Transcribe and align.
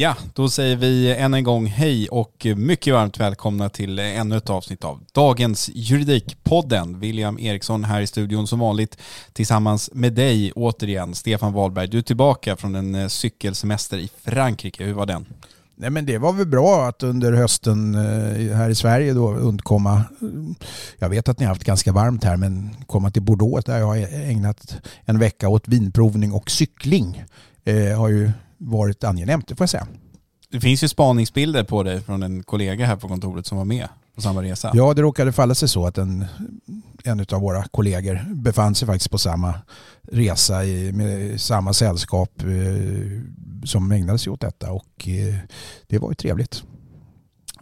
Ja, 0.00 0.16
då 0.34 0.48
säger 0.48 0.76
vi 0.76 1.14
än 1.14 1.34
en 1.34 1.44
gång 1.44 1.66
hej 1.66 2.08
och 2.08 2.46
mycket 2.56 2.94
varmt 2.94 3.20
välkomna 3.20 3.68
till 3.68 3.98
ännu 3.98 4.36
ett 4.36 4.50
avsnitt 4.50 4.84
av 4.84 5.00
dagens 5.12 5.70
Juridikpodden. 5.74 7.00
William 7.00 7.38
Eriksson 7.38 7.84
här 7.84 8.00
i 8.00 8.06
studion 8.06 8.46
som 8.46 8.58
vanligt 8.58 8.98
tillsammans 9.32 9.90
med 9.92 10.12
dig 10.12 10.52
återigen, 10.52 11.14
Stefan 11.14 11.52
Wahlberg. 11.52 11.88
Du 11.88 11.98
är 11.98 12.02
tillbaka 12.02 12.56
från 12.56 12.74
en 12.74 12.94
eh, 12.94 13.08
cykelsemester 13.08 13.98
i 13.98 14.10
Frankrike. 14.24 14.84
Hur 14.84 14.92
var 14.92 15.06
den? 15.06 15.26
Nej 15.76 15.90
men 15.90 16.06
det 16.06 16.18
var 16.18 16.32
väl 16.32 16.46
bra 16.46 16.88
att 16.88 17.02
under 17.02 17.32
hösten 17.32 17.94
eh, 17.94 18.56
här 18.56 18.70
i 18.70 18.74
Sverige 18.74 19.12
då 19.12 19.32
undkomma, 19.32 20.02
jag 20.98 21.08
vet 21.08 21.28
att 21.28 21.38
ni 21.38 21.44
har 21.44 21.54
haft 21.54 21.64
ganska 21.64 21.92
varmt 21.92 22.24
här, 22.24 22.36
men 22.36 22.76
komma 22.86 23.10
till 23.10 23.22
Bordeaux 23.22 23.64
där 23.64 23.78
jag 23.78 23.86
har 23.86 23.96
ägnat 24.30 24.76
en 25.04 25.18
vecka 25.18 25.48
åt 25.48 25.68
vinprovning 25.68 26.32
och 26.32 26.50
cykling 26.50 27.24
eh, 27.64 27.98
har 27.98 28.08
ju 28.08 28.30
varit 28.60 29.04
angenämt, 29.04 29.48
det 29.48 29.56
får 29.56 29.62
jag 29.62 29.70
säga. 29.70 29.86
Det 30.50 30.60
finns 30.60 30.84
ju 30.84 30.88
spaningsbilder 30.88 31.64
på 31.64 31.82
dig 31.82 32.00
från 32.00 32.22
en 32.22 32.42
kollega 32.42 32.86
här 32.86 32.96
på 32.96 33.08
kontoret 33.08 33.46
som 33.46 33.58
var 33.58 33.64
med 33.64 33.88
på 34.14 34.20
samma 34.20 34.42
resa. 34.42 34.70
Ja, 34.74 34.94
det 34.94 35.02
råkade 35.02 35.32
falla 35.32 35.54
sig 35.54 35.68
så 35.68 35.86
att 35.86 35.98
en, 35.98 36.26
en 37.04 37.26
av 37.32 37.40
våra 37.40 37.64
kollegor 37.64 38.34
befann 38.34 38.74
sig 38.74 38.86
faktiskt 38.86 39.10
på 39.10 39.18
samma 39.18 39.54
resa 40.02 40.64
i, 40.64 40.92
med 40.92 41.40
samma 41.40 41.72
sällskap 41.72 42.42
eh, 42.42 43.20
som 43.64 43.92
ägnade 43.92 44.18
sig 44.18 44.32
åt 44.32 44.40
detta 44.40 44.72
och 44.72 45.08
eh, 45.08 45.34
det 45.86 45.98
var 45.98 46.08
ju 46.08 46.14
trevligt. 46.14 46.64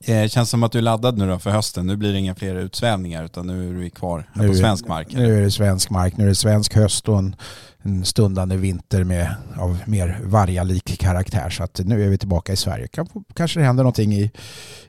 Eh, 0.04 0.28
känns 0.28 0.50
som 0.50 0.62
att 0.62 0.72
du 0.72 0.78
är 0.78 0.82
laddad 0.82 1.19
nu 1.19 1.28
då 1.28 1.38
för 1.38 1.50
hösten. 1.50 1.86
Nu 1.86 1.97
blir 1.97 2.12
det 2.12 2.19
inga 2.19 2.34
fler 2.34 2.54
utsvävningar 2.54 3.25
utan 3.25 3.47
nu 3.47 3.69
är 3.69 3.82
du 3.82 3.91
kvar 3.91 4.31
här 4.34 4.42
Nu 4.42 4.48
på 4.48 4.54
svensk 4.54 4.88
mark. 4.88 5.12
eller? 5.12 5.26
Nu 5.26 5.38
är 5.38 5.42
det 5.42 5.50
svensk 5.50 5.91
mark, 5.91 6.16
nu 6.16 6.25
är 6.25 6.28
det 6.28 6.34
svensk 6.34 6.75
höst 6.75 7.09
och 7.09 7.19
en, 7.19 7.36
en 7.82 8.04
stundande 8.04 8.56
vinter 8.56 9.04
med, 9.04 9.34
av 9.56 9.78
mer 9.87 10.20
vargalik 10.25 10.98
karaktär. 10.98 11.50
Så 11.50 11.62
att 11.62 11.81
nu 11.84 12.04
är 12.04 12.08
vi 12.08 12.19
tillbaka 12.19 12.53
i 12.53 12.56
Sverige. 12.56 12.88
Kan, 12.88 13.08
kanske 13.34 13.60
det 13.60 13.66
händer 13.66 13.84
någonting 13.84 14.14
i, 14.14 14.31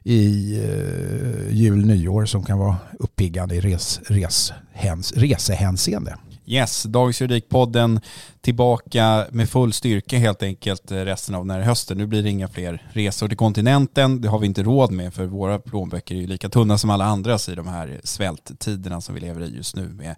i 0.03 0.56
uh, 0.62 1.53
jul, 1.53 1.86
nyår 1.86 2.25
som 2.25 2.44
kan 2.44 2.58
vara 2.58 2.78
uppiggande 3.00 3.56
i 3.56 3.59
res, 3.59 4.00
res, 4.08 4.53
hens, 4.74 5.14
resehänseende. 5.16 6.16
Yes, 6.52 6.84
Dagens 6.84 7.22
Juridikpodden 7.22 8.02
tillbaka 8.42 9.26
med 9.32 9.50
full 9.50 9.74
styrka 9.74 10.18
helt 10.18 10.44
enkelt 10.44 10.92
resten 10.92 11.36
av 11.36 11.48
den 11.48 11.56
här 11.56 11.62
hösten. 11.62 11.98
Nu 11.98 12.08
blir 12.08 12.24
det 12.24 12.30
inga 12.30 12.48
fler 12.48 12.90
resor 12.94 13.28
till 13.28 13.38
kontinenten. 13.38 14.22
Det 14.22 14.28
har 14.28 14.40
vi 14.40 14.48
inte 14.48 14.64
råd 14.64 14.92
med 14.92 15.14
för 15.14 15.26
våra 15.26 15.60
plånböcker 15.60 16.16
är 16.16 16.20
ju 16.20 16.28
lika 16.28 16.50
tunna 16.50 16.78
som 16.78 16.90
alla 16.90 17.06
andras 17.06 17.50
i 17.50 17.56
de 17.56 17.68
här 17.68 18.02
svälttiderna 18.04 19.02
som 19.02 19.16
vi 19.16 19.22
lever 19.22 19.42
i 19.42 19.56
just 19.56 19.76
nu 19.76 19.90
med 19.90 20.16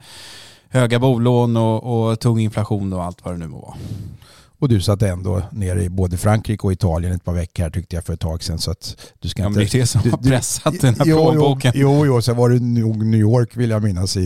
höga 0.69 1.00
bolån 1.00 1.58
och, 1.58 2.09
och 2.09 2.19
tung 2.19 2.40
inflation 2.40 2.94
och 2.94 3.03
allt 3.03 3.25
vad 3.25 3.34
det 3.34 3.38
nu 3.38 3.48
må 3.48 3.59
vara. 3.59 3.78
Och 4.61 4.69
du 4.69 4.81
satt 4.81 5.01
ändå 5.01 5.41
nere 5.51 5.83
i 5.83 5.89
både 5.89 6.17
Frankrike 6.17 6.63
och 6.63 6.72
Italien 6.73 7.13
ett 7.13 7.23
par 7.23 7.33
veckor 7.33 7.63
här 7.63 7.69
tyckte 7.69 7.95
jag 7.95 8.05
för 8.05 8.13
ett 8.13 8.19
tag 8.19 8.44
sedan. 8.44 8.59
Så 8.59 8.72
att 8.72 8.97
du 9.19 9.29
ska 9.29 9.41
Ja, 9.41 9.47
inte... 9.47 9.59
det 9.59 9.73
är 9.75 9.79
det 9.79 9.85
som 9.88 10.01
du- 10.03 10.09
har 10.11 10.17
du- 10.17 10.29
pressat 10.29 10.73
den 10.81 10.95
här 10.99 11.05
jo, 11.05 11.17
plånboken. 11.31 11.72
Jo, 11.75 11.91
jo, 11.97 12.05
jo, 12.05 12.22
sen 12.22 12.35
var 12.38 12.49
det 12.49 12.59
nog 12.59 13.05
New 13.05 13.19
York 13.19 13.57
vill 13.57 13.69
jag 13.69 13.83
minnas 13.83 14.17
i, 14.17 14.19
i, 14.21 14.23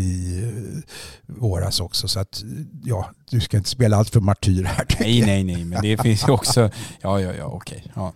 i 0.00 0.42
eh, 0.44 1.34
våras 1.40 1.80
också. 1.80 2.08
Så 2.08 2.20
att 2.20 2.42
ja, 2.84 3.10
du 3.30 3.40
ska 3.40 3.56
inte 3.56 3.68
spela 3.70 3.96
allt 3.96 4.10
för 4.10 4.20
martyr 4.20 4.64
här. 4.64 4.86
Nej, 5.00 5.22
nej, 5.26 5.44
nej, 5.44 5.64
men 5.64 5.82
det 5.82 6.02
finns 6.02 6.28
ju 6.28 6.32
också, 6.32 6.70
ja, 7.00 7.20
ja, 7.20 7.32
ja, 7.38 7.44
okej. 7.44 7.84
Ja. 7.94 8.12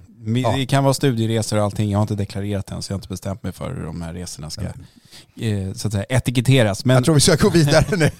Det 0.56 0.66
kan 0.66 0.84
vara 0.84 0.94
studieresor 0.94 1.58
och 1.58 1.64
allting. 1.64 1.90
Jag 1.90 1.98
har 1.98 2.02
inte 2.02 2.14
deklarerat 2.14 2.70
än 2.70 2.82
så 2.82 2.92
jag 2.92 2.94
har 2.94 2.98
inte 2.98 3.08
bestämt 3.08 3.42
mig 3.42 3.52
för 3.52 3.74
hur 3.74 3.84
de 3.84 4.02
här 4.02 4.12
resorna 4.14 4.50
ska 4.50 4.62
eh, 4.62 5.72
så 5.74 5.86
att 5.88 5.92
säga, 5.92 6.04
etiketteras. 6.08 6.84
Men 6.84 6.94
Jag 6.94 7.04
tror 7.04 7.14
vi 7.14 7.20
ska 7.20 7.36
gå 7.36 7.48
vidare 7.50 7.96
nu. 7.96 8.10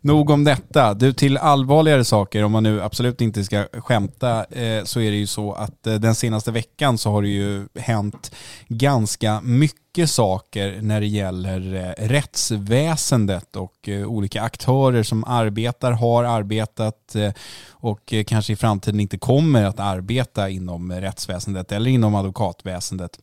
Nog 0.00 0.30
om 0.30 0.44
detta. 0.44 0.94
Du, 0.94 1.12
till 1.12 1.38
allvarligare 1.38 2.04
saker, 2.04 2.44
om 2.44 2.52
man 2.52 2.62
nu 2.62 2.82
absolut 2.82 3.20
inte 3.20 3.44
ska 3.44 3.66
skämta, 3.72 4.44
eh, 4.44 4.84
så 4.84 5.00
är 5.00 5.10
det 5.10 5.16
ju 5.16 5.26
så 5.26 5.52
att 5.52 5.86
eh, 5.86 5.94
den 5.94 6.14
senaste 6.14 6.50
veckan 6.50 6.98
så 6.98 7.10
har 7.10 7.22
det 7.22 7.28
ju 7.28 7.66
hänt 7.74 8.34
ganska 8.68 9.40
mycket 9.40 10.10
saker 10.10 10.78
när 10.82 11.00
det 11.00 11.06
gäller 11.06 11.74
eh, 11.74 12.06
rättsväsendet 12.08 13.56
och 13.56 13.88
eh, 13.88 14.06
olika 14.06 14.42
aktörer 14.42 15.02
som 15.02 15.24
arbetar, 15.24 15.92
har 15.92 16.24
arbetat 16.24 17.14
eh, 17.14 17.32
och 17.70 18.12
eh, 18.12 18.24
kanske 18.24 18.52
i 18.52 18.56
framtiden 18.56 19.00
inte 19.00 19.18
kommer 19.18 19.64
att 19.64 19.80
arbeta 19.80 20.48
inom 20.48 20.92
rättsväsendet 20.92 21.72
eller 21.72 21.90
inom 21.90 22.14
advokatväsendet. 22.14 23.18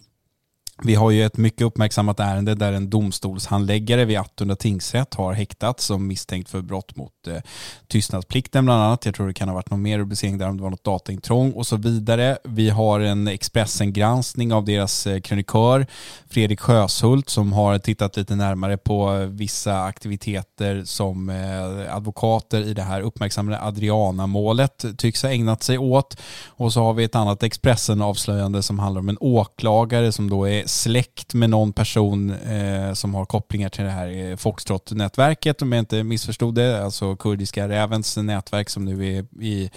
Vi 0.84 0.95
har 0.95 1.12
ju 1.12 1.25
ett 1.25 1.38
mycket 1.38 1.62
uppmärksammat 1.62 2.19
ärende 2.19 2.56
där 2.56 2.73
en 2.73 2.90
domstolshandläggare 2.90 4.06
vid 4.06 4.17
Attunda 4.17 4.56
tingsrätt 4.56 5.13
har 5.13 5.34
häktats 5.34 5.85
som 5.85 6.08
misstänkt 6.08 6.49
för 6.49 6.61
brott 6.61 6.96
mot 6.96 7.28
eh, 7.28 7.37
tystnadsplikten 7.87 8.66
bland 8.66 8.84
annat. 8.84 9.05
Jag 9.05 9.16
tror 9.16 9.28
det 9.28 9.34
kan 9.34 9.49
ha 9.49 9.55
varit 9.55 9.70
någon 9.70 9.81
mer 9.81 9.99
rubricering 9.99 10.37
där 10.37 10.49
om 10.49 10.58
det 10.58 10.64
var 10.64 10.70
något 10.70 10.84
dataintrång 10.84 11.52
och 11.52 11.67
så 11.67 11.78
vidare. 11.78 12.37
Vi 12.43 12.70
har 12.70 12.99
en 12.99 13.28
Expressen-granskning 13.28 14.53
av 14.53 14.66
deras 14.66 15.08
eh, 15.08 15.22
krönikör 15.22 15.87
Fredrik 16.29 16.59
Sjöshult 16.59 17.29
som 17.29 17.53
har 17.53 17.79
tittat 17.79 18.17
lite 18.17 18.35
närmare 18.35 18.78
på 18.78 19.25
vissa 19.29 19.84
aktiviteter 19.84 20.84
som 20.85 21.29
eh, 21.29 21.96
advokater 21.96 22.61
i 22.61 22.73
det 22.73 22.84
här 22.84 23.02
uppmärksammade 23.02 23.61
Adriana-målet 23.61 24.85
tycks 24.97 25.23
ha 25.23 25.29
ägnat 25.29 25.64
sig 25.64 25.78
åt. 25.78 26.17
Och 26.47 26.73
så 26.73 26.84
har 26.84 26.93
vi 26.93 27.03
ett 27.03 27.16
annat 27.16 27.43
Expressen-avslöjande 27.43 28.64
som 28.64 28.79
handlar 28.79 28.99
om 28.99 29.09
en 29.09 29.17
åklagare 29.20 30.11
som 30.11 30.29
då 30.29 30.47
är 30.47 30.69
släkt 30.70 31.34
med 31.34 31.50
någon 31.50 31.74
person 31.74 32.32
eh, 32.32 32.94
som 32.94 33.16
har 33.16 33.26
kopplingar 33.26 33.70
till 33.70 33.84
det 33.84 33.90
här 33.90 34.08
eh, 34.08 34.36
Foxtrot-nätverket 34.36 35.62
om 35.62 35.72
jag 35.72 35.80
inte 35.80 36.04
missförstod 36.04 36.56
det, 36.56 36.84
alltså 36.84 37.16
kurdiska 37.16 37.68
rävens 37.68 38.18
nätverk 38.18 38.70
som 38.70 38.86
nu 38.86 39.18
är 39.18 39.44
i, 39.44 39.72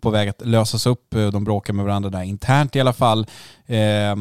på 0.00 0.10
väg 0.10 0.28
att 0.28 0.46
lösas 0.46 0.86
upp. 0.86 1.14
Eh, 1.14 1.28
de 1.28 1.44
bråkar 1.44 1.72
med 1.72 1.84
varandra 1.84 2.10
där 2.10 2.22
internt 2.22 2.76
i 2.76 2.80
alla 2.80 2.92
fall. 2.92 3.26
Eh, 3.66 4.16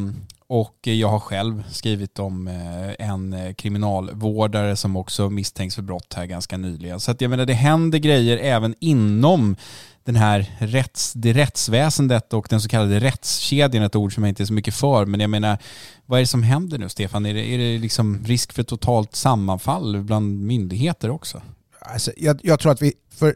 och 0.48 0.80
jag 0.82 1.08
har 1.08 1.20
själv 1.20 1.64
skrivit 1.70 2.20
om 2.20 2.48
eh, 2.48 3.08
en 3.10 3.34
eh, 3.34 3.54
kriminalvårdare 3.54 4.76
som 4.76 4.96
också 4.96 5.30
misstänks 5.30 5.76
för 5.76 5.82
brott 5.82 6.14
här 6.14 6.26
ganska 6.26 6.58
nyligen. 6.58 7.00
Så 7.00 7.12
att 7.12 7.22
jag 7.22 7.30
menar 7.30 7.46
det 7.46 7.54
händer 7.54 8.00
grejer 8.00 8.38
även 8.38 8.76
inom 8.80 9.56
den 10.06 10.16
här 10.16 10.58
rätts, 10.60 11.14
det 11.14 11.34
rättsväsendet 11.34 12.34
och 12.34 12.48
den 12.50 12.62
så 12.62 12.70
kallade 12.70 13.00
rättskedjan, 13.00 13.84
ett 13.84 13.96
ord 13.96 14.14
som 14.14 14.24
jag 14.24 14.32
inte 14.32 14.44
är 14.44 14.46
så 14.46 14.54
mycket 14.54 14.76
för, 14.76 15.06
men 15.06 15.20
jag 15.20 15.30
menar, 15.30 15.58
vad 16.06 16.20
är 16.20 16.24
det 16.24 16.28
som 16.28 16.44
händer 16.44 16.78
nu 16.78 16.90
Stefan? 16.90 17.26
Är 17.26 17.34
det, 17.34 17.48
är 17.48 17.58
det 17.58 17.78
liksom 17.78 18.24
risk 18.26 18.54
för 18.54 18.64
totalt 18.64 19.16
sammanfall 19.16 20.02
bland 20.04 20.40
myndigheter 20.40 21.10
också? 21.10 21.42
Alltså, 21.80 22.12
jag, 22.18 22.40
jag 22.44 22.60
tror 22.60 22.72
att 22.72 22.82
vi 22.82 22.94
för 23.16 23.36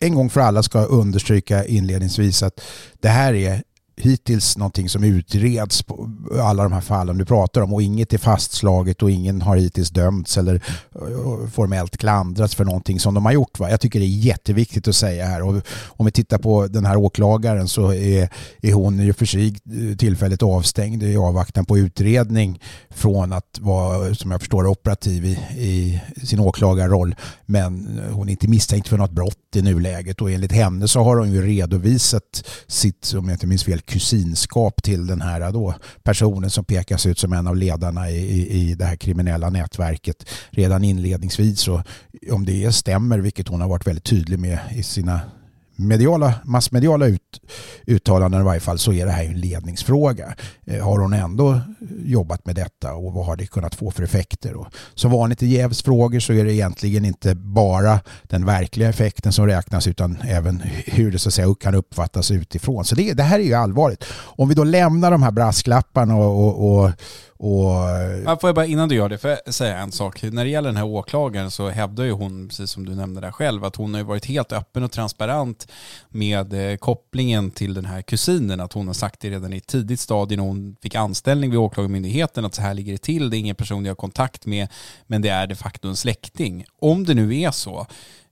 en 0.00 0.14
gång 0.14 0.30
för 0.30 0.40
alla 0.40 0.62
ska 0.62 0.84
understryka 0.84 1.64
inledningsvis 1.64 2.42
att 2.42 2.60
det 3.00 3.08
här 3.08 3.34
är 3.34 3.62
hittills 3.96 4.56
någonting 4.56 4.88
som 4.88 5.04
utreds 5.04 5.82
på 5.82 6.10
alla 6.42 6.62
de 6.62 6.72
här 6.72 6.80
fallen 6.80 7.18
du 7.18 7.24
pratar 7.24 7.60
om 7.60 7.74
och 7.74 7.82
inget 7.82 8.12
är 8.12 8.18
fastslaget 8.18 9.02
och 9.02 9.10
ingen 9.10 9.42
har 9.42 9.56
hittills 9.56 9.90
dömts 9.90 10.38
eller 10.38 10.54
eh, 10.94 11.48
formellt 11.52 11.96
klandrats 11.96 12.54
för 12.54 12.64
någonting 12.64 13.00
som 13.00 13.14
de 13.14 13.24
har 13.24 13.32
gjort. 13.32 13.58
Va? 13.58 13.70
Jag 13.70 13.80
tycker 13.80 14.00
det 14.00 14.06
är 14.06 14.18
jätteviktigt 14.18 14.88
att 14.88 14.96
säga 14.96 15.26
här 15.26 15.42
och 15.42 15.62
om 15.86 16.06
vi 16.06 16.12
tittar 16.12 16.38
på 16.38 16.66
den 16.66 16.84
här 16.84 16.96
åklagaren 16.96 17.68
så 17.68 17.92
är, 17.92 18.28
är 18.62 18.72
hon 18.72 18.98
ju 18.98 19.12
för 19.12 19.26
sig 19.26 19.46
eh, 19.46 19.96
tillfälligt 19.96 20.42
avstängd 20.42 21.02
i 21.02 21.16
avvaktan 21.16 21.64
på 21.64 21.78
utredning 21.78 22.60
från 22.90 23.32
att 23.32 23.58
vara, 23.60 24.14
som 24.14 24.30
jag 24.30 24.40
förstår 24.40 24.66
operativ 24.66 25.24
i, 25.24 25.38
i 25.56 26.00
sin 26.26 26.40
åklagarroll 26.40 27.14
men 27.46 27.98
eh, 27.98 28.14
hon 28.14 28.28
är 28.28 28.32
inte 28.32 28.48
misstänkt 28.48 28.88
för 28.88 28.98
något 28.98 29.10
brott 29.10 29.56
i 29.56 29.62
nuläget 29.62 30.20
och 30.20 30.30
enligt 30.30 30.52
henne 30.52 30.88
så 30.88 31.02
har 31.02 31.16
hon 31.16 31.32
ju 31.32 31.42
redovisat 31.46 32.44
sitt, 32.66 33.14
om 33.18 33.28
jag 33.28 33.34
inte 33.34 33.46
minns 33.46 33.64
fel, 33.64 33.80
kusinskap 33.86 34.82
till 34.82 35.06
den 35.06 35.20
här 35.20 35.52
då, 35.52 35.74
personen 36.02 36.50
som 36.50 36.64
pekas 36.64 37.06
ut 37.06 37.18
som 37.18 37.32
en 37.32 37.46
av 37.46 37.56
ledarna 37.56 38.10
i, 38.10 38.16
i, 38.16 38.70
i 38.70 38.74
det 38.74 38.84
här 38.84 38.96
kriminella 38.96 39.50
nätverket 39.50 40.28
redan 40.50 40.84
inledningsvis. 40.84 41.60
Så 41.60 41.82
om 42.30 42.44
det 42.44 42.74
stämmer, 42.74 43.18
vilket 43.18 43.48
hon 43.48 43.60
har 43.60 43.68
varit 43.68 43.86
väldigt 43.86 44.04
tydlig 44.04 44.38
med 44.38 44.58
i 44.74 44.82
sina 44.82 45.20
mediala, 45.76 46.34
massmediala 46.44 47.06
ut, 47.06 47.40
uttalanden 47.86 48.40
i 48.40 48.44
varje 48.44 48.60
fall 48.60 48.78
så 48.78 48.92
är 48.92 49.06
det 49.06 49.12
här 49.12 49.24
en 49.24 49.40
ledningsfråga. 49.40 50.34
Eh, 50.66 50.84
har 50.84 50.98
hon 50.98 51.12
ändå 51.12 51.60
jobbat 52.04 52.46
med 52.46 52.54
detta 52.54 52.94
och 52.94 53.12
vad 53.12 53.26
har 53.26 53.36
det 53.36 53.46
kunnat 53.46 53.74
få 53.74 53.90
för 53.90 54.02
effekter? 54.02 54.54
Och 54.54 54.66
som 54.94 55.10
vanligt 55.10 55.42
i 55.42 55.46
jävsfrågor 55.46 56.20
så 56.20 56.32
är 56.32 56.44
det 56.44 56.54
egentligen 56.54 57.04
inte 57.04 57.34
bara 57.34 58.00
den 58.22 58.46
verkliga 58.46 58.88
effekten 58.88 59.32
som 59.32 59.46
räknas 59.46 59.86
utan 59.86 60.16
även 60.22 60.62
hur 60.86 61.12
det 61.12 61.18
så 61.18 61.28
att 61.28 61.34
säga 61.34 61.54
kan 61.60 61.74
uppfattas 61.74 62.30
utifrån. 62.30 62.84
Så 62.84 62.94
det, 62.94 63.12
det 63.12 63.22
här 63.22 63.38
är 63.38 63.44
ju 63.44 63.54
allvarligt. 63.54 64.04
Om 64.12 64.48
vi 64.48 64.54
då 64.54 64.64
lämnar 64.64 65.10
de 65.10 65.22
här 65.22 65.30
brasklapparna 65.30 66.16
och, 66.16 66.48
och, 66.48 66.84
och 66.84 66.90
och... 67.36 68.40
Får 68.40 68.48
jag 68.48 68.54
bara 68.54 68.66
innan 68.66 68.88
du 68.88 68.94
gör 68.94 69.08
det, 69.08 69.18
för 69.18 69.52
säga 69.52 69.78
en 69.78 69.92
sak. 69.92 70.22
När 70.22 70.44
det 70.44 70.50
gäller 70.50 70.68
den 70.68 70.76
här 70.76 70.84
åklagaren 70.84 71.50
så 71.50 71.68
hävdar 71.68 72.04
ju 72.04 72.12
hon, 72.12 72.48
precis 72.48 72.70
som 72.70 72.86
du 72.86 72.94
nämnde 72.94 73.20
där 73.20 73.30
själv, 73.30 73.64
att 73.64 73.76
hon 73.76 73.94
har 73.94 74.02
varit 74.02 74.26
helt 74.26 74.52
öppen 74.52 74.82
och 74.82 74.92
transparent 74.92 75.68
med 76.08 76.70
eh, 76.72 76.76
kopplingen 76.76 77.50
till 77.50 77.74
den 77.74 77.84
här 77.84 78.02
kusinen. 78.02 78.60
Att 78.60 78.72
hon 78.72 78.86
har 78.86 78.94
sagt 78.94 79.20
det 79.20 79.30
redan 79.30 79.52
i 79.52 79.56
ett 79.56 79.66
tidigt 79.66 80.00
stadie 80.00 80.36
när 80.36 80.44
hon 80.44 80.76
fick 80.82 80.94
anställning 80.94 81.50
vid 81.50 81.58
Åklagarmyndigheten 81.58 82.44
att 82.44 82.54
så 82.54 82.62
här 82.62 82.74
ligger 82.74 82.92
det 82.92 83.02
till. 83.02 83.30
Det 83.30 83.36
är 83.36 83.38
ingen 83.38 83.56
person 83.56 83.84
jag 83.84 83.90
har 83.90 83.96
kontakt 83.96 84.46
med, 84.46 84.68
men 85.06 85.22
det 85.22 85.28
är 85.28 85.46
de 85.46 85.54
facto 85.54 85.88
en 85.88 85.96
släkting. 85.96 86.64
Om 86.80 87.04
det 87.04 87.14
nu 87.14 87.40
är 87.40 87.50
så, 87.50 87.86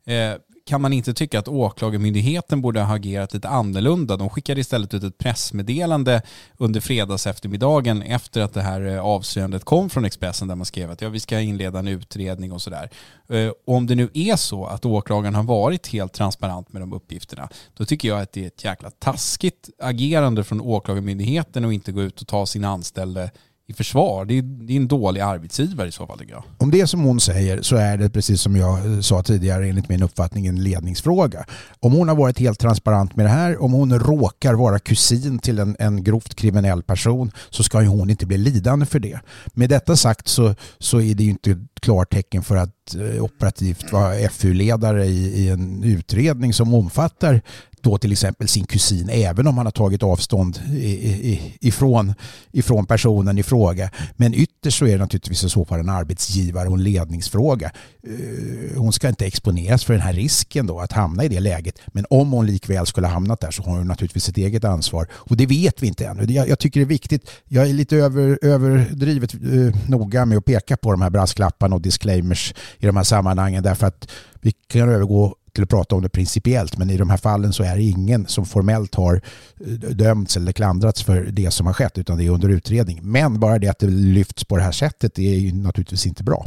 eh, 0.06 0.34
kan 0.66 0.80
man 0.80 0.92
inte 0.92 1.14
tycka 1.14 1.38
att 1.38 1.48
Åklagarmyndigheten 1.48 2.62
borde 2.62 2.80
ha 2.80 2.94
agerat 2.94 3.34
lite 3.34 3.48
annorlunda? 3.48 4.16
De 4.16 4.30
skickade 4.30 4.60
istället 4.60 4.94
ut 4.94 5.02
ett 5.02 5.18
pressmeddelande 5.18 6.22
under 6.56 6.80
fredags 6.80 7.26
eftermiddagen 7.26 8.02
efter 8.02 8.40
att 8.40 8.54
det 8.54 8.62
här 8.62 8.86
eh, 8.86 9.04
avslöjandet 9.04 9.64
kom 9.64 9.90
från 9.90 10.04
Expressen 10.04 10.48
där 10.48 10.54
man 10.54 10.66
skrev 10.66 10.90
att 10.90 11.00
ja, 11.00 11.08
vi 11.08 11.20
ska 11.20 11.40
inleda 11.40 11.78
en 11.78 11.88
utredning 11.88 12.52
och 12.52 12.62
sådär. 12.62 12.90
Eh, 13.28 13.50
om 13.66 13.86
det 13.86 13.94
nu 13.94 14.10
är 14.14 14.36
så 14.36 14.64
att 14.64 14.84
åklagaren 14.84 15.34
har 15.34 15.42
varit 15.42 15.86
helt 15.86 16.12
transparent 16.12 16.72
med 16.72 16.82
de 16.82 16.92
uppgifterna, 16.92 17.48
då 17.76 17.84
tycker 17.84 18.08
jag 18.08 18.20
att 18.20 18.32
det 18.32 18.42
är 18.42 18.46
ett 18.46 18.64
jäkla 18.64 18.90
taskigt 18.90 19.70
agerande 19.78 20.44
från 20.44 20.60
Åklagarmyndigheten 20.60 21.64
att 21.64 21.72
inte 21.72 21.92
gå 21.92 22.02
ut 22.02 22.20
och 22.20 22.26
ta 22.26 22.46
sin 22.46 22.64
anställde 22.64 23.30
i 23.72 23.76
försvar. 23.76 24.24
Det 24.24 24.38
är, 24.38 24.42
det 24.42 24.72
är 24.72 24.76
en 24.76 24.88
dålig 24.88 25.20
arbetsgivare 25.20 25.88
i 25.88 25.92
så 25.92 26.06
fall 26.06 26.18
tycker 26.18 26.32
jag. 26.32 26.44
Om 26.58 26.70
det 26.70 26.80
är 26.80 26.86
som 26.86 27.00
hon 27.00 27.20
säger 27.20 27.62
så 27.62 27.76
är 27.76 27.96
det 27.96 28.10
precis 28.10 28.40
som 28.40 28.56
jag 28.56 28.86
eh, 28.86 29.00
sa 29.00 29.22
tidigare 29.22 29.68
enligt 29.68 29.88
min 29.88 30.02
uppfattning 30.02 30.46
en 30.46 30.62
ledningsfråga. 30.62 31.44
Om 31.80 31.92
hon 31.92 32.08
har 32.08 32.16
varit 32.16 32.38
helt 32.38 32.58
transparent 32.58 33.16
med 33.16 33.26
det 33.26 33.30
här, 33.30 33.62
om 33.62 33.72
hon 33.72 33.98
råkar 33.98 34.54
vara 34.54 34.78
kusin 34.78 35.38
till 35.38 35.58
en, 35.58 35.76
en 35.78 36.04
grovt 36.04 36.34
kriminell 36.34 36.82
person 36.82 37.30
så 37.50 37.62
ska 37.62 37.82
ju 37.82 37.88
hon 37.88 38.10
inte 38.10 38.26
bli 38.26 38.38
lidande 38.38 38.86
för 38.86 38.98
det. 38.98 39.20
Med 39.54 39.70
detta 39.70 39.96
sagt 39.96 40.28
så, 40.28 40.54
så 40.78 41.00
är 41.00 41.14
det 41.14 41.24
ju 41.24 41.30
inte 41.30 41.58
klartecken 41.80 42.42
för 42.42 42.56
att 42.56 42.94
eh, 42.94 43.24
operativt 43.24 43.92
vara 43.92 44.28
FU-ledare 44.28 45.04
i, 45.06 45.44
i 45.44 45.48
en 45.48 45.84
utredning 45.84 46.52
som 46.52 46.74
omfattar 46.74 47.42
då 47.82 47.98
till 47.98 48.12
exempel 48.12 48.48
sin 48.48 48.64
kusin 48.64 49.08
även 49.08 49.46
om 49.46 49.56
han 49.56 49.66
har 49.66 49.70
tagit 49.70 50.02
avstånd 50.02 50.60
ifrån, 51.60 52.14
ifrån 52.52 52.86
personen 52.86 53.38
i 53.38 53.42
fråga. 53.42 53.90
Men 54.16 54.34
ytterst 54.34 54.78
så 54.78 54.86
är 54.86 54.92
det 54.92 54.98
naturligtvis 54.98 55.44
i 55.44 55.48
så 55.48 55.64
fall 55.64 55.80
en 55.80 55.88
arbetsgivare 55.88 56.68
och 56.68 56.74
en 56.74 56.82
ledningsfråga. 56.82 57.70
Eh, 58.06 58.80
hon 58.80 58.92
ska 58.92 59.08
inte 59.08 59.26
exponeras 59.26 59.84
för 59.84 59.92
den 59.92 60.02
här 60.02 60.12
risken 60.12 60.66
då 60.66 60.80
att 60.80 60.92
hamna 60.92 61.24
i 61.24 61.28
det 61.28 61.40
läget. 61.40 61.78
Men 61.86 62.06
om 62.10 62.32
hon 62.32 62.46
likväl 62.46 62.86
skulle 62.86 63.06
ha 63.06 63.14
hamnat 63.14 63.40
där 63.40 63.50
så 63.50 63.62
har 63.62 63.76
hon 63.78 63.88
naturligtvis 63.88 64.28
ett 64.28 64.36
eget 64.36 64.64
ansvar. 64.64 65.06
Och 65.12 65.36
det 65.36 65.46
vet 65.46 65.82
vi 65.82 65.86
inte 65.86 66.06
ännu. 66.06 66.32
Jag, 66.32 66.48
jag 66.48 66.58
tycker 66.58 66.80
det 66.80 66.84
är 66.84 66.88
viktigt. 66.88 67.30
Jag 67.48 67.68
är 67.68 67.72
lite 67.72 67.96
över, 67.96 68.38
överdrivet 68.42 69.34
eh, 69.34 69.88
noga 69.88 70.26
med 70.26 70.38
att 70.38 70.44
peka 70.44 70.76
på 70.76 70.92
de 70.92 71.02
här 71.02 71.10
brasklapparna 71.10 71.76
och 71.76 71.82
disclaimers 71.82 72.54
i 72.78 72.86
de 72.86 72.96
här 72.96 73.04
sammanhangen 73.04 73.62
därför 73.62 73.86
att 73.86 74.08
vi 74.40 74.52
kan 74.52 74.88
övergå 74.88 75.36
till 75.54 75.62
att 75.64 75.70
prata 75.70 75.94
om 75.94 76.02
det 76.02 76.08
principiellt 76.08 76.78
men 76.78 76.90
i 76.90 76.96
de 76.96 77.10
här 77.10 77.16
fallen 77.16 77.52
så 77.52 77.62
är 77.62 77.76
det 77.76 77.82
ingen 77.82 78.26
som 78.26 78.46
formellt 78.46 78.94
har 78.94 79.22
eh, 79.60 79.72
dömts 79.72 80.36
eller 80.36 80.52
klandrats 80.52 81.02
för 81.02 81.24
det 81.24 81.50
som 81.50 81.66
har 81.66 81.72
skett 81.72 81.98
utan 81.98 82.18
det 82.18 82.24
är 82.24 82.30
under 82.30 82.48
utredning. 82.48 83.00
Men 83.02 83.40
bara 83.40 83.58
det 83.58 83.68
att 83.68 83.78
det 83.78 83.86
lyfts 83.86 84.44
på 84.44 84.56
det 84.56 84.62
här 84.62 84.72
sättet 84.72 85.18
är 85.18 85.34
ju 85.34 85.52
naturligtvis 85.52 86.06
inte 86.06 86.24
bra. 86.24 86.46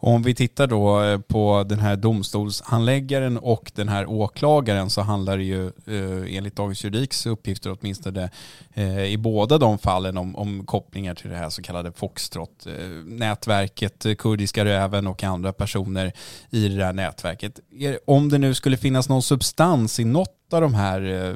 Om 0.00 0.22
vi 0.22 0.34
tittar 0.34 0.66
då 0.66 1.02
eh, 1.02 1.18
på 1.18 1.64
den 1.68 1.78
här 1.78 1.96
domstolshandläggaren 1.96 3.38
och 3.38 3.72
den 3.74 3.88
här 3.88 4.06
åklagaren 4.06 4.90
så 4.90 5.00
handlar 5.00 5.38
det 5.38 5.44
ju 5.44 5.66
eh, 5.66 6.36
enligt 6.36 6.56
Dagens 6.56 6.84
Juridiks 6.84 7.26
uppgifter 7.26 7.76
åtminstone 7.80 8.30
eh, 8.74 9.04
i 9.04 9.16
båda 9.16 9.58
de 9.58 9.78
fallen 9.78 10.18
om, 10.18 10.36
om 10.36 10.66
kopplingar 10.66 11.14
till 11.14 11.30
det 11.30 11.36
här 11.36 11.50
så 11.50 11.62
kallade 11.62 11.92
Foxtrot-nätverket, 11.92 14.06
Kurdiska 14.18 14.64
röven 14.64 15.06
och 15.06 15.24
andra 15.24 15.52
personer 15.52 16.12
i 16.50 16.68
det 16.68 16.84
här 16.84 16.92
nätverket. 16.92 17.60
Om 18.06 18.28
det 18.28 18.38
nu 18.38 18.54
skulle 18.54 18.76
finnas 18.76 19.08
någon 19.08 19.22
substans 19.22 20.00
i 20.00 20.04
något 20.04 20.37
av 20.52 20.60
de 20.60 20.74
här 20.74 21.02
eh, 21.02 21.34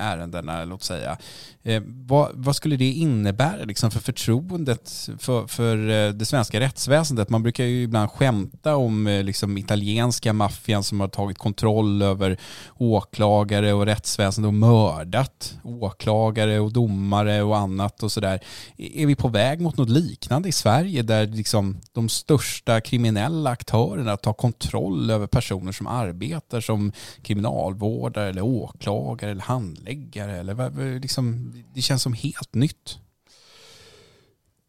ärendena, 0.00 0.64
låt 0.64 0.82
säga, 0.82 1.16
eh, 1.62 1.82
vad, 1.86 2.30
vad 2.34 2.56
skulle 2.56 2.76
det 2.76 2.90
innebära 2.90 3.64
liksom 3.64 3.90
för 3.90 4.00
förtroendet 4.00 5.08
för, 5.18 5.46
för 5.46 5.90
eh, 5.90 6.12
det 6.12 6.24
svenska 6.24 6.60
rättsväsendet? 6.60 7.28
Man 7.28 7.42
brukar 7.42 7.64
ju 7.64 7.82
ibland 7.82 8.10
skämta 8.10 8.76
om 8.76 9.22
liksom 9.24 9.58
italienska 9.58 10.32
maffian 10.32 10.82
som 10.82 11.00
har 11.00 11.08
tagit 11.08 11.38
kontroll 11.38 12.02
över 12.02 12.38
åklagare 12.76 13.72
och 13.72 13.86
rättsväsende 13.86 14.48
och 14.48 14.54
mördat 14.54 15.58
åklagare 15.62 16.60
och 16.60 16.72
domare 16.72 17.42
och 17.42 17.56
annat 17.56 18.02
och 18.02 18.12
sådär. 18.12 18.40
E-, 18.76 19.02
är 19.02 19.06
vi 19.06 19.14
på 19.14 19.28
väg 19.28 19.60
mot 19.60 19.76
något 19.76 19.88
liknande 19.88 20.48
i 20.48 20.52
Sverige 20.52 21.02
där 21.02 21.26
liksom 21.26 21.80
de 21.92 22.08
största 22.08 22.80
kriminella 22.80 23.50
aktörerna 23.50 24.16
tar 24.16 24.32
kontroll 24.32 25.10
över 25.10 25.26
personer 25.26 25.72
som 25.72 25.86
arbetar 25.86 26.60
som 26.60 26.92
kriminalvårdare 27.22 28.33
eller 28.34 28.44
åklagare 28.44 29.30
eller 29.30 29.42
handläggare? 29.42 30.38
Eller 30.38 30.98
liksom, 31.00 31.52
det 31.74 31.82
känns 31.82 32.02
som 32.02 32.12
helt 32.12 32.54
nytt. 32.54 32.98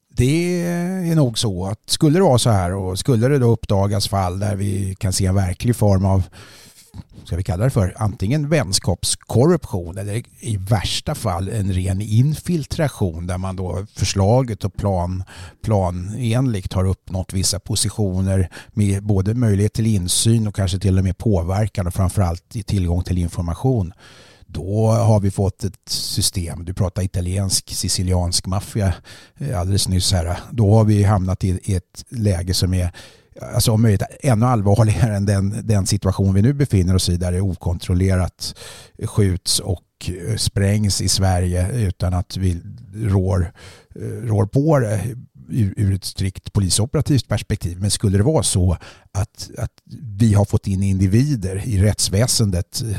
Det 0.09 0.61
är 1.11 1.15
nog 1.15 1.39
så 1.39 1.65
att 1.65 1.89
skulle 1.89 2.19
det 2.19 2.23
vara 2.23 2.39
så 2.39 2.49
här 2.49 2.73
och 2.73 2.99
skulle 2.99 3.27
det 3.27 3.39
då 3.39 3.47
uppdagas 3.47 4.07
fall 4.07 4.39
där 4.39 4.55
vi 4.55 4.95
kan 4.95 5.13
se 5.13 5.25
en 5.25 5.35
verklig 5.35 5.75
form 5.75 6.05
av 6.05 6.23
ska 7.25 7.35
vi 7.35 7.43
kalla 7.43 7.63
det 7.63 7.69
för, 7.69 7.93
antingen 7.97 8.49
vänskapskorruption 8.49 9.97
eller 9.97 10.23
i 10.39 10.57
värsta 10.57 11.15
fall 11.15 11.49
en 11.49 11.73
ren 11.73 12.01
infiltration 12.01 13.27
där 13.27 13.37
man 13.37 13.55
då 13.55 13.85
förslaget 13.95 14.63
och 14.63 14.73
plan, 14.73 15.23
planenligt 15.61 16.73
har 16.73 16.85
uppnått 16.85 17.33
vissa 17.33 17.59
positioner 17.59 18.49
med 18.73 19.03
både 19.03 19.33
möjlighet 19.33 19.73
till 19.73 19.85
insyn 19.85 20.47
och 20.47 20.55
kanske 20.55 20.79
till 20.79 20.97
och 20.97 21.03
med 21.03 21.17
påverkan 21.17 21.87
och 21.87 21.93
framförallt 21.93 22.49
tillgång 22.65 23.03
till 23.03 23.17
information. 23.17 23.93
Då 24.47 24.87
har 24.87 25.19
vi 25.19 25.31
fått 25.31 25.63
ett 25.63 25.89
system, 25.89 26.65
du 26.65 26.73
pratar 26.73 27.01
italiensk, 27.01 27.69
siciliansk 27.69 28.45
maffia 28.45 28.93
eh, 29.37 29.59
alldeles 29.59 29.87
nyss 29.87 30.11
här, 30.11 30.39
då 30.51 30.73
har 30.73 30.83
vi 30.83 31.03
hamnat 31.03 31.43
i 31.43 31.75
ett 31.75 32.05
läge 32.09 32.53
som 32.53 32.73
är 32.73 32.91
alltså 33.41 33.71
om 33.71 33.81
möjligt 33.81 34.03
ännu 34.19 34.45
allvarligare 34.45 35.15
än 35.15 35.25
den, 35.25 35.67
den 35.67 35.85
situation 35.85 36.33
vi 36.33 36.41
nu 36.41 36.53
befinner 36.53 36.95
oss 36.95 37.09
i 37.09 37.17
där 37.17 37.31
det 37.31 37.41
okontrollerat 37.41 38.55
skjuts 39.03 39.59
och 39.59 39.83
eh, 40.07 40.35
sprängs 40.35 41.01
i 41.01 41.09
Sverige 41.09 41.71
utan 41.71 42.13
att 42.13 42.37
vi 42.37 42.61
rår, 42.95 43.51
eh, 43.95 44.01
rår 44.01 44.45
på 44.45 44.79
det 44.79 45.15
ur, 45.49 45.93
ett 45.93 46.05
strikt 46.05 46.53
polisoperativt 46.53 47.27
perspektiv. 47.27 47.81
Men 47.81 47.91
skulle 47.91 48.17
det 48.17 48.23
vara 48.23 48.43
så 48.43 48.77
att, 49.11 49.49
att 49.57 49.71
vi 50.17 50.33
har 50.33 50.45
fått 50.45 50.67
in 50.67 50.83
individer 50.83 51.63
i 51.65 51.81
rättsväsendet 51.81 52.81
eh, 52.81 52.97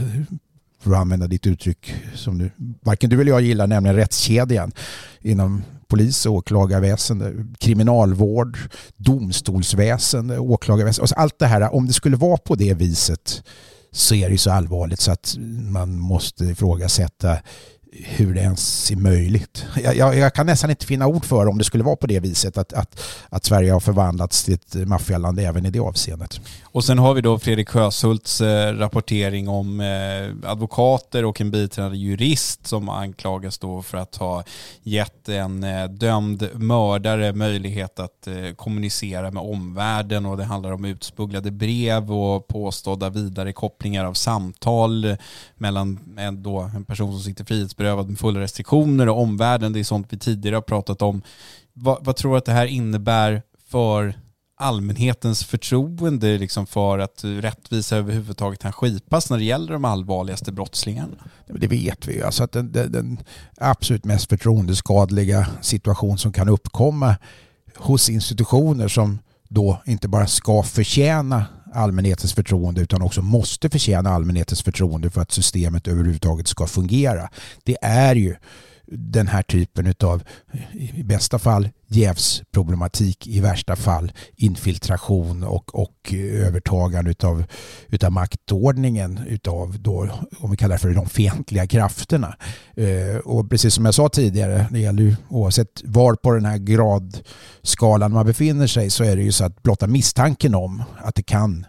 för 0.80 0.92
att 0.92 0.98
använda 0.98 1.26
ditt 1.26 1.46
uttryck 1.46 1.94
som 2.14 2.38
du, 2.38 2.50
varken 2.82 3.10
du 3.10 3.20
eller 3.20 3.32
jag 3.32 3.42
gillar, 3.42 3.66
nämligen 3.66 3.96
rättskedjan 3.96 4.72
inom 5.20 5.62
polis 5.88 6.26
och 6.26 6.32
åklagarväsende, 6.32 7.32
kriminalvård, 7.58 8.58
domstolsväsende, 8.96 10.38
åklagarväsende. 10.38 11.02
Alltså 11.02 11.14
allt 11.14 11.38
det 11.38 11.46
här, 11.46 11.74
om 11.74 11.86
det 11.86 11.92
skulle 11.92 12.16
vara 12.16 12.36
på 12.36 12.54
det 12.54 12.74
viset 12.74 13.42
så 13.92 14.14
är 14.14 14.30
det 14.30 14.38
så 14.38 14.50
allvarligt 14.50 15.00
så 15.00 15.12
att 15.12 15.34
man 15.70 15.98
måste 15.98 16.44
ifrågasätta 16.44 17.38
hur 18.04 18.34
det 18.34 18.40
ens 18.40 18.90
är 18.90 18.96
möjligt. 18.96 19.64
Jag, 19.82 19.96
jag, 19.96 20.16
jag, 20.16 20.34
kan 20.34 20.46
nästan 20.46 20.70
inte 20.70 20.86
finna 20.86 21.06
ord 21.06 21.24
för 21.24 21.46
om 21.46 21.58
det 21.58 21.64
skulle 21.64 21.84
vara 21.84 21.96
på 21.96 22.06
det 22.06 22.20
viset 22.20 22.58
att, 22.58 22.72
att, 22.72 23.02
att 23.28 23.44
Sverige 23.44 23.72
har 23.72 23.80
förvandlats 23.80 24.44
till 24.44 24.54
ett 24.54 24.74
maffialand 24.74 25.40
även 25.40 25.66
i 25.66 25.70
det 25.70 25.80
avseendet. 25.80 26.40
Och 26.64 26.84
sen 26.84 26.98
har 26.98 27.14
vi 27.14 27.20
då 27.20 27.38
Fredrik 27.38 27.68
Sjöshults 27.68 28.40
eh, 28.40 28.74
rapportering 28.74 29.48
om 29.48 29.80
eh, 29.80 30.50
advokater 30.50 31.24
och 31.24 31.40
en 31.40 31.50
biträdande 31.50 31.98
jurist 31.98 32.66
som 32.66 32.88
anklagas 32.88 33.58
då 33.58 33.82
för 33.82 33.98
att 33.98 34.16
ha 34.16 34.44
gett 34.82 35.28
en 35.28 35.64
eh, 35.64 35.88
dömd 35.88 36.48
mördare 36.54 37.32
möjlighet 37.32 38.00
att 38.00 38.28
kommunicera 38.56 39.30
med 39.30 39.42
omvärlden 39.42 40.26
och 40.26 40.36
det 40.36 40.44
handlar 40.44 40.72
om 40.72 40.84
utspugglade 40.84 41.50
brev 41.50 42.12
och 42.12 42.48
påstådda 42.48 43.10
vidare 43.10 43.52
kopplingar 43.52 44.04
av 44.04 44.14
samtal 44.14 45.16
mellan 45.54 45.98
en, 46.18 46.42
då, 46.42 46.70
en 46.74 46.84
person 46.84 47.12
som 47.12 47.20
sitter 47.20 47.44
frihetsberövad 47.44 47.85
med 47.94 48.18
fulla 48.18 48.40
restriktioner 48.40 49.08
och 49.08 49.20
omvärlden. 49.20 49.72
Det 49.72 49.80
är 49.80 49.84
sånt 49.84 50.06
vi 50.10 50.18
tidigare 50.18 50.56
har 50.56 50.62
pratat 50.62 51.02
om. 51.02 51.22
Vad, 51.72 52.04
vad 52.04 52.16
tror 52.16 52.32
du 52.32 52.38
att 52.38 52.44
det 52.44 52.52
här 52.52 52.66
innebär 52.66 53.42
för 53.70 54.14
allmänhetens 54.58 55.44
förtroende 55.44 56.38
liksom 56.38 56.66
för 56.66 56.98
att 56.98 57.20
rättvisa 57.24 57.96
överhuvudtaget 57.96 58.58
kan 58.58 58.72
skipas 58.72 59.30
när 59.30 59.38
det 59.38 59.44
gäller 59.44 59.72
de 59.72 59.84
allvarligaste 59.84 60.52
brottslingarna? 60.52 61.16
Det 61.46 61.66
vet 61.66 62.06
vi 62.06 62.14
ju. 62.14 62.22
Alltså 62.22 62.44
att 62.44 62.52
den, 62.52 62.72
den, 62.72 62.92
den 62.92 63.18
absolut 63.56 64.04
mest 64.04 64.28
förtroendeskadliga 64.28 65.46
situation 65.60 66.18
som 66.18 66.32
kan 66.32 66.48
uppkomma 66.48 67.16
hos 67.76 68.10
institutioner 68.10 68.88
som 68.88 69.18
då 69.48 69.82
inte 69.86 70.08
bara 70.08 70.26
ska 70.26 70.62
förtjäna 70.62 71.44
allmänhetens 71.72 72.34
förtroende 72.34 72.80
utan 72.80 73.02
också 73.02 73.22
måste 73.22 73.70
förtjäna 73.70 74.10
allmänhetens 74.10 74.62
förtroende 74.62 75.10
för 75.10 75.20
att 75.20 75.32
systemet 75.32 75.88
överhuvudtaget 75.88 76.48
ska 76.48 76.66
fungera. 76.66 77.30
Det 77.64 77.76
är 77.82 78.14
ju 78.14 78.36
den 78.88 79.28
här 79.28 79.42
typen 79.42 79.94
av 80.02 80.22
i 80.72 81.02
bästa 81.02 81.38
fall 81.38 81.68
jävsproblematik, 81.86 83.26
i 83.26 83.40
värsta 83.40 83.76
fall 83.76 84.12
infiltration 84.36 85.42
och, 85.42 85.74
och 85.74 86.14
övertagande 86.14 87.10
utav, 87.10 87.44
utav 87.88 88.12
maktordningen 88.12 89.20
utav 89.26 89.78
då, 89.78 90.10
om 90.38 90.50
vi 90.50 90.56
kallar 90.56 90.74
det 90.74 90.78
för 90.78 90.90
de 90.90 91.08
fientliga 91.08 91.66
krafterna. 91.66 92.36
Eh, 92.76 93.16
och 93.16 93.50
precis 93.50 93.74
som 93.74 93.84
jag 93.84 93.94
sa 93.94 94.08
tidigare, 94.08 94.66
det 94.70 94.78
gäller 94.78 95.02
ju 95.02 95.16
oavsett 95.28 95.82
var 95.84 96.14
på 96.14 96.32
den 96.32 96.44
här 96.44 96.58
gradskalan 96.58 98.12
man 98.12 98.26
befinner 98.26 98.66
sig 98.66 98.90
så 98.90 99.04
är 99.04 99.16
det 99.16 99.22
ju 99.22 99.32
så 99.32 99.44
att 99.44 99.62
blotta 99.62 99.86
misstanken 99.86 100.54
om 100.54 100.82
att 101.02 101.14
det 101.14 101.22
kan 101.22 101.66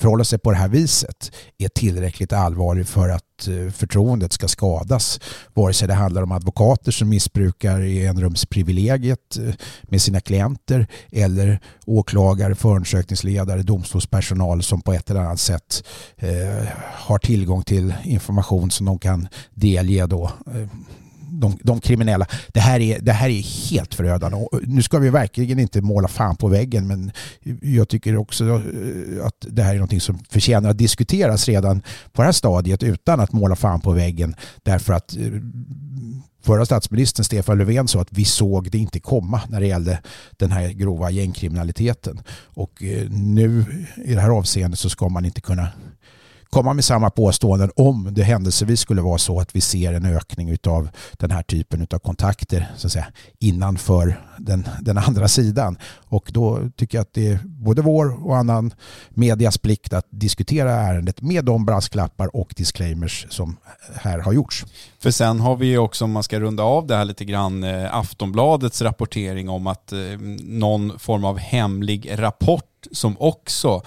förhålla 0.00 0.24
sig 0.24 0.38
på 0.38 0.50
det 0.50 0.56
här 0.56 0.68
viset 0.68 1.32
är 1.58 1.68
tillräckligt 1.68 2.32
allvarlig 2.32 2.86
för 2.86 3.08
att 3.08 3.48
eh, 3.48 3.72
förtroendet 3.72 4.32
ska 4.32 4.48
skadas. 4.48 5.20
Vare 5.54 5.72
sig 5.72 5.88
det 5.88 5.94
handlar 5.94 6.22
om 6.22 6.32
advokater 6.32 6.92
som 6.92 7.08
missbrukar 7.08 7.80
enrumsprivilegiet 7.80 9.36
eh, 9.36 9.54
med 9.82 10.02
sina 10.02 10.20
klienter 10.20 10.86
eller 11.12 11.60
åklagare, 11.86 12.54
förundersökningsledare, 12.54 13.62
domstolspersonal 13.62 14.62
som 14.62 14.80
på 14.80 14.92
ett 14.92 15.10
eller 15.10 15.20
annat 15.20 15.40
sätt 15.40 15.84
eh, 16.16 16.68
har 16.94 17.18
tillgång 17.18 17.62
till 17.62 17.94
information 18.04 18.70
som 18.70 18.86
de 18.86 18.98
kan 18.98 19.28
delge 19.54 20.06
då 20.06 20.30
de, 21.30 21.58
de 21.62 21.80
kriminella. 21.80 22.26
Det 22.48 22.60
här, 22.60 22.80
är, 22.80 23.00
det 23.00 23.12
här 23.12 23.28
är 23.28 23.70
helt 23.70 23.94
förödande. 23.94 24.36
Och 24.36 24.60
nu 24.62 24.82
ska 24.82 24.98
vi 24.98 25.10
verkligen 25.10 25.58
inte 25.58 25.80
måla 25.80 26.08
fan 26.08 26.36
på 26.36 26.48
väggen 26.48 26.86
men 26.86 27.12
jag 27.62 27.88
tycker 27.88 28.16
också 28.16 28.44
eh, 28.44 29.26
att 29.26 29.46
det 29.48 29.62
här 29.62 29.74
är 29.74 29.78
något 29.78 30.02
som 30.02 30.18
förtjänar 30.30 30.70
att 30.70 30.78
diskuteras 30.78 31.48
redan 31.48 31.82
på 32.12 32.22
det 32.22 32.26
här 32.26 32.32
stadiet 32.32 32.82
utan 32.82 33.20
att 33.20 33.32
måla 33.32 33.56
fan 33.56 33.80
på 33.80 33.92
väggen. 33.92 34.34
Därför 34.62 34.92
att 34.92 35.16
eh, 35.16 35.32
förra 36.42 36.66
statsministern 36.66 37.24
Stefan 37.24 37.58
Löfven 37.58 37.88
sa 37.88 38.00
att 38.00 38.12
vi 38.12 38.24
såg 38.24 38.70
det 38.70 38.78
inte 38.78 39.00
komma 39.00 39.40
när 39.48 39.60
det 39.60 39.66
gällde 39.66 40.02
den 40.30 40.52
här 40.52 40.68
grova 40.68 41.10
gängkriminaliteten. 41.10 42.20
Och 42.44 42.82
eh, 42.82 43.10
nu 43.10 43.64
i 44.04 44.14
det 44.14 44.20
här 44.20 44.30
avseendet 44.30 44.78
så 44.78 44.90
ska 44.90 45.08
man 45.08 45.24
inte 45.24 45.40
kunna 45.40 45.68
komma 46.50 46.74
med 46.74 46.84
samma 46.84 47.10
påståenden 47.10 47.70
om 47.76 48.08
det 48.12 48.22
händelsevis 48.22 48.80
skulle 48.80 49.02
vara 49.02 49.18
så 49.18 49.40
att 49.40 49.56
vi 49.56 49.60
ser 49.60 49.92
en 49.92 50.04
ökning 50.04 50.56
av 50.66 50.88
den 51.12 51.30
här 51.30 51.42
typen 51.42 51.86
av 51.90 51.98
kontakter 51.98 52.72
så 52.76 52.86
att 52.86 52.92
säga, 52.92 53.06
innanför 53.38 54.20
den, 54.38 54.68
den 54.80 54.98
andra 54.98 55.28
sidan. 55.28 55.78
Och 56.06 56.30
då 56.32 56.70
tycker 56.76 56.98
jag 56.98 57.02
att 57.02 57.14
det 57.14 57.26
är 57.26 57.38
både 57.44 57.82
vår 57.82 58.26
och 58.26 58.36
annan 58.36 58.74
medias 59.10 59.58
plikt 59.58 59.92
att 59.92 60.06
diskutera 60.10 60.72
ärendet 60.72 61.22
med 61.22 61.44
de 61.44 61.66
brasklappar 61.66 62.36
och 62.36 62.54
disclaimers 62.56 63.26
som 63.30 63.56
här 63.94 64.18
har 64.18 64.32
gjorts. 64.32 64.66
För 64.98 65.10
sen 65.10 65.40
har 65.40 65.56
vi 65.56 65.66
ju 65.66 65.78
också, 65.78 66.04
om 66.04 66.12
man 66.12 66.22
ska 66.22 66.40
runda 66.40 66.62
av 66.62 66.86
det 66.86 66.96
här 66.96 67.04
lite 67.04 67.24
grann, 67.24 67.64
eh, 67.64 67.94
Aftonbladets 67.94 68.82
rapportering 68.82 69.48
om 69.48 69.66
att 69.66 69.92
eh, 69.92 69.98
någon 70.40 70.98
form 70.98 71.24
av 71.24 71.38
hemlig 71.38 72.10
rapport 72.18 72.64
som 72.92 73.16
också 73.18 73.82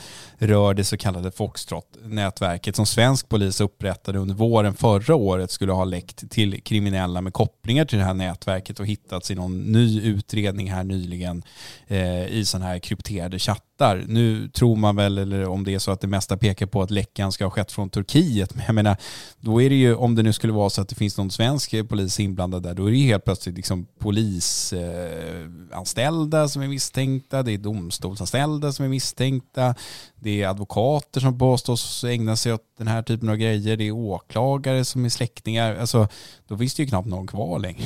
rör 0.47 0.73
det 0.73 0.83
så 0.83 0.97
kallade 0.97 1.31
Foxtrot-nätverket 1.31 2.75
som 2.75 2.85
svensk 2.85 3.29
polis 3.29 3.61
upprättade 3.61 4.19
under 4.19 4.35
våren 4.35 4.73
förra 4.73 5.15
året 5.15 5.51
skulle 5.51 5.71
ha 5.71 5.83
läckt 5.83 6.31
till 6.31 6.61
kriminella 6.61 7.21
med 7.21 7.33
kopplingar 7.33 7.85
till 7.85 7.97
det 7.97 8.03
här 8.03 8.13
nätverket 8.13 8.79
och 8.79 8.85
hittats 8.85 9.31
i 9.31 9.35
någon 9.35 9.57
ny 9.57 10.01
utredning 10.01 10.71
här 10.71 10.83
nyligen 10.83 11.43
eh, 11.87 12.27
i 12.27 12.45
sådana 12.45 12.65
här 12.65 12.79
krypterade 12.79 13.39
chattar. 13.39 14.03
Nu 14.07 14.49
tror 14.49 14.75
man 14.75 14.95
väl, 14.95 15.17
eller 15.17 15.47
om 15.47 15.63
det 15.63 15.73
är 15.73 15.79
så 15.79 15.91
att 15.91 16.01
det 16.01 16.07
mesta 16.07 16.37
pekar 16.37 16.65
på 16.65 16.81
att 16.81 16.91
läckan 16.91 17.31
ska 17.31 17.45
ha 17.45 17.51
skett 17.51 17.71
från 17.71 17.89
Turkiet, 17.89 18.55
men 18.55 18.63
jag 18.65 18.75
menar, 18.75 18.97
då 19.39 19.61
är 19.61 19.69
det 19.69 19.75
ju, 19.75 19.95
om 19.95 20.15
det 20.15 20.23
nu 20.23 20.33
skulle 20.33 20.53
vara 20.53 20.69
så 20.69 20.81
att 20.81 20.89
det 20.89 20.95
finns 20.95 21.17
någon 21.17 21.31
svensk 21.31 21.87
polis 21.89 22.19
inblandad 22.19 22.63
där, 22.63 22.73
då 22.73 22.85
är 22.85 22.91
det 22.91 22.97
ju 22.97 23.07
helt 23.07 23.25
plötsligt 23.25 23.55
liksom 23.55 23.87
polisanställda 23.99 26.41
eh, 26.41 26.47
som 26.47 26.61
är 26.61 26.67
misstänkta, 26.67 27.43
det 27.43 27.51
är 27.51 27.57
domstolsanställda 27.57 28.71
som 28.71 28.85
är 28.85 28.89
misstänkta, 28.89 29.75
det 30.23 30.41
är 30.41 30.47
advokater 30.47 31.21
som 31.21 31.37
påstås 31.37 32.03
ägna 32.03 32.35
sig 32.35 32.53
åt 32.53 32.63
den 32.77 32.87
här 32.87 33.01
typen 33.01 33.29
av 33.29 33.35
grejer, 33.35 33.77
det 33.77 33.87
är 33.87 33.91
åklagare 33.91 34.85
som 34.85 35.05
är 35.05 35.09
släktingar, 35.09 35.75
alltså 35.75 36.07
då 36.47 36.57
finns 36.57 36.75
det 36.75 36.83
ju 36.83 36.89
knappt 36.89 37.07
någon 37.07 37.27
kvar 37.27 37.59
längre 37.59 37.83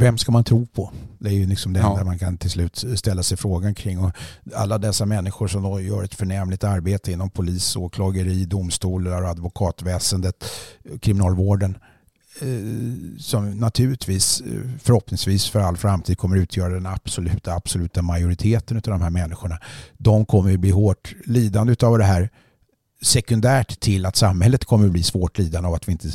vem 0.00 0.18
ska 0.18 0.32
man 0.32 0.44
tro 0.44 0.66
på? 0.66 0.92
Det 1.18 1.28
är 1.28 1.32
ju 1.32 1.46
liksom 1.46 1.72
det 1.72 1.80
enda 1.80 1.98
ja. 2.00 2.04
man 2.04 2.18
kan 2.18 2.38
till 2.38 2.50
slut 2.50 2.84
ställa 2.94 3.22
sig 3.22 3.36
frågan 3.38 3.74
kring. 3.74 3.98
Och 3.98 4.12
alla 4.54 4.78
dessa 4.78 5.06
människor 5.06 5.48
som 5.48 5.62
då 5.62 5.80
gör 5.80 6.02
ett 6.02 6.14
förnämligt 6.14 6.64
arbete 6.64 7.12
inom 7.12 7.30
polis, 7.30 7.76
åklageri, 7.76 8.44
domstolar, 8.44 9.22
advokatväsendet, 9.22 10.44
kriminalvården 11.00 11.70
eh, 11.74 11.80
Eh, 12.42 13.18
som 13.18 13.50
naturligtvis 13.50 14.40
eh, 14.40 14.46
förhoppningsvis 14.82 15.48
för 15.48 15.60
all 15.60 15.76
framtid 15.76 16.18
kommer 16.18 16.36
utgöra 16.36 16.74
den 16.74 16.86
absoluta, 16.86 17.54
absoluta 17.54 18.02
majoriteten 18.02 18.76
av 18.76 18.82
de 18.82 19.02
här 19.02 19.10
människorna. 19.10 19.58
De 19.98 20.26
kommer 20.26 20.54
att 20.54 20.60
bli 20.60 20.70
hårt 20.70 21.14
lidande 21.24 21.76
av 21.82 21.98
det 21.98 22.04
här 22.04 22.30
sekundärt 23.02 23.80
till 23.80 24.06
att 24.06 24.16
samhället 24.16 24.64
kommer 24.64 24.86
att 24.86 24.92
bli 24.92 25.02
svårt 25.02 25.38
lidande 25.38 25.68
av 25.68 25.74
att 25.74 25.88
vi 25.88 25.92
inte 25.92 26.08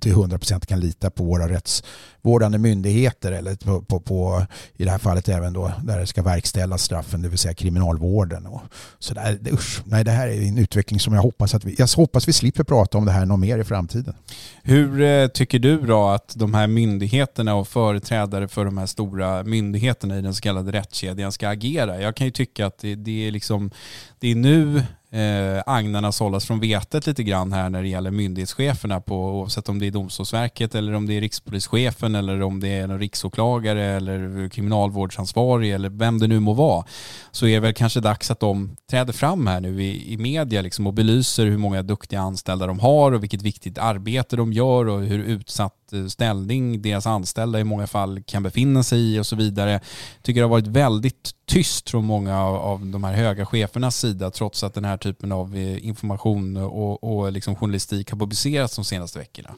till 0.00 0.14
100% 0.14 0.66
kan 0.66 0.80
lita 0.80 1.10
på 1.10 1.24
våra 1.24 1.48
rättsvårdande 1.48 2.58
myndigheter 2.58 3.32
eller 3.32 3.54
på, 3.54 3.82
på, 3.82 4.00
på, 4.00 4.46
i 4.76 4.84
det 4.84 4.90
här 4.90 4.98
fallet 4.98 5.28
även 5.28 5.52
då 5.52 5.72
där 5.82 5.98
det 5.98 6.06
ska 6.06 6.22
verkställas 6.22 6.82
straffen, 6.82 7.22
det 7.22 7.28
vill 7.28 7.38
säga 7.38 7.54
kriminalvården. 7.54 8.46
Och 8.46 8.62
så 8.98 9.14
där, 9.14 9.38
usch, 9.52 9.82
nej, 9.84 10.04
det 10.04 10.10
här 10.10 10.28
är 10.28 10.48
en 10.48 10.58
utveckling 10.58 11.00
som 11.00 11.14
jag 11.14 11.22
hoppas 11.22 11.54
att 11.54 11.64
vi, 11.64 11.74
jag 11.78 11.88
hoppas 11.96 12.28
vi 12.28 12.32
slipper 12.32 12.64
prata 12.64 12.98
om 12.98 13.04
det 13.04 13.12
här 13.12 13.26
något 13.26 13.40
mer 13.40 13.58
i 13.58 13.64
framtiden. 13.64 14.14
Hur 14.62 15.00
eh, 15.00 15.26
tycker 15.26 15.58
du 15.58 15.78
då 15.78 16.08
att 16.08 16.34
de 16.36 16.54
här 16.54 16.66
myndigheterna 16.66 17.54
och 17.54 17.68
företrädare 17.68 18.48
för 18.48 18.64
de 18.64 18.78
här 18.78 18.86
stora 18.86 19.42
myndigheterna 19.42 20.18
i 20.18 20.22
den 20.22 20.34
så 20.34 20.40
kallade 20.40 20.72
rättskedjan 20.72 21.32
ska 21.32 21.48
agera? 21.48 22.00
Jag 22.00 22.16
kan 22.16 22.26
ju 22.26 22.30
tycka 22.30 22.66
att 22.66 22.78
det, 22.78 22.94
det 22.94 23.28
är 23.28 23.30
liksom 23.30 23.70
det 24.18 24.28
är 24.28 24.34
nu 24.34 24.82
eh, 25.10 25.62
agnarna 25.66 26.12
sållas 26.12 26.46
från 26.46 26.60
vetet 26.60 27.06
lite 27.06 27.22
grann 27.22 27.52
här 27.52 27.70
när 27.70 27.82
det 27.82 27.88
gäller 27.88 28.10
myndighetscheferna 28.10 29.00
på 29.00 29.14
oavsett 29.14 29.68
om 29.68 29.78
det 29.78 29.86
är 29.86 29.90
Domstolsverket 29.90 30.74
eller 30.74 30.94
om 30.94 31.06
det 31.06 31.14
är 31.14 31.20
rikspolischefen 31.20 32.14
eller 32.14 32.42
om 32.42 32.60
det 32.60 32.68
är 32.68 32.84
en 32.84 32.98
riksåklagare 32.98 33.84
eller 33.84 34.48
kriminalvårdsansvarig 34.48 35.72
eller 35.72 35.88
vem 35.88 36.18
det 36.18 36.26
nu 36.26 36.40
må 36.40 36.52
vara. 36.54 36.84
Så 37.30 37.46
är 37.46 37.54
det 37.54 37.60
väl 37.60 37.74
kanske 37.74 38.00
dags 38.00 38.30
att 38.30 38.40
de 38.40 38.76
träder 38.90 39.12
fram 39.12 39.46
här 39.46 39.60
nu 39.60 39.82
i, 39.82 40.12
i 40.12 40.16
media 40.16 40.62
liksom 40.62 40.86
och 40.86 40.94
belyser 40.94 41.46
hur 41.46 41.58
många 41.58 41.82
duktiga 41.82 42.20
anställda 42.20 42.66
de 42.66 42.78
har 42.78 43.12
och 43.12 43.22
vilket 43.22 43.42
viktigt 43.42 43.78
arbete 43.78 44.36
de 44.36 44.52
gör 44.52 44.88
och 44.88 45.00
hur 45.00 45.18
utsatt 45.18 45.85
Eh, 45.92 46.06
ställning 46.06 46.82
deras 46.82 47.06
anställda 47.06 47.60
i 47.60 47.64
många 47.64 47.86
fall 47.86 48.22
kan 48.22 48.42
befinna 48.42 48.82
sig 48.82 49.14
i 49.14 49.20
och 49.20 49.26
så 49.26 49.36
vidare. 49.36 49.80
Tycker 50.22 50.40
det 50.40 50.44
har 50.44 50.50
varit 50.50 50.66
väldigt 50.66 51.30
tyst 51.46 51.90
från 51.90 52.04
många 52.04 52.42
av 52.44 52.86
de 52.86 53.04
här 53.04 53.12
höga 53.12 53.46
chefernas 53.46 53.96
sida 53.96 54.30
trots 54.30 54.64
att 54.64 54.74
den 54.74 54.84
här 54.84 54.96
typen 54.96 55.32
av 55.32 55.56
eh, 55.56 55.86
information 55.86 56.56
och, 56.56 57.04
och 57.04 57.32
liksom 57.32 57.56
journalistik 57.56 58.10
har 58.10 58.18
publicerats 58.18 58.76
de 58.76 58.84
senaste 58.84 59.18
veckorna. 59.18 59.54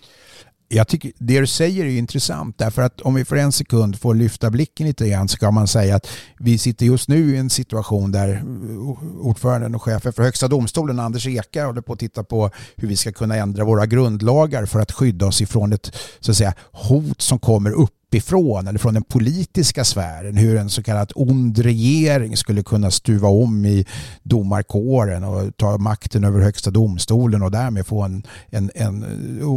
Jag 0.71 0.89
tycker 0.89 1.13
det 1.19 1.41
du 1.41 1.47
säger 1.47 1.85
är 1.85 1.99
intressant 1.99 2.59
därför 2.59 2.83
att 2.83 3.01
om 3.01 3.15
vi 3.15 3.25
för 3.25 3.37
en 3.37 3.53
sekund 3.53 4.01
får 4.01 4.15
lyfta 4.15 4.51
blicken 4.51 4.87
lite 4.87 5.09
grann 5.09 5.29
så 5.29 5.39
kan 5.39 5.55
man 5.55 5.69
säga 5.69 5.97
att 5.97 6.09
vi 6.39 6.59
sitter 6.59 6.87
just 6.87 7.09
nu 7.09 7.35
i 7.35 7.37
en 7.37 7.51
situation 7.51 8.13
där 8.13 8.29
eh, 8.35 9.27
ordföranden 9.27 9.75
och 9.75 9.83
chefen 9.83 10.13
för 10.13 10.23
Högsta 10.23 10.49
domstolen 10.49 11.01
Anders 11.01 11.27
Eka 11.27 11.67
håller 11.67 11.81
på 11.81 11.93
att 11.93 11.99
titta 11.99 12.25
på 12.25 12.51
hur 12.77 12.89
vi 12.89 12.97
ska 12.97 13.13
kunna 13.13 13.37
ändra 13.37 13.65
våra 13.65 13.87
grundlagar 13.87 14.67
för 14.67 14.81
att 14.81 14.93
skydda 14.93 15.27
oss 15.27 15.41
ifrån 15.41 15.73
ett 15.73 15.97
så 16.21 16.31
att 16.31 16.37
säga, 16.37 16.55
hot 16.73 17.23
som 17.23 17.39
kommer 17.39 17.71
upp 17.71 17.98
uppifrån 18.09 18.67
eller 18.67 18.79
från 18.79 18.95
den 18.95 19.03
politiska 19.03 19.85
sfären 19.85 20.37
hur 20.37 20.57
en 20.57 20.71
så 20.71 20.83
kallad 20.83 21.12
ond 21.15 21.59
regering 21.59 22.37
skulle 22.37 22.62
kunna 22.62 22.91
stuva 22.91 23.29
om 23.29 23.65
i 23.65 23.87
domarkåren 24.23 25.25
och 25.25 25.57
ta 25.57 25.79
makten 25.79 26.25
över 26.25 26.41
högsta 26.41 26.71
domstolen 26.71 27.43
och 27.43 27.50
därmed 27.50 27.87
få 27.87 28.03
en, 28.03 28.23
en, 28.50 28.71
en 28.75 29.05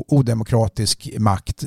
odemokratisk 0.08 1.10
makt. 1.20 1.64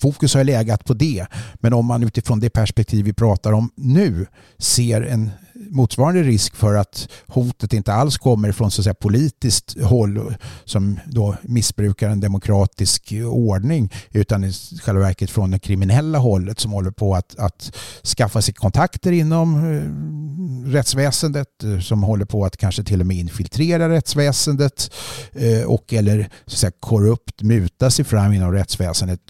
Fokus 0.00 0.34
har 0.34 0.44
legat 0.44 0.84
på 0.84 0.94
det. 0.94 1.26
Men 1.54 1.72
om 1.72 1.86
man 1.86 2.02
utifrån 2.02 2.40
det 2.40 2.50
perspektiv 2.50 3.04
vi 3.04 3.12
pratar 3.12 3.52
om 3.52 3.70
nu 3.76 4.26
ser 4.58 5.02
en 5.02 5.30
motsvarande 5.70 6.22
risk 6.22 6.56
för 6.56 6.74
att 6.74 7.08
hotet 7.26 7.72
inte 7.72 7.92
alls 7.92 8.18
kommer 8.18 8.52
från 8.52 8.70
så 8.70 8.80
att 8.80 8.84
säga, 8.84 8.94
politiskt 8.94 9.80
håll 9.82 10.34
som 10.64 11.00
då 11.06 11.36
missbrukar 11.42 12.08
en 12.08 12.20
demokratisk 12.20 13.12
ordning 13.24 13.92
utan 14.10 14.44
i 14.44 14.52
själva 14.82 15.00
verket 15.00 15.30
från 15.30 15.50
det 15.50 15.58
kriminella 15.58 16.18
hållet 16.18 16.60
som 16.60 16.72
håller 16.72 16.90
på 16.90 17.14
att, 17.14 17.38
att 17.38 17.76
skaffa 18.16 18.42
sig 18.42 18.54
kontakter 18.54 19.12
inom 19.12 19.74
eh, 19.74 20.72
rättsväsendet 20.72 21.64
eh, 21.64 21.80
som 21.80 22.02
håller 22.02 22.24
på 22.24 22.44
att 22.44 22.56
kanske 22.56 22.84
till 22.84 23.00
och 23.00 23.06
med 23.06 23.16
infiltrera 23.16 23.88
rättsväsendet 23.88 24.90
eh, 25.32 25.62
och 25.62 25.92
eller 25.92 26.30
så 26.46 26.54
att 26.54 26.58
säga, 26.58 26.72
korrupt 26.80 27.42
muta 27.42 27.90
sig 27.90 28.04
fram 28.04 28.32
inom 28.32 28.52
rättsväsendet 28.52 29.20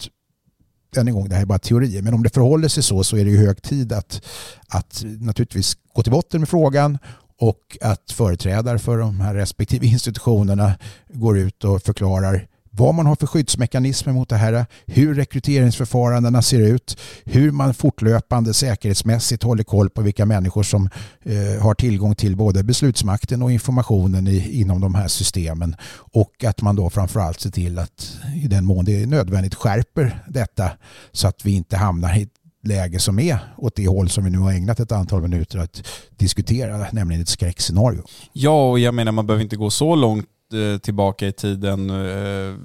än 0.95 1.07
en 1.07 1.13
gång, 1.13 1.29
det 1.29 1.35
här 1.35 1.41
är 1.41 1.45
bara 1.45 1.59
teorier, 1.59 2.01
men 2.01 2.13
om 2.13 2.23
det 2.23 2.29
förhåller 2.29 2.67
sig 2.67 2.83
så 2.83 3.03
så 3.03 3.17
är 3.17 3.25
det 3.25 3.31
ju 3.31 3.37
hög 3.37 3.61
tid 3.61 3.91
att, 3.93 4.21
att 4.67 5.03
naturligtvis 5.19 5.77
gå 5.93 6.03
till 6.03 6.11
botten 6.11 6.41
med 6.41 6.49
frågan 6.49 6.97
och 7.39 7.77
att 7.81 8.11
företrädare 8.11 8.79
för 8.79 8.97
de 8.97 9.19
här 9.19 9.35
respektive 9.35 9.85
institutionerna 9.85 10.77
går 11.13 11.37
ut 11.37 11.63
och 11.63 11.81
förklarar 11.81 12.47
vad 12.77 12.95
man 12.95 13.05
har 13.05 13.15
för 13.15 13.27
skyddsmekanismer 13.27 14.13
mot 14.13 14.29
det 14.29 14.35
här, 14.35 14.65
hur 14.85 15.15
rekryteringsförfarandena 15.15 16.41
ser 16.41 16.59
ut, 16.59 16.97
hur 17.25 17.51
man 17.51 17.73
fortlöpande 17.73 18.53
säkerhetsmässigt 18.53 19.43
håller 19.43 19.63
koll 19.63 19.89
på 19.89 20.01
vilka 20.01 20.25
människor 20.25 20.63
som 20.63 20.89
eh, 21.23 21.61
har 21.63 21.73
tillgång 21.73 22.15
till 22.15 22.35
både 22.35 22.63
beslutsmakten 22.63 23.41
och 23.41 23.51
informationen 23.51 24.27
i, 24.27 24.61
inom 24.61 24.81
de 24.81 24.95
här 24.95 25.07
systemen 25.07 25.75
och 26.13 26.43
att 26.43 26.61
man 26.61 26.75
då 26.75 26.89
framförallt 26.89 27.39
ser 27.39 27.49
till 27.49 27.79
att 27.79 28.17
i 28.43 28.47
den 28.47 28.65
mån 28.65 28.85
det 28.85 29.03
är 29.03 29.07
nödvändigt 29.07 29.55
skärper 29.55 30.23
detta 30.27 30.71
så 31.11 31.27
att 31.27 31.45
vi 31.45 31.51
inte 31.51 31.77
hamnar 31.77 32.17
i 32.17 32.21
ett 32.21 32.29
läge 32.63 32.99
som 32.99 33.19
är 33.19 33.39
åt 33.57 33.75
det 33.75 33.87
håll 33.87 34.09
som 34.09 34.23
vi 34.23 34.29
nu 34.29 34.37
har 34.37 34.51
ägnat 34.51 34.79
ett 34.79 34.91
antal 34.91 35.21
minuter 35.21 35.59
att 35.59 35.83
diskutera, 36.09 36.87
nämligen 36.91 37.21
ett 37.21 37.29
skräckscenario. 37.29 38.03
Ja, 38.33 38.69
och 38.69 38.79
jag 38.79 38.93
menar 38.93 39.11
man 39.11 39.27
behöver 39.27 39.43
inte 39.43 39.55
gå 39.55 39.69
så 39.69 39.95
långt 39.95 40.25
Eh, 40.53 40.77
tillbaka 40.77 41.27
i 41.27 41.31
tiden 41.31 41.89
eh, 41.89 42.55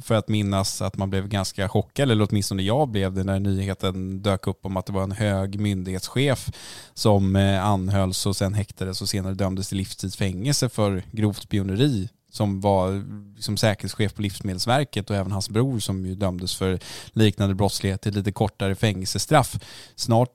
för 0.00 0.14
att 0.14 0.28
minnas 0.28 0.82
att 0.82 0.96
man 0.96 1.10
blev 1.10 1.28
ganska 1.28 1.68
chockad, 1.68 2.10
eller 2.10 2.26
åtminstone 2.30 2.62
jag 2.62 2.88
blev 2.88 3.12
det 3.12 3.24
när 3.24 3.40
nyheten 3.40 4.22
dök 4.22 4.46
upp 4.46 4.66
om 4.66 4.76
att 4.76 4.86
det 4.86 4.92
var 4.92 5.02
en 5.02 5.12
hög 5.12 5.60
myndighetschef 5.60 6.50
som 6.94 7.36
eh, 7.36 7.64
anhölls 7.64 8.26
och 8.26 8.36
sen 8.36 8.54
häktades 8.54 9.02
och 9.02 9.08
senare 9.08 9.34
dömdes 9.34 9.68
till 9.68 9.78
livstidsfängelse 9.78 10.68
för 10.68 11.02
grovt 11.12 11.42
spioneri 11.42 12.08
som 12.30 12.60
var 12.60 13.04
liksom 13.34 13.56
säkerhetschef 13.56 14.14
på 14.14 14.22
Livsmedelsverket 14.22 15.10
och 15.10 15.16
även 15.16 15.32
hans 15.32 15.50
bror 15.50 15.78
som 15.78 16.06
ju 16.06 16.14
dömdes 16.14 16.56
för 16.56 16.78
liknande 17.12 17.54
brottslighet 17.54 18.00
till 18.00 18.14
lite 18.14 18.32
kortare 18.32 18.74
fängelsestraff. 18.74 19.58
Snart 19.96 20.30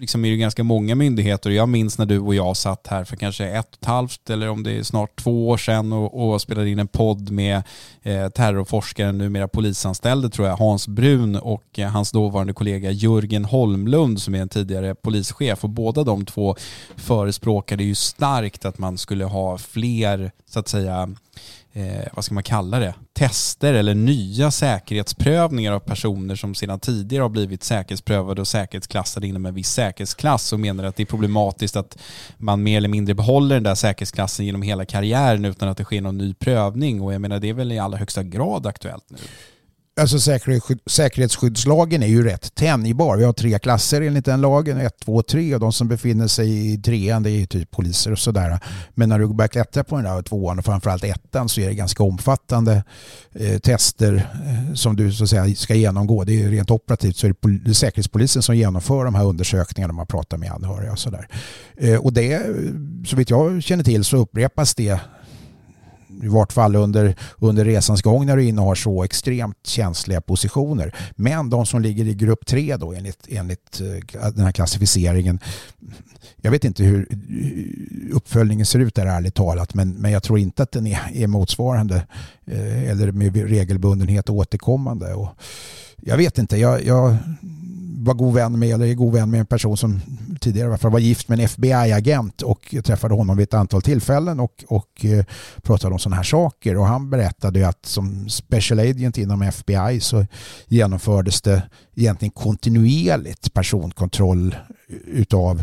liksom 0.00 0.24
är 0.24 0.30
det 0.30 0.36
ganska 0.36 0.64
många 0.64 0.94
myndigheter 0.94 1.50
och 1.50 1.56
jag 1.56 1.68
minns 1.68 1.98
när 1.98 2.06
du 2.06 2.18
och 2.18 2.34
jag 2.34 2.56
satt 2.56 2.86
här 2.86 3.04
för 3.04 3.16
kanske 3.16 3.46
ett 3.48 3.68
och 3.68 3.78
ett 3.82 3.84
halvt 3.84 4.30
eller 4.30 4.48
om 4.48 4.62
det 4.62 4.72
är 4.72 4.82
snart 4.82 5.16
två 5.16 5.48
år 5.48 5.56
sedan 5.56 5.92
och, 5.92 6.32
och 6.32 6.40
spelade 6.40 6.70
in 6.70 6.78
en 6.78 6.88
podd 6.88 7.30
med 7.30 7.62
eh, 8.02 8.28
terrorforskaren, 8.28 9.18
numera 9.18 9.48
polisanställde 9.48 10.30
tror 10.30 10.48
jag, 10.48 10.56
Hans 10.56 10.88
Brun 10.88 11.36
och 11.36 11.78
eh, 11.78 11.88
hans 11.88 12.10
dåvarande 12.10 12.52
kollega 12.52 12.90
Jörgen 12.90 13.44
Holmlund 13.44 14.22
som 14.22 14.34
är 14.34 14.40
en 14.40 14.48
tidigare 14.48 14.94
polischef 14.94 15.64
och 15.64 15.70
båda 15.70 16.04
de 16.04 16.26
två 16.26 16.56
förespråkade 16.96 17.84
ju 17.84 17.94
starkt 17.94 18.64
att 18.64 18.78
man 18.78 18.98
skulle 18.98 19.24
ha 19.24 19.58
fler 19.58 20.32
så 20.46 20.60
att 20.60 20.68
säga 20.68 21.14
eh, 21.76 22.08
vad 22.12 22.24
ska 22.24 22.34
man 22.34 22.42
kalla 22.42 22.78
det, 22.78 22.94
tester 23.12 23.74
eller 23.74 23.94
nya 23.94 24.50
säkerhetsprövningar 24.50 25.72
av 25.72 25.80
personer 25.80 26.36
som 26.36 26.54
sedan 26.54 26.80
tidigare 26.80 27.22
har 27.22 27.28
blivit 27.28 27.64
säkerhetsprövade 27.64 28.40
och 28.40 28.48
säkerhetsklassade 28.48 29.26
inom 29.26 29.46
en 29.46 29.54
viss 29.54 29.70
säkerhetsklass 29.70 30.52
och 30.52 30.60
menar 30.60 30.84
att 30.84 30.96
det 30.96 31.02
är 31.02 31.06
problematiskt 31.06 31.76
att 31.76 31.98
man 32.36 32.62
mer 32.62 32.76
eller 32.76 32.88
mindre 32.88 33.14
behåller 33.14 33.54
den 33.56 33.62
där 33.62 33.74
säkerhetsklassen 33.74 34.46
genom 34.46 34.62
hela 34.62 34.84
karriären 34.84 35.44
utan 35.44 35.68
att 35.68 35.76
det 35.76 35.84
sker 35.84 36.00
någon 36.00 36.18
ny 36.18 36.34
prövning 36.34 37.00
och 37.00 37.14
jag 37.14 37.20
menar 37.20 37.40
det 37.40 37.48
är 37.48 37.54
väl 37.54 37.72
i 37.72 37.78
allra 37.78 37.98
högsta 37.98 38.22
grad 38.22 38.66
aktuellt 38.66 39.04
nu. 39.10 39.18
Alltså 40.00 40.18
säkerhetsskyddslagen 40.86 42.02
är 42.02 42.06
ju 42.06 42.24
rätt 42.24 42.54
tänjbar. 42.54 43.16
Vi 43.16 43.24
har 43.24 43.32
tre 43.32 43.58
klasser 43.58 44.00
enligt 44.00 44.24
den 44.24 44.40
lagen, 44.40 44.80
ett, 44.80 44.98
två, 45.04 45.22
tre 45.22 45.54
och 45.54 45.60
de 45.60 45.72
som 45.72 45.88
befinner 45.88 46.26
sig 46.26 46.72
i 46.72 46.78
trean 46.78 47.22
det 47.22 47.30
är 47.30 47.38
ju 47.38 47.46
typ 47.46 47.70
poliser 47.70 48.12
och 48.12 48.18
sådär. 48.18 48.58
Men 48.94 49.08
när 49.08 49.18
du 49.18 49.28
börjar 49.28 49.48
klättra 49.48 49.84
på 49.84 49.96
den 49.96 50.04
där 50.04 50.22
tvåan 50.22 50.58
och 50.58 50.64
framförallt 50.64 51.04
ettan 51.04 51.48
så 51.48 51.60
är 51.60 51.68
det 51.68 51.74
ganska 51.74 52.02
omfattande 52.02 52.84
eh, 53.32 53.58
tester 53.58 54.14
eh, 54.14 54.74
som 54.74 54.96
du 54.96 55.12
så 55.12 55.24
att 55.24 55.30
säga 55.30 55.54
ska 55.54 55.74
genomgå. 55.74 56.24
Det 56.24 56.42
är 56.42 56.48
rent 56.48 56.70
operativt 56.70 57.16
så 57.16 57.26
är 57.26 57.34
det, 57.40 57.58
det 57.64 57.70
är 57.70 57.74
Säkerhetspolisen 57.74 58.42
som 58.42 58.56
genomför 58.56 59.04
de 59.04 59.14
här 59.14 59.24
undersökningarna 59.24 59.92
man 59.92 60.06
pratar 60.06 60.36
med 60.36 60.50
anhöriga 60.50 60.92
och 60.92 60.98
sådär. 60.98 61.28
Eh, 61.76 61.96
och 61.96 62.12
det, 62.12 62.42
så 63.06 63.16
vitt 63.16 63.30
jag 63.30 63.62
känner 63.62 63.84
till 63.84 64.04
så 64.04 64.16
upprepas 64.16 64.74
det 64.74 65.00
i 66.22 66.28
vart 66.28 66.52
fall 66.52 66.76
under, 66.76 67.16
under 67.38 67.64
resans 67.64 68.02
gång 68.02 68.26
när 68.26 68.36
du 68.36 68.44
innehar 68.44 68.74
så 68.74 69.04
extremt 69.04 69.66
känsliga 69.66 70.20
positioner. 70.20 70.94
Men 71.16 71.50
de 71.50 71.66
som 71.66 71.82
ligger 71.82 72.04
i 72.08 72.14
grupp 72.14 72.46
3 72.46 72.76
då 72.76 72.92
enligt, 72.92 73.26
enligt 73.28 73.80
eh, 73.80 74.30
den 74.30 74.44
här 74.44 74.52
klassificeringen 74.52 75.40
jag 76.36 76.50
vet 76.50 76.64
inte 76.64 76.84
hur 76.84 77.06
eh, 77.10 78.16
uppföljningen 78.16 78.66
ser 78.66 78.78
ut 78.78 78.94
där 78.94 79.06
ärligt 79.06 79.34
talat 79.34 79.74
men, 79.74 79.90
men 79.94 80.10
jag 80.10 80.22
tror 80.22 80.38
inte 80.38 80.62
att 80.62 80.72
den 80.72 80.86
är, 80.86 81.00
är 81.14 81.26
motsvarande 81.26 82.06
eh, 82.46 82.90
eller 82.90 83.12
med 83.12 83.36
regelbundenhet 83.36 84.30
återkommande. 84.30 85.14
Och 85.14 85.28
jag 85.96 86.16
vet 86.16 86.38
inte, 86.38 86.56
jag, 86.56 86.84
jag 86.84 87.16
var 88.04 88.14
god 88.14 88.34
vän 88.34 88.58
med, 88.58 88.68
eller 88.74 88.86
är 88.86 88.94
god 88.94 89.12
vän 89.12 89.30
med 89.30 89.40
en 89.40 89.46
person 89.46 89.76
som 89.76 90.00
tidigare 90.40 90.66
i 90.66 90.70
alla 90.70 90.78
fall 90.78 90.90
var 90.90 90.98
gift 90.98 91.28
med 91.28 91.38
en 91.38 91.44
FBI-agent 91.44 92.42
och 92.42 92.74
träffade 92.84 93.14
honom 93.14 93.36
vid 93.36 93.44
ett 93.44 93.54
antal 93.54 93.82
tillfällen 93.82 94.40
och, 94.40 94.64
och 94.68 95.04
eh, 95.04 95.24
pratade 95.62 95.92
om 95.92 95.98
sådana 95.98 96.16
här 96.16 96.22
saker 96.22 96.76
och 96.76 96.86
han 96.86 97.10
berättade 97.10 97.68
att 97.68 97.86
som 97.86 98.28
special 98.28 98.78
agent 98.78 99.18
inom 99.18 99.42
FBI 99.42 100.00
så 100.00 100.26
genomfördes 100.66 101.42
det 101.42 101.62
egentligen 101.94 102.30
kontinuerligt 102.30 103.54
personkontroll 103.54 104.56
utav 105.06 105.62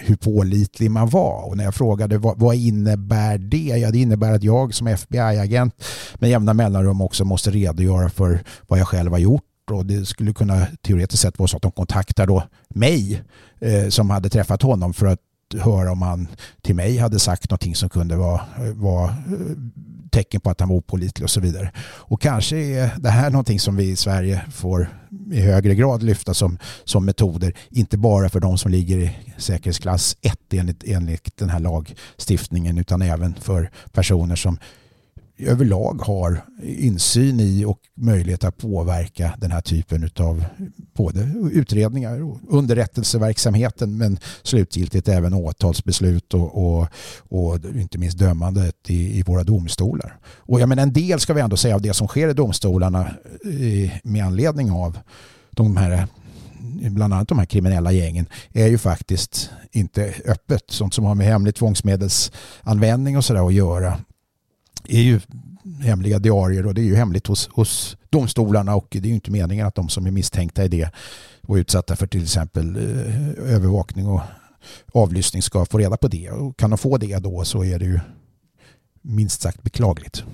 hur 0.00 0.16
pålitlig 0.16 0.90
man 0.90 1.08
var. 1.08 1.48
Och 1.48 1.56
när 1.56 1.64
jag 1.64 1.74
frågade 1.74 2.18
vad, 2.18 2.38
vad 2.38 2.56
innebär 2.56 3.38
det? 3.38 3.56
Ja, 3.56 3.90
det 3.90 3.98
innebär 3.98 4.32
att 4.32 4.42
jag 4.42 4.74
som 4.74 4.86
FBI-agent 4.86 5.84
med 6.14 6.30
jämna 6.30 6.54
mellanrum 6.54 7.00
också 7.00 7.24
måste 7.24 7.50
redogöra 7.50 8.08
för 8.08 8.44
vad 8.68 8.78
jag 8.78 8.88
själv 8.88 9.12
har 9.12 9.18
gjort 9.18 9.53
och 9.70 9.86
det 9.86 10.06
skulle 10.06 10.32
kunna 10.32 10.66
teoretiskt 10.82 11.22
sett 11.22 11.38
vara 11.38 11.48
så 11.48 11.56
att 11.56 11.62
de 11.62 11.72
kontaktar 11.72 12.26
då 12.26 12.42
mig 12.68 13.22
eh, 13.60 13.88
som 13.88 14.10
hade 14.10 14.28
träffat 14.28 14.62
honom 14.62 14.94
för 14.94 15.06
att 15.06 15.20
höra 15.58 15.92
om 15.92 16.02
han 16.02 16.28
till 16.62 16.74
mig 16.74 16.96
hade 16.96 17.18
sagt 17.18 17.50
någonting 17.50 17.74
som 17.74 17.88
kunde 17.88 18.16
vara, 18.16 18.40
vara 18.74 19.08
eh, 19.08 19.14
tecken 20.10 20.40
på 20.40 20.50
att 20.50 20.60
han 20.60 20.68
var 20.68 20.76
opolitlig 20.76 21.24
och 21.24 21.30
så 21.30 21.40
vidare. 21.40 21.72
Och 21.78 22.20
kanske 22.20 22.56
är 22.56 22.90
det 22.98 23.10
här 23.10 23.30
någonting 23.30 23.60
som 23.60 23.76
vi 23.76 23.90
i 23.90 23.96
Sverige 23.96 24.44
får 24.52 24.88
i 25.32 25.40
högre 25.40 25.74
grad 25.74 26.02
lyfta 26.02 26.34
som, 26.34 26.58
som 26.84 27.04
metoder, 27.04 27.54
inte 27.70 27.98
bara 27.98 28.28
för 28.28 28.40
de 28.40 28.58
som 28.58 28.70
ligger 28.70 28.98
i 28.98 29.16
säkerhetsklass 29.38 30.16
1 30.22 30.38
enligt, 30.52 30.84
enligt 30.86 31.36
den 31.36 31.50
här 31.50 31.60
lagstiftningen 31.60 32.78
utan 32.78 33.02
även 33.02 33.34
för 33.34 33.70
personer 33.92 34.36
som 34.36 34.58
överlag 35.38 36.02
har 36.02 36.44
insyn 36.62 37.40
i 37.40 37.64
och 37.64 37.78
möjlighet 37.94 38.44
att 38.44 38.56
påverka 38.56 39.34
den 39.38 39.50
här 39.50 39.60
typen 39.60 40.10
av 40.18 40.44
både 40.94 41.34
utredningar 41.52 42.22
och 42.22 42.38
underrättelseverksamheten 42.48 43.96
men 43.96 44.18
slutgiltigt 44.42 45.08
även 45.08 45.34
åtalsbeslut 45.34 46.34
och, 46.34 46.64
och, 46.64 46.88
och 47.28 47.54
inte 47.74 47.98
minst 47.98 48.18
dömandet 48.18 48.90
i, 48.90 49.18
i, 49.18 49.22
våra 49.22 49.44
domstolar. 49.44 50.18
Och 50.36 50.60
jag 50.60 50.68
menar, 50.68 50.82
en 50.82 50.92
del 50.92 51.20
ska 51.20 51.34
vi 51.34 51.40
ändå 51.40 51.56
säga 51.56 51.74
av 51.74 51.82
det 51.82 51.94
som 51.94 52.08
sker 52.08 52.28
i 52.28 52.34
domstolarna 52.34 53.00
eh, 53.44 53.90
med 54.02 54.24
anledning 54.24 54.70
av 54.70 54.98
de 55.50 55.76
här 55.76 56.06
bland 56.90 57.14
annat 57.14 57.28
de 57.28 57.38
här 57.38 57.46
kriminella 57.46 57.92
gängen 57.92 58.26
är 58.52 58.66
ju 58.66 58.78
faktiskt 58.78 59.50
inte 59.72 60.14
öppet. 60.24 60.64
Sånt 60.68 60.94
som 60.94 61.04
har 61.04 61.14
med 61.14 61.26
hemlig 61.26 61.54
tvångsmedelsanvändning 61.54 63.16
och 63.16 63.24
sådär 63.24 63.46
att 63.46 63.54
göra 63.54 63.98
är 64.88 65.00
ju 65.00 65.20
hemliga 65.80 66.18
diarier 66.18 66.66
och 66.66 66.74
det 66.74 66.80
är 66.80 66.84
ju 66.84 66.96
hemligt 66.96 67.26
hos, 67.26 67.48
hos 67.48 67.96
domstolarna 68.10 68.74
och 68.74 68.86
det 68.90 68.98
är 68.98 69.08
ju 69.08 69.14
inte 69.14 69.30
meningen 69.30 69.66
att 69.66 69.74
de 69.74 69.88
som 69.88 70.06
är 70.06 70.10
misstänkta 70.10 70.64
i 70.64 70.68
det 70.68 70.90
och 71.42 71.54
utsatta 71.54 71.96
för 71.96 72.06
till 72.06 72.22
exempel 72.22 72.76
eh, 72.76 73.54
övervakning 73.54 74.06
och 74.06 74.20
avlyssning 74.92 75.42
ska 75.42 75.64
få 75.64 75.78
reda 75.78 75.96
på 75.96 76.08
det. 76.08 76.30
Och 76.30 76.56
kan 76.56 76.70
de 76.70 76.78
få 76.78 76.96
det 76.96 77.18
då 77.18 77.44
så 77.44 77.64
är 77.64 77.78
det 77.78 77.84
ju 77.84 78.00
minst 79.02 79.40
sagt 79.40 79.62
beklagligt. 79.62 80.24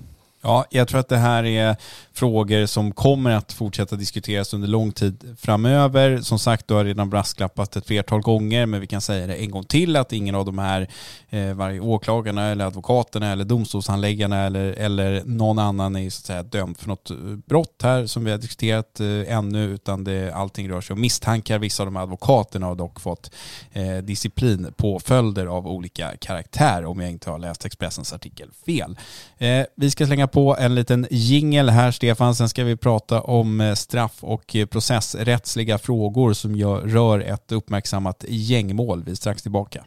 Ja, 0.42 0.64
jag 0.70 0.88
tror 0.88 1.00
att 1.00 1.08
det 1.08 1.16
här 1.16 1.44
är 1.44 1.76
frågor 2.12 2.66
som 2.66 2.92
kommer 2.92 3.30
att 3.30 3.52
fortsätta 3.52 3.96
diskuteras 3.96 4.54
under 4.54 4.68
lång 4.68 4.92
tid 4.92 5.36
framöver. 5.40 6.20
Som 6.20 6.38
sagt, 6.38 6.68
du 6.68 6.74
har 6.74 6.84
redan 6.84 7.10
brasklappat 7.10 7.76
ett 7.76 7.86
flertal 7.86 8.20
gånger, 8.20 8.66
men 8.66 8.80
vi 8.80 8.86
kan 8.86 9.00
säga 9.00 9.26
det 9.26 9.34
en 9.34 9.50
gång 9.50 9.64
till 9.64 9.96
att 9.96 10.12
ingen 10.12 10.34
av 10.34 10.44
de 10.44 10.58
här, 10.58 10.88
eh, 11.30 11.54
varje 11.54 11.80
åklagarna 11.80 12.46
eller 12.46 12.64
advokaterna 12.64 13.32
eller 13.32 13.44
domstolshandläggarna 13.44 14.46
eller, 14.46 14.64
eller 14.72 15.22
någon 15.24 15.58
annan 15.58 15.96
är 15.96 16.10
så 16.10 16.20
att 16.20 16.26
säga 16.26 16.42
dömd 16.42 16.78
för 16.78 16.88
något 16.88 17.10
eh, 17.10 17.16
brott 17.46 17.80
här 17.82 18.06
som 18.06 18.24
vi 18.24 18.30
har 18.30 18.38
diskuterat 18.38 19.00
eh, 19.00 19.36
ännu, 19.36 19.64
utan 19.64 20.04
det, 20.04 20.34
allting 20.34 20.70
rör 20.70 20.80
sig 20.80 20.94
om 20.94 21.00
misstankar. 21.00 21.58
Vissa 21.58 21.82
av 21.82 21.86
de 21.86 21.96
här 21.96 22.02
advokaterna 22.02 22.66
har 22.66 22.74
dock 22.74 23.00
fått 23.00 23.30
eh, 23.72 23.96
disciplinpåföljder 23.96 25.46
av 25.46 25.66
olika 25.66 26.16
karaktär, 26.16 26.84
om 26.84 27.00
jag 27.00 27.10
inte 27.10 27.30
har 27.30 27.38
läst 27.38 27.64
Expressens 27.64 28.12
artikel 28.12 28.48
fel. 28.66 28.98
Eh, 29.38 29.64
vi 29.76 29.90
ska 29.90 30.06
slänga 30.06 30.29
på 30.32 30.56
en 30.58 30.74
liten 30.74 31.06
jingel 31.10 31.68
här, 31.70 31.90
Stefan. 31.90 32.34
Sen 32.34 32.48
ska 32.48 32.64
vi 32.64 32.76
prata 32.76 33.20
om 33.20 33.60
eh, 33.60 33.74
straff 33.74 34.18
och 34.20 34.56
eh, 34.56 34.66
processrättsliga 34.66 35.78
frågor 35.78 36.32
som 36.32 36.56
rör 36.84 37.20
ett 37.20 37.52
uppmärksammat 37.52 38.24
gängmål. 38.28 39.02
Vi 39.04 39.10
är 39.10 39.14
strax 39.14 39.42
tillbaka. 39.42 39.84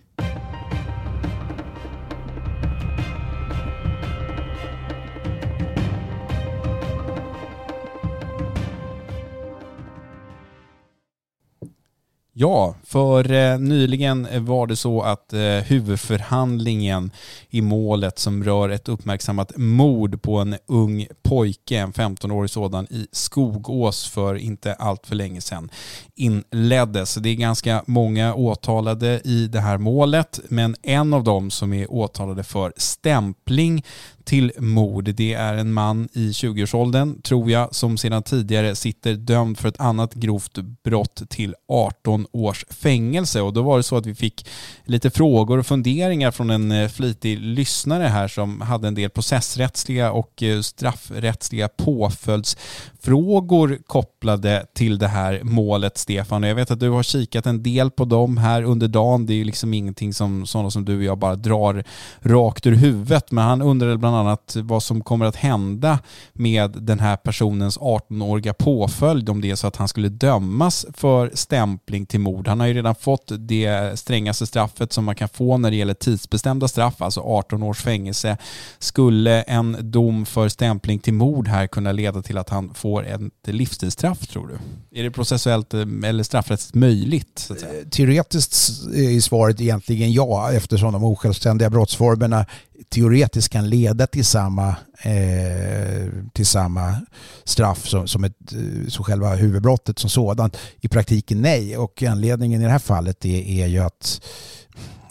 Ja, 12.36 12.76
för 12.84 13.32
eh, 13.32 13.60
nyligen 13.60 14.46
var 14.46 14.68
det 14.68 14.76
så 14.76 15.02
att 15.02 15.34
eh, 15.34 15.40
huvudförhandlingen 15.42 17.12
i 17.50 17.62
målet 17.62 18.20
som 18.20 18.44
rör 18.44 18.70
ett 18.70 18.90
uppmärksammat 18.90 19.52
mord 19.58 20.22
på 20.22 20.38
en 20.38 20.56
ung 20.68 21.08
pojke, 21.24 21.78
en 21.78 21.94
15-årig 21.94 22.50
sådan, 22.50 22.88
i 22.90 23.08
Skogås 23.12 24.08
för 24.10 24.36
inte 24.36 24.74
allt 24.74 25.08
för 25.08 25.16
länge 25.16 25.42
sedan 25.42 25.70
inleddes. 26.16 27.16
Det 27.16 27.30
är 27.30 27.36
ganska 27.36 27.84
många 27.88 28.36
åtalade 28.36 29.22
i 29.24 29.48
det 29.48 29.60
här 29.60 29.78
målet, 29.78 30.40
men 30.50 30.76
en 30.84 31.14
av 31.14 31.24
dem 31.24 31.52
som 31.52 31.74
är 31.74 31.92
åtalade 31.92 32.44
för 32.44 32.74
stämpling 32.78 33.84
till 34.24 34.52
mord. 34.58 35.04
Det 35.04 35.34
är 35.34 35.54
en 35.54 35.74
man 35.74 36.10
i 36.14 36.32
20-årsåldern, 36.32 37.22
tror 37.22 37.52
jag, 37.52 37.76
som 37.76 37.98
sedan 37.98 38.24
tidigare 38.24 38.76
sitter 38.76 39.14
dömd 39.14 39.58
för 39.58 39.70
ett 39.70 39.80
annat 39.80 40.14
grovt 40.14 40.58
brott 40.84 41.22
till 41.30 41.56
18 41.68 42.28
års 42.32 42.66
fängelse. 42.70 43.42
Och 43.42 43.54
då 43.54 43.62
var 43.62 43.78
det 43.78 43.84
så 43.84 43.98
att 43.98 44.06
vi 44.06 44.16
fick 44.16 44.48
lite 44.86 45.10
frågor 45.10 45.58
och 45.58 45.66
funderingar 45.66 46.32
från 46.32 46.50
en 46.50 46.72
eh, 46.72 46.90
flitig 46.90 47.40
lyssnare 47.40 48.04
här 48.04 48.28
som 48.28 48.62
hade 48.62 48.88
en 48.88 48.96
del 48.96 49.10
processrättsliga 49.10 50.12
och 50.12 50.44
eh, 50.44 50.62
straffrättsliga 50.62 51.68
påföljdsfrågor 51.68 53.78
kopplade 53.88 54.66
till 54.76 54.98
det 54.98 55.08
här 55.08 55.40
målet, 55.44 55.98
Stefan. 55.98 56.44
Och 56.44 56.50
jag 56.50 56.56
vet 56.56 56.72
att 56.72 56.80
du 56.80 56.90
har 56.90 57.04
kikat 57.04 57.46
en 57.46 57.64
del 57.64 57.92
på 57.92 58.06
dem 58.06 58.38
här 58.38 58.64
under 58.64 58.88
dagen. 58.88 59.26
Det 59.26 59.34
är 59.34 59.36
ju 59.36 59.44
liksom 59.44 59.74
ingenting 59.74 60.14
som 60.14 60.46
sådana 60.46 60.72
som 60.72 60.86
du 60.86 60.98
och 60.98 61.04
jag 61.04 61.18
bara 61.18 61.36
drar 61.36 61.84
rakt 62.20 62.66
ur 62.66 62.72
huvudet. 62.72 63.32
Men 63.32 63.44
han 63.44 63.62
undrade 63.62 63.98
bland 63.98 64.13
bland 64.14 64.28
annat 64.28 64.56
vad 64.56 64.84
som 64.84 65.02
kommer 65.02 65.26
att 65.26 65.36
hända 65.36 66.00
med 66.34 66.72
den 66.72 67.00
här 67.00 67.16
personens 67.16 67.78
18-åriga 67.80 68.54
påföljd 68.54 69.30
om 69.30 69.42
det 69.42 69.52
är 69.52 69.56
så 69.56 69.68
att 69.68 69.76
han 69.76 69.88
skulle 69.88 70.10
dömas 70.10 70.86
för 70.94 71.32
stämpling 71.34 72.06
till 72.06 72.20
mord. 72.20 72.48
Han 72.48 72.60
har 72.60 72.68
ju 72.68 72.74
redan 72.74 72.96
fått 72.96 73.32
det 73.40 74.00
strängaste 74.00 74.48
straffet 74.48 74.94
som 74.94 75.06
man 75.06 75.16
kan 75.16 75.30
få 75.30 75.58
när 75.58 75.72
det 75.72 75.78
gäller 75.78 75.94
tidsbestämda 75.94 76.68
straff, 76.68 77.02
alltså 77.02 77.22
18 77.22 77.64
års 77.64 77.82
fängelse. 77.82 78.38
Skulle 78.80 79.42
en 79.42 79.78
dom 79.92 80.26
för 80.26 80.50
stämpling 80.50 81.00
till 81.00 81.14
mord 81.14 81.48
här 81.48 81.68
kunna 81.68 81.92
leda 81.92 82.22
till 82.22 82.38
att 82.38 82.50
han 82.50 82.74
får 82.74 83.06
ett 83.08 83.22
livstidsstraff 83.48 84.28
tror 84.28 84.48
du? 84.48 84.58
Är 85.00 85.04
det 85.04 85.12
processuellt 85.12 85.74
eh, 85.74 85.82
eller 86.04 86.24
straffrättsligt 86.24 86.76
möjligt? 86.76 87.50
Eh, 87.50 87.90
teoretiskt 87.90 88.54
är 88.96 89.20
svaret 89.20 89.62
egentligen 89.62 90.14
ja 90.14 90.52
eftersom 90.52 90.94
de 90.94 91.04
osjälvständiga 91.04 91.70
brottsformerna 91.70 92.46
teoretiskt 92.90 93.50
kan 93.50 93.70
leda 93.70 94.08
till 94.08 94.26
samma, 94.26 94.76
eh, 95.04 96.08
till 96.34 96.46
samma 96.46 96.96
straff 97.44 97.88
som, 97.88 98.08
som, 98.08 98.24
ett, 98.24 98.54
eh, 98.54 98.88
som 98.88 99.06
själva 99.06 99.36
huvudbrottet 99.36 100.00
som 100.00 100.10
sådant. 100.10 100.58
I 100.82 100.88
praktiken 100.88 101.42
nej 101.42 101.78
och 101.78 102.04
anledningen 102.04 102.62
i 102.62 102.64
det 102.64 102.72
här 102.72 102.80
fallet 102.80 103.26
är, 103.26 103.40
är 103.40 103.68
ju 103.68 103.80
att 103.80 104.22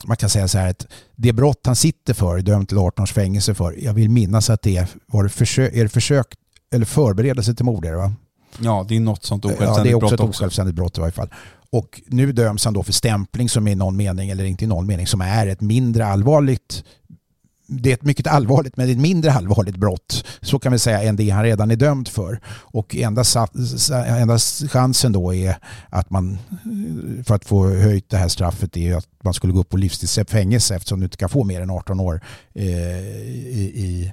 man 0.05 0.17
kan 0.17 0.29
säga 0.29 0.49
så 0.49 0.59
här 0.59 0.71
att 0.71 0.87
det 1.17 1.33
brott 1.33 1.61
han 1.65 1.77
sitter 1.77 2.15
för, 2.15 2.39
dömd 2.39 2.69
till 2.69 2.79
18 2.79 3.03
års 3.03 3.13
fängelse 3.13 3.55
för, 3.55 3.85
jag 3.85 3.95
vill 3.95 4.11
minnas 4.11 4.51
att 4.51 4.63
det 4.63 4.87
var 5.07 5.29
försök, 5.29 5.75
är 5.75 5.83
det 5.83 5.89
försök 5.89 6.27
eller 6.75 6.87
förberedelse 6.87 7.55
till 7.55 7.65
mord, 7.65 7.85
är 7.85 7.91
det 7.91 7.97
va? 7.97 8.13
Ja, 8.61 8.87
det 8.89 8.97
är 8.97 9.01
något 9.01 9.25
sånt 9.25 9.45
osjälvständigt 9.45 9.69
brott. 9.69 9.79
Ja, 9.79 9.85
det 9.85 9.91
är 9.91 10.05
också 10.05 10.15
ett 10.15 10.21
osjälvständigt 10.21 10.77
brott 10.77 10.99
i 10.99 11.01
varje 11.01 11.13
fall. 11.13 11.31
Och 11.71 12.03
nu 12.07 12.33
döms 12.33 12.65
han 12.65 12.75
då 12.75 12.83
för 12.83 12.93
stämpling 12.93 13.49
som 13.49 13.69
i 13.69 13.75
någon 13.75 13.97
mening, 13.97 14.31
eller 14.31 14.45
inte 14.45 14.65
i 14.65 14.67
någon 14.67 14.87
mening, 14.87 15.07
som 15.07 15.21
är 15.21 15.47
ett 15.47 15.61
mindre 15.61 16.07
allvarligt 16.07 16.85
det 17.67 17.91
är 17.91 17.95
ett 17.95 18.03
mycket 18.03 18.27
allvarligt 18.27 18.77
men 18.77 18.91
ett 18.91 18.99
mindre 18.99 19.33
allvarligt 19.33 19.77
brott 19.77 20.25
så 20.41 20.59
kan 20.59 20.73
vi 20.73 20.79
säga 20.79 21.03
än 21.03 21.17
det 21.17 21.31
han 21.31 21.45
redan 21.45 21.71
är 21.71 21.77
dömd 21.77 22.09
för. 22.09 22.41
Och 22.47 22.97
enda, 22.97 23.25
enda 24.07 24.39
chansen 24.69 25.13
då 25.13 25.35
är 25.35 25.57
att 25.89 26.11
man 26.11 26.39
för 27.27 27.35
att 27.35 27.45
få 27.45 27.69
höjt 27.69 28.11
det 28.11 28.17
här 28.17 28.29
straffet 28.29 28.77
är 28.77 28.97
att 28.97 29.09
man 29.25 29.35
skulle 29.35 29.53
gå 29.53 29.61
upp 29.61 29.69
på 29.69 29.77
livstidsfängelse 29.77 30.77
eftersom 30.77 31.01
du 31.01 31.05
inte 31.05 31.17
kan 31.17 31.29
få 31.29 31.45
mer 31.45 31.61
än 31.61 31.71
18 31.71 32.01
år 32.01 32.21
eh, 32.55 32.65
i, 32.65 33.73
i 33.75 34.13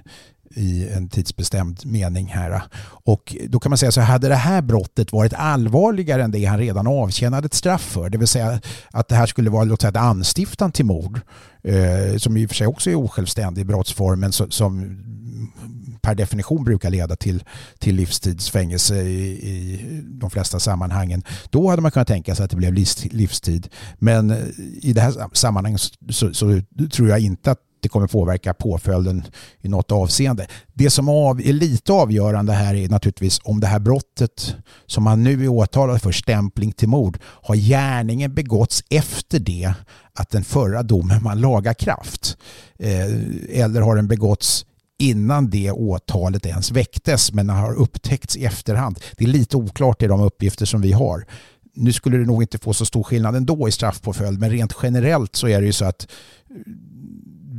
i 0.54 0.88
en 0.88 1.08
tidsbestämd 1.08 1.86
mening 1.86 2.26
här. 2.26 2.62
Och 2.82 3.36
då 3.48 3.60
kan 3.60 3.70
man 3.70 3.78
säga 3.78 3.92
så 3.92 4.00
hade 4.00 4.28
det 4.28 4.34
här 4.34 4.62
brottet 4.62 5.12
varit 5.12 5.32
allvarligare 5.34 6.22
än 6.22 6.30
det 6.30 6.44
han 6.44 6.58
redan 6.58 6.86
avtjänade 6.86 7.46
ett 7.46 7.54
straff 7.54 7.82
för, 7.82 8.10
det 8.10 8.18
vill 8.18 8.28
säga 8.28 8.60
att 8.90 9.08
det 9.08 9.14
här 9.14 9.26
skulle 9.26 9.50
vara 9.50 9.64
låt 9.64 9.80
säga, 9.80 9.88
ett 9.90 9.96
anstiftan 9.96 10.72
till 10.72 10.84
mord, 10.84 11.20
eh, 11.62 12.16
som 12.16 12.36
i 12.36 12.46
och 12.46 12.50
för 12.50 12.56
sig 12.56 12.66
också 12.66 12.90
är 12.90 12.94
osjälvständig 12.94 13.66
brottsform, 13.66 14.20
men 14.20 14.32
så, 14.32 14.50
som 14.50 14.96
per 16.02 16.14
definition 16.14 16.64
brukar 16.64 16.90
leda 16.90 17.16
till, 17.16 17.44
till 17.78 17.94
livstidsfängelse 17.94 19.02
i, 19.02 19.30
i 19.30 19.80
de 20.04 20.30
flesta 20.30 20.60
sammanhangen. 20.60 21.22
Då 21.50 21.70
hade 21.70 21.82
man 21.82 21.90
kunnat 21.90 22.08
tänka 22.08 22.34
sig 22.34 22.44
att 22.44 22.50
det 22.50 22.56
blev 22.56 22.74
livstid. 23.10 23.68
Men 23.98 24.30
i 24.82 24.92
det 24.92 25.00
här 25.00 25.14
sammanhanget 25.32 25.80
så, 26.10 26.34
så 26.34 26.60
tror 26.92 27.08
jag 27.08 27.20
inte 27.20 27.50
att 27.50 27.58
det 27.80 27.88
kommer 27.88 28.06
påverka 28.06 28.54
påföljden 28.54 29.22
i 29.60 29.68
något 29.68 29.92
avseende. 29.92 30.46
Det 30.74 30.90
som 30.90 31.08
är 31.08 31.52
lite 31.52 31.92
avgörande 31.92 32.52
här 32.52 32.74
är 32.74 32.88
naturligtvis 32.88 33.40
om 33.44 33.60
det 33.60 33.66
här 33.66 33.78
brottet 33.78 34.54
som 34.86 35.04
man 35.04 35.22
nu 35.22 35.44
är 35.44 35.48
åtalad 35.48 36.02
för, 36.02 36.12
stämpling 36.12 36.72
till 36.72 36.88
mord, 36.88 37.18
har 37.22 37.54
gärningen 37.54 38.34
begåtts 38.34 38.84
efter 38.90 39.38
det 39.38 39.72
att 40.14 40.30
den 40.30 40.44
förra 40.44 40.82
domen 40.82 41.22
man 41.22 41.40
laga 41.40 41.74
kraft. 41.74 42.36
Eh, 42.78 43.62
eller 43.62 43.80
har 43.80 43.96
den 43.96 44.08
begåtts 44.08 44.66
innan 44.98 45.50
det 45.50 45.70
åtalet 45.70 46.46
ens 46.46 46.70
väcktes 46.70 47.32
men 47.32 47.48
har 47.48 47.74
upptäckts 47.74 48.36
i 48.36 48.44
efterhand. 48.44 49.00
Det 49.16 49.24
är 49.24 49.28
lite 49.28 49.56
oklart 49.56 50.02
i 50.02 50.06
de 50.06 50.20
uppgifter 50.20 50.66
som 50.66 50.80
vi 50.80 50.92
har. 50.92 51.26
Nu 51.74 51.92
skulle 51.92 52.18
det 52.18 52.24
nog 52.24 52.42
inte 52.42 52.58
få 52.58 52.74
så 52.74 52.84
stor 52.84 53.02
skillnad 53.02 53.36
ändå 53.36 53.68
i 53.68 53.72
straffpåföljd 53.72 54.40
men 54.40 54.50
rent 54.50 54.76
generellt 54.82 55.36
så 55.36 55.48
är 55.48 55.60
det 55.60 55.66
ju 55.66 55.72
så 55.72 55.84
att 55.84 56.08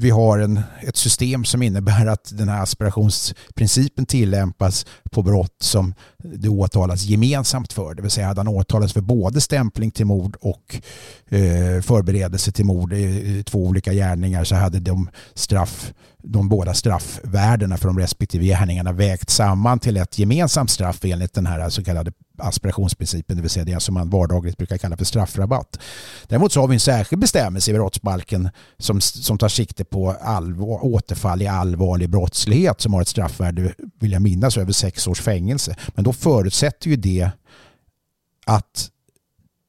vi 0.01 0.09
har 0.09 0.39
en, 0.39 0.61
ett 0.81 0.97
system 0.97 1.45
som 1.45 1.61
innebär 1.61 2.05
att 2.05 2.37
den 2.37 2.49
här 2.49 2.63
aspirationsprincipen 2.63 4.05
tillämpas 4.05 4.85
på 5.11 5.21
brott 5.23 5.55
som 5.59 5.93
det 6.23 6.49
åtalas 6.49 7.03
gemensamt 7.03 7.73
för. 7.73 7.93
Det 7.93 8.01
vill 8.01 8.11
säga 8.11 8.27
hade 8.27 8.39
han 8.39 8.47
åtalats 8.47 8.93
för 8.93 9.01
både 9.01 9.41
stämpling 9.41 9.91
till 9.91 10.05
mord 10.05 10.37
och 10.41 10.81
eh, 11.29 11.81
förberedelse 11.81 12.51
till 12.51 12.65
mord 12.65 12.93
i 12.93 13.43
två 13.45 13.65
olika 13.65 13.93
gärningar 13.93 14.43
så 14.43 14.55
hade 14.55 14.79
de, 14.79 15.09
straff, 15.33 15.93
de 16.17 16.49
båda 16.49 16.73
straffvärdena 16.73 17.77
för 17.77 17.87
de 17.87 17.99
respektive 17.99 18.45
gärningarna 18.45 18.91
vägt 18.91 19.29
samman 19.29 19.79
till 19.79 19.97
ett 19.97 20.19
gemensamt 20.19 20.69
straff 20.69 20.99
enligt 21.05 21.33
den 21.33 21.45
här 21.45 21.69
så 21.69 21.83
kallade 21.83 22.11
aspirationsprincipen, 22.41 23.35
det 23.35 23.41
vill 23.41 23.49
säga 23.49 23.65
det 23.65 23.79
som 23.79 23.93
man 23.93 24.09
vardagligt 24.09 24.57
brukar 24.57 24.77
kalla 24.77 24.97
för 24.97 25.05
straffrabatt. 25.05 25.79
Däremot 26.27 26.51
så 26.51 26.61
har 26.61 26.67
vi 26.67 26.73
en 26.73 26.79
särskild 26.79 27.21
bestämmelse 27.21 27.71
i 27.71 27.73
brottsbalken 27.73 28.49
som, 28.77 29.01
som 29.01 29.37
tar 29.37 29.49
sikte 29.49 29.85
på 29.85 30.15
allvar, 30.21 30.85
återfall 30.85 31.41
i 31.41 31.47
allvarlig 31.47 32.09
brottslighet 32.09 32.81
som 32.81 32.93
har 32.93 33.01
ett 33.01 33.07
straffvärde, 33.07 33.73
vill 33.99 34.11
jag 34.11 34.21
minnas, 34.21 34.57
över 34.57 34.71
sex 34.71 35.07
års 35.07 35.21
fängelse. 35.21 35.75
Men 35.95 36.03
då 36.03 36.10
förutsätter 36.15 36.89
ju 36.89 36.95
det 36.95 37.31
att 38.45 38.91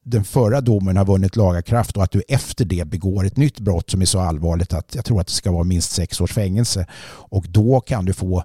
den 0.05 0.25
förra 0.25 0.61
domen 0.61 0.97
har 0.97 1.05
vunnit 1.05 1.37
lagakraft 1.37 1.97
och 1.97 2.03
att 2.03 2.11
du 2.11 2.23
efter 2.29 2.65
det 2.65 2.85
begår 2.85 3.27
ett 3.27 3.37
nytt 3.37 3.61
brott 3.61 3.91
som 3.91 4.01
är 4.01 4.07
så 4.07 4.21
allvarligt 4.21 4.73
att 4.73 4.95
jag 4.95 5.05
tror 5.05 5.21
att 5.21 5.27
det 5.27 5.33
ska 5.33 5.53
vara 5.53 5.65
minst 5.65 5.93
sex 5.93 6.21
års 6.21 6.33
fängelse. 6.33 6.87
Och 7.05 7.47
då 7.49 7.81
kan 7.81 8.05
du 8.05 8.13
få 8.13 8.45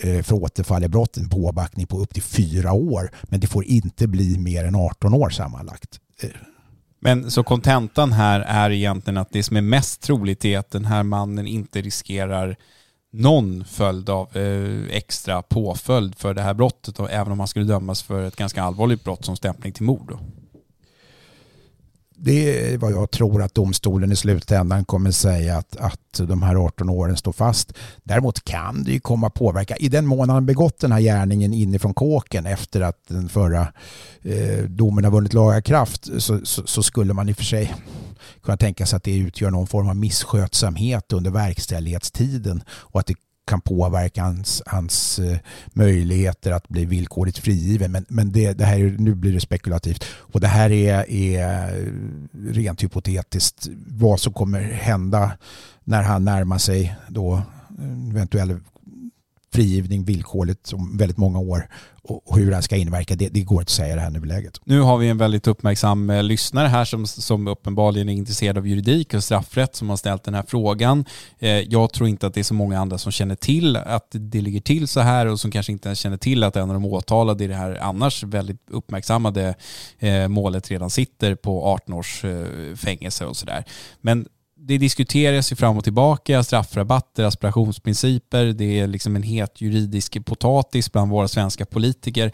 eh, 0.00 0.22
för 0.22 0.34
återfall 0.34 0.84
i 0.84 0.88
brott 0.88 1.16
en 1.16 1.28
påbackning 1.28 1.86
på 1.86 1.98
upp 1.98 2.14
till 2.14 2.22
fyra 2.22 2.72
år. 2.72 3.10
Men 3.22 3.40
det 3.40 3.46
får 3.46 3.64
inte 3.64 4.06
bli 4.06 4.38
mer 4.38 4.64
än 4.64 4.74
18 4.74 5.14
år 5.14 5.30
sammanlagt. 5.30 6.00
Eh. 6.22 6.30
Men 7.00 7.30
så 7.30 7.42
kontentan 7.42 8.12
här 8.12 8.40
är 8.40 8.70
egentligen 8.70 9.16
att 9.16 9.32
det 9.32 9.42
som 9.42 9.56
är 9.56 9.60
mest 9.60 10.00
troligt 10.00 10.44
är 10.44 10.58
att 10.58 10.70
den 10.70 10.84
här 10.84 11.02
mannen 11.02 11.46
inte 11.46 11.80
riskerar 11.80 12.56
någon 13.14 13.64
följd 13.64 14.10
av 14.10 14.36
eh, 14.36 14.96
extra 14.96 15.42
påföljd 15.42 16.14
för 16.14 16.34
det 16.34 16.42
här 16.42 16.54
brottet, 16.54 17.00
och 17.00 17.10
även 17.10 17.32
om 17.32 17.38
han 17.38 17.48
skulle 17.48 17.64
dömas 17.64 18.02
för 18.02 18.22
ett 18.22 18.36
ganska 18.36 18.62
allvarligt 18.62 19.04
brott 19.04 19.24
som 19.24 19.36
stämpling 19.36 19.72
till 19.72 19.84
mord. 19.84 20.18
Det 22.16 22.72
är 22.72 22.78
vad 22.78 22.92
jag 22.92 23.10
tror 23.10 23.42
att 23.42 23.54
domstolen 23.54 24.12
i 24.12 24.16
slutändan 24.16 24.84
kommer 24.84 25.10
säga 25.10 25.56
att, 25.56 25.76
att 25.76 26.20
de 26.28 26.42
här 26.42 26.54
18 26.66 26.88
åren 26.88 27.16
står 27.16 27.32
fast. 27.32 27.72
Däremot 28.02 28.44
kan 28.44 28.84
det 28.84 28.92
ju 28.92 29.00
komma 29.00 29.30
påverka. 29.30 29.76
I 29.76 29.88
den 29.88 30.06
mån 30.06 30.30
han 30.30 30.46
begått 30.46 30.78
den 30.78 30.92
här 30.92 31.00
gärningen 31.00 31.54
inifrån 31.54 31.94
kåken 31.94 32.46
efter 32.46 32.80
att 32.80 33.08
den 33.08 33.28
förra 33.28 33.72
eh, 34.22 34.64
domen 34.68 35.04
har 35.04 35.10
vunnit 35.10 35.32
lagakraft 35.32 36.04
så, 36.18 36.40
så, 36.44 36.66
så, 36.66 36.82
skulle 36.82 37.12
man 37.12 37.28
i 37.28 37.32
och 37.32 37.36
för 37.36 37.44
sig 37.44 37.74
kunna 38.42 38.56
tänka 38.56 38.86
sig 38.86 38.96
att 38.96 39.02
det 39.02 39.16
utgör 39.16 39.50
någon 39.50 39.66
form 39.66 39.88
av 39.88 39.96
misskötsamhet 39.96 41.12
under 41.12 41.30
verkställighetstiden 41.30 42.62
och 42.68 43.00
att 43.00 43.06
det 43.06 43.14
kan 43.46 43.60
påverka 43.60 44.22
hans, 44.22 44.62
hans 44.66 45.18
eh, 45.18 45.38
möjligheter 45.72 46.52
att 46.52 46.68
bli 46.68 46.84
villkorligt 46.84 47.38
frigiven. 47.38 47.92
Men, 47.92 48.04
men 48.08 48.32
det, 48.32 48.52
det 48.52 48.64
här, 48.64 48.96
nu 48.98 49.14
blir 49.14 49.32
det 49.32 49.40
spekulativt. 49.40 50.04
Och 50.14 50.40
det 50.40 50.46
här 50.46 50.72
är, 50.72 51.10
är 51.10 51.78
eh, 51.78 51.92
rent 52.52 52.82
hypotetiskt 52.82 53.68
vad 53.86 54.20
som 54.20 54.32
kommer 54.32 54.60
hända 54.60 55.32
när 55.84 56.02
han 56.02 56.24
närmar 56.24 56.58
sig 56.58 56.96
då 57.08 57.34
eh, 57.34 58.10
eventuell 58.10 58.60
frigivning 59.54 60.04
villkorligt 60.04 60.72
om 60.72 60.96
väldigt 60.96 61.16
många 61.16 61.38
år 61.38 61.68
och 62.06 62.36
hur 62.36 62.50
det 62.50 62.54
här 62.54 62.62
ska 62.62 62.76
inverka, 62.76 63.14
det, 63.16 63.28
det 63.28 63.40
går 63.40 63.60
inte 63.60 63.70
att 63.70 63.70
säga 63.70 63.94
det 63.94 64.00
här 64.00 64.10
nuläget. 64.10 64.60
Nu 64.64 64.80
har 64.80 64.98
vi 64.98 65.08
en 65.08 65.18
väldigt 65.18 65.46
uppmärksam 65.46 66.10
eh, 66.10 66.22
lyssnare 66.22 66.68
här 66.68 66.84
som, 66.84 67.06
som 67.06 67.48
uppenbarligen 67.48 68.08
är 68.08 68.12
intresserad 68.12 68.58
av 68.58 68.68
juridik 68.68 69.14
och 69.14 69.24
straffrätt 69.24 69.76
som 69.76 69.90
har 69.90 69.96
ställt 69.96 70.24
den 70.24 70.34
här 70.34 70.44
frågan. 70.48 71.04
Eh, 71.38 71.50
jag 71.50 71.92
tror 71.92 72.08
inte 72.08 72.26
att 72.26 72.34
det 72.34 72.40
är 72.40 72.44
så 72.44 72.54
många 72.54 72.80
andra 72.80 72.98
som 72.98 73.12
känner 73.12 73.34
till 73.34 73.76
att 73.76 74.06
det 74.10 74.40
ligger 74.40 74.60
till 74.60 74.88
så 74.88 75.00
här 75.00 75.26
och 75.26 75.40
som 75.40 75.50
kanske 75.50 75.72
inte 75.72 75.88
ens 75.88 75.98
känner 75.98 76.16
till 76.16 76.44
att 76.44 76.56
en 76.56 76.70
av 76.70 76.74
de 76.74 76.84
åtalade 76.84 77.44
i 77.44 77.46
det 77.46 77.54
här 77.54 77.78
annars 77.82 78.22
väldigt 78.22 78.70
uppmärksammade 78.70 79.54
eh, 79.98 80.28
målet 80.28 80.70
redan 80.70 80.90
sitter 80.90 81.34
på 81.34 81.66
18 81.66 81.94
års 81.94 82.24
eh, 82.24 82.74
fängelse 82.76 83.26
och 83.26 83.36
sådär. 83.36 83.64
Men 84.00 84.26
det 84.66 84.78
diskuteras 84.78 85.52
ju 85.52 85.56
fram 85.56 85.76
och 85.76 85.84
tillbaka, 85.84 86.42
straffrabatter, 86.42 87.24
aspirationsprinciper, 87.24 88.44
det 88.44 88.80
är 88.80 88.86
liksom 88.86 89.16
en 89.16 89.22
het 89.22 89.60
juridisk 89.60 90.24
potatis 90.24 90.92
bland 90.92 91.10
våra 91.10 91.28
svenska 91.28 91.66
politiker. 91.66 92.32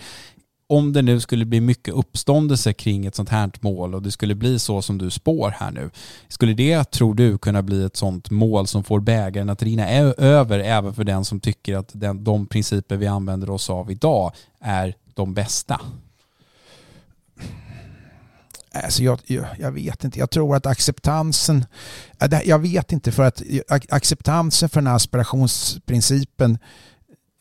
Om 0.69 0.93
det 0.93 1.03
nu 1.03 1.21
skulle 1.21 1.45
bli 1.45 1.61
mycket 1.61 1.95
uppståndelse 1.95 2.73
kring 2.73 3.07
ett 3.07 3.15
sånt 3.15 3.29
här 3.29 3.51
mål 3.61 3.95
och 3.95 4.03
det 4.03 4.11
skulle 4.11 4.35
bli 4.35 4.59
så 4.59 4.83
som 4.83 4.99
du 4.99 5.11
spår 5.11 5.55
här 5.59 5.71
nu, 5.71 5.91
skulle 6.29 6.55
det, 6.55 6.91
tror 6.91 7.15
du, 7.15 7.39
kunna 7.39 7.63
bli 7.63 7.85
ett 7.85 7.97
sånt 7.97 8.31
mål 8.31 8.67
som 8.67 8.85
får 8.85 9.01
bägaren 9.01 9.51
att 9.51 9.63
rinna 9.63 9.91
över 10.19 10.59
även 10.59 10.95
för 10.95 11.05
den 11.05 11.25
som 11.25 11.41
tycker 11.41 11.77
att 11.77 11.91
den, 11.93 12.25
de 12.25 12.47
principer 12.47 12.97
vi 12.97 13.07
använder 13.07 13.51
oss 13.51 13.71
av 13.71 13.91
idag 13.91 14.33
är 14.61 14.95
de 15.15 15.35
bästa? 15.35 15.81
Alltså 18.75 19.03
jag, 19.03 19.21
jag, 19.59 19.73
vet 19.73 20.05
inte. 20.05 20.19
Jag 20.19 20.31
tror 20.31 20.57
att 20.57 20.67
acceptansen... 20.67 21.65
Äh, 22.21 22.41
jag 22.45 22.59
vet 22.59 22.93
inte 22.93 23.13
för 23.13 23.23
att 23.23 23.43
acceptansen 23.89 24.69
för 24.69 24.81
den 24.81 24.87
här 24.87 24.95
aspirationsprincipen 24.95 26.59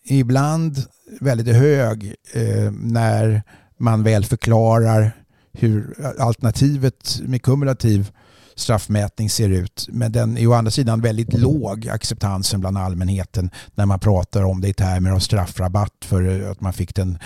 är 0.06 0.18
ibland 0.18 0.84
väldigt 1.20 1.56
hög 1.56 2.16
eh, 2.34 2.72
när 2.72 3.44
man 3.78 4.04
väl 4.04 4.26
förklarar 4.26 5.12
hur 5.54 5.96
äh, 6.00 6.26
alternativet 6.26 7.20
med 7.24 7.42
kumulativ 7.42 8.12
straffmätning 8.60 9.30
ser 9.30 9.50
ut. 9.50 9.88
Men 9.92 10.12
den 10.12 10.38
är 10.38 10.48
å 10.48 10.54
andra 10.54 10.72
sidan 10.72 11.02
väldigt 11.02 11.34
låg, 11.34 11.88
acceptansen 11.88 12.60
bland 12.60 12.78
allmänheten, 12.78 13.50
när 13.76 13.86
man 13.86 14.00
pratar 14.00 14.44
om 14.44 14.62
det 14.62 14.68
i 14.68 14.74
termer 14.74 15.12
av 15.12 15.20
straffrabatt 15.20 15.94
för 16.06 16.44
eh, 16.44 16.52
att 16.52 16.62
man 16.62 16.74
fick 16.74 16.96
den 16.96 17.20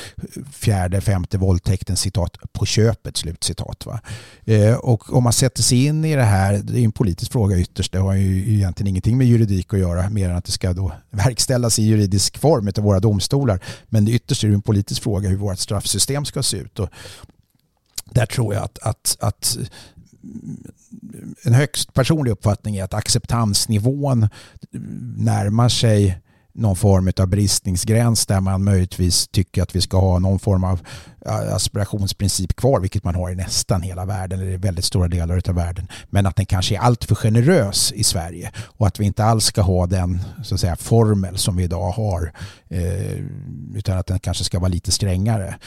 fjärde, 0.52 1.02
femte 1.02 1.38
våldtäkten 1.38 1.96
citat 1.96 2.38
på 2.54 2.66
köpet, 2.66 3.18
slutcitat. 3.18 3.86
Va? 3.86 4.00
Eh, 4.46 4.74
och 4.74 5.14
om 5.14 5.24
man 5.24 5.34
sätter 5.34 5.64
sig 5.64 5.86
in 5.86 6.06
i 6.06 6.16
det 6.16 6.24
här, 6.24 6.54
det 6.64 6.80
är 6.80 6.84
en 6.84 6.92
politisk 6.92 7.32
fråga 7.32 7.58
ytterst, 7.58 7.92
det 7.92 8.00
har 8.00 8.14
ju 8.14 8.54
egentligen 8.54 8.88
ingenting 8.88 9.18
med 9.18 9.28
juridik 9.28 9.74
att 9.74 9.80
göra, 9.80 10.10
mer 10.10 10.30
än 10.30 10.36
att 10.36 10.46
det 10.46 10.52
ska 10.52 10.74
då 10.74 10.92
verkställas 11.12 11.80
i 11.80 11.84
juridisk 11.84 12.38
form 12.38 12.72
av 12.78 12.84
våra 12.84 13.00
domstolar. 13.00 13.60
Men 13.90 14.08
ytterst 14.08 14.44
är 14.44 14.48
det 14.48 14.54
en 14.54 14.62
politisk 14.62 15.04
fråga 15.04 15.30
hur 15.30 15.38
vårt 15.38 15.60
straffsystem 15.60 16.26
ska 16.26 16.44
se 16.44 16.58
ut. 16.58 16.80
Och 16.80 16.90
där 18.14 18.26
tror 18.26 18.54
jag 18.54 18.64
att, 18.64 18.80
att, 18.80 19.18
att 19.20 19.58
en 21.44 21.54
högst 21.54 21.94
personlig 21.94 22.32
uppfattning 22.32 22.76
är 22.76 22.84
att 22.84 22.94
acceptansnivån 22.94 24.30
närmar 25.18 25.70
sig 25.70 26.20
någon 26.56 26.76
form 26.76 27.12
av 27.18 27.28
bristningsgräns 27.28 28.26
där 28.26 28.42
man 28.42 28.64
möjligtvis 28.64 29.28
tycker 29.28 29.64
att 29.64 29.76
vi 29.76 29.82
ska 29.82 30.00
ha 30.00 30.20
någon 30.20 30.40
form 30.40 30.64
av 30.64 30.82
aspirationsprincip 31.26 32.56
kvar, 32.56 32.80
vilket 32.80 33.04
man 33.04 33.16
har 33.16 33.32
i 33.32 33.36
nästan 33.36 33.82
hela 33.82 34.06
världen 34.06 34.40
eller 34.40 34.52
i 34.52 34.58
väldigt 34.58 34.86
stora 34.86 35.08
delar 35.08 35.42
av 35.50 35.56
världen. 35.56 35.88
Men 36.10 36.26
att 36.26 36.36
den 36.36 36.46
kanske 36.46 36.76
är 36.76 36.80
alltför 36.80 37.16
generös 37.16 37.92
i 37.92 38.04
Sverige 38.04 38.52
och 38.58 38.88
att 38.88 39.00
vi 39.00 39.06
inte 39.06 39.24
alls 39.24 39.46
ska 39.46 39.62
ha 39.62 39.88
den 39.88 40.20
så 40.44 40.56
att 40.56 40.62
säga, 40.62 40.76
formel 40.76 41.38
som 41.38 41.56
vi 41.56 41.64
idag 41.64 41.92
har 41.92 42.34
eh, 42.68 43.20
utan 43.76 43.98
att 43.98 44.08
den 44.08 44.20
kanske 44.20 44.44
ska 44.44 44.60
vara 44.60 44.70
lite 44.70 44.92
strängare. 44.92 45.58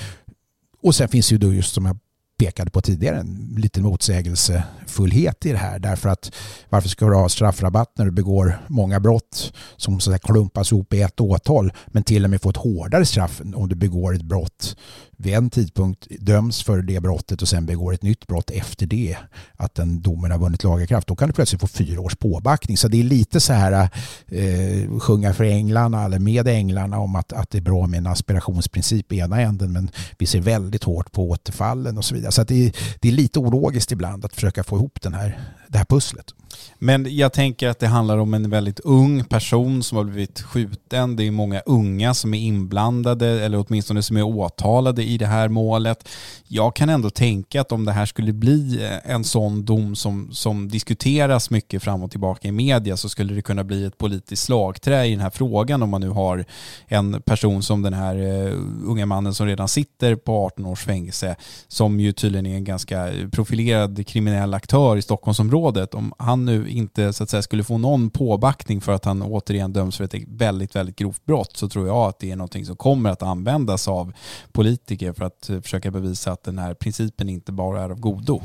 Och 0.83 0.95
sen 0.95 1.09
finns 1.09 1.33
ju 1.33 1.38
då 1.38 1.53
just 1.53 1.75
som 1.75 1.87
jag 1.87 1.99
pekade 2.38 2.70
på 2.70 2.81
tidigare 2.81 3.18
en 3.18 3.55
liten 3.59 3.83
motsägelsefullhet 3.83 5.46
i 5.46 5.53
det 5.53 5.59
här. 5.59 5.79
Därför 5.79 6.09
att 6.09 6.33
varför 6.68 6.88
ska 6.88 7.07
du 7.07 7.14
ha 7.14 7.29
straffrabatt 7.29 7.92
när 7.99 8.05
du 8.05 8.11
begår 8.11 8.59
många 8.68 9.01
brott 9.01 9.53
som 9.77 10.01
så 10.01 10.18
klumpas 10.18 10.72
ihop 10.72 10.94
i 10.94 11.03
ett 11.03 11.20
åtal 11.20 11.72
men 11.87 12.03
till 12.03 12.25
och 12.25 12.31
med 12.31 12.42
få 12.42 12.51
ett 12.51 12.57
hårdare 12.57 13.07
straff 13.07 13.40
om 13.55 13.68
du 13.68 13.75
begår 13.75 14.14
ett 14.14 14.22
brott 14.22 14.77
vid 15.16 15.35
en 15.35 15.50
tidpunkt 15.50 16.07
döms 16.20 16.62
för 16.62 16.83
det 16.83 17.00
brottet 17.00 17.42
och 17.42 17.48
sen 17.48 17.66
begår 17.66 17.94
ett 17.94 18.02
nytt 18.02 18.26
brott 18.26 18.50
efter 18.50 18.87
det 18.87 19.16
att 19.57 19.74
den 19.74 20.00
domen 20.00 20.31
har 20.31 20.38
vunnit 20.38 20.64
lagakraft. 20.64 21.09
Då 21.09 21.16
kan 21.16 21.29
du 21.29 21.35
plötsligt 21.35 21.61
få 21.61 21.66
fyra 21.66 22.00
års 22.00 22.16
påbackning. 22.16 22.76
Så 22.76 22.88
det 22.88 23.00
är 23.00 23.05
lite 23.05 23.40
så 23.40 23.52
här 23.52 23.88
eh, 24.26 24.98
sjunga 25.00 25.35
för 25.35 25.44
änglarna 25.44 26.05
eller 26.05 26.18
med 26.18 26.48
änglarna 26.48 26.98
om 26.98 27.16
att, 27.16 27.33
att 27.33 27.50
det 27.50 27.59
är 27.59 27.62
bra 27.62 27.87
med 27.87 27.98
en 27.98 28.07
aspirationsprincip 28.07 29.12
i 29.12 29.18
ena 29.18 29.40
änden 29.40 29.72
men 29.72 29.90
vi 30.18 30.26
ser 30.26 30.40
väldigt 30.40 30.85
hårt 30.85 31.12
på 31.12 31.31
återfallen 31.31 31.98
och 31.98 32.05
så 32.05 32.14
vidare. 32.14 32.33
Så 32.33 32.44
det, 32.44 32.66
är, 32.66 32.72
det 33.00 33.09
är 33.09 33.12
lite 33.12 33.38
ologiskt 33.38 33.92
ibland 33.92 34.24
att 34.24 34.35
försöka 34.35 34.64
få 34.64 34.76
ihop 34.76 35.02
den 35.02 35.14
här, 35.14 35.40
det 35.68 35.79
här 35.79 35.85
pusslet. 35.85 36.35
Men 36.78 37.16
jag 37.16 37.32
tänker 37.32 37.68
att 37.68 37.78
det 37.78 37.87
handlar 37.87 38.18
om 38.18 38.35
en 38.35 38.50
väldigt 38.50 38.80
ung 38.80 39.24
person 39.24 39.82
som 39.82 39.96
har 39.96 40.04
blivit 40.04 40.40
skjuten. 40.40 41.16
Det 41.16 41.26
är 41.26 41.30
många 41.30 41.61
unga 41.61 42.14
som 42.14 42.35
är 42.35 42.38
inblandade 42.38 43.26
eller 43.26 43.64
åtminstone 43.68 44.02
som 44.02 44.16
är 44.16 44.22
åtalade 44.22 45.04
i 45.04 45.18
det 45.18 45.26
här 45.26 45.48
målet. 45.48 46.09
Jag 46.48 46.76
kan 46.76 46.88
ändå 46.88 47.11
tänka 47.11 47.61
att 47.61 47.72
om 47.72 47.85
det 47.85 47.92
här 47.92 48.06
skulle 48.06 48.32
bli 48.32 48.85
eh, 48.85 49.11
en 49.12 49.24
sån 49.24 49.64
dom 49.64 49.96
som, 49.96 50.28
som 50.32 50.68
diskuteras 50.68 51.50
mycket 51.50 51.82
fram 51.82 52.02
och 52.02 52.11
tillbaka 52.11 52.48
i 52.48 52.52
media 52.52 52.96
så 52.96 53.09
skulle 53.09 53.35
det 53.35 53.42
kunna 53.42 53.64
bli 53.64 53.85
ett 53.85 53.98
politiskt 53.98 54.42
slagträ 54.42 55.04
i 55.04 55.11
den 55.11 55.20
här 55.20 55.30
frågan 55.30 55.82
om 55.82 55.90
man 55.90 56.00
nu 56.00 56.09
har 56.09 56.44
en 56.87 57.22
person 57.22 57.62
som 57.62 57.82
den 57.82 57.94
här 57.94 58.16
eh, 58.16 58.52
unga 58.85 59.06
mannen 59.06 59.35
som 59.35 59.46
redan 59.46 59.68
sitter 59.68 60.16
på 60.16 60.46
18 60.46 60.66
års 60.66 60.85
fängelse 60.85 61.37
som 61.68 62.00
ju 62.00 62.12
tydligen 62.12 62.46
är 62.46 62.56
en 62.56 62.64
ganska 62.64 63.12
profilerad 63.32 64.06
kriminell 64.06 64.54
aktör 64.54 64.96
i 64.96 65.02
Stockholmsområdet. 65.02 65.94
Om 65.94 66.12
han 66.18 66.36
han 66.37 66.44
nu 66.44 66.68
inte 66.68 67.12
så 67.12 67.22
att 67.22 67.31
säga, 67.31 67.42
skulle 67.42 67.64
få 67.64 67.79
någon 67.79 68.11
påbackning 68.11 68.81
för 68.81 68.92
att 68.92 69.05
han 69.05 69.22
återigen 69.22 69.72
döms 69.72 69.96
för 69.96 70.05
ett 70.05 70.14
väldigt, 70.29 70.77
väldigt 70.77 70.96
grovt 70.96 71.25
brott 71.27 71.57
så 71.57 71.68
tror 71.68 71.87
jag 71.87 71.96
att 71.96 72.18
det 72.18 72.31
är 72.31 72.37
någonting 72.37 72.66
som 72.66 72.77
kommer 72.77 73.11
att 73.11 73.22
användas 73.22 73.88
av 73.88 74.12
politiker 74.53 75.12
för 75.12 75.25
att 75.25 75.49
eh, 75.49 75.61
försöka 75.61 75.90
bevisa 75.90 76.33
att 76.33 76.42
den 76.42 76.59
här 76.59 76.75
principen 76.75 77.29
inte 77.29 77.53
bara 77.53 77.83
är 77.83 77.90
av 77.90 78.01
godo. 78.01 78.42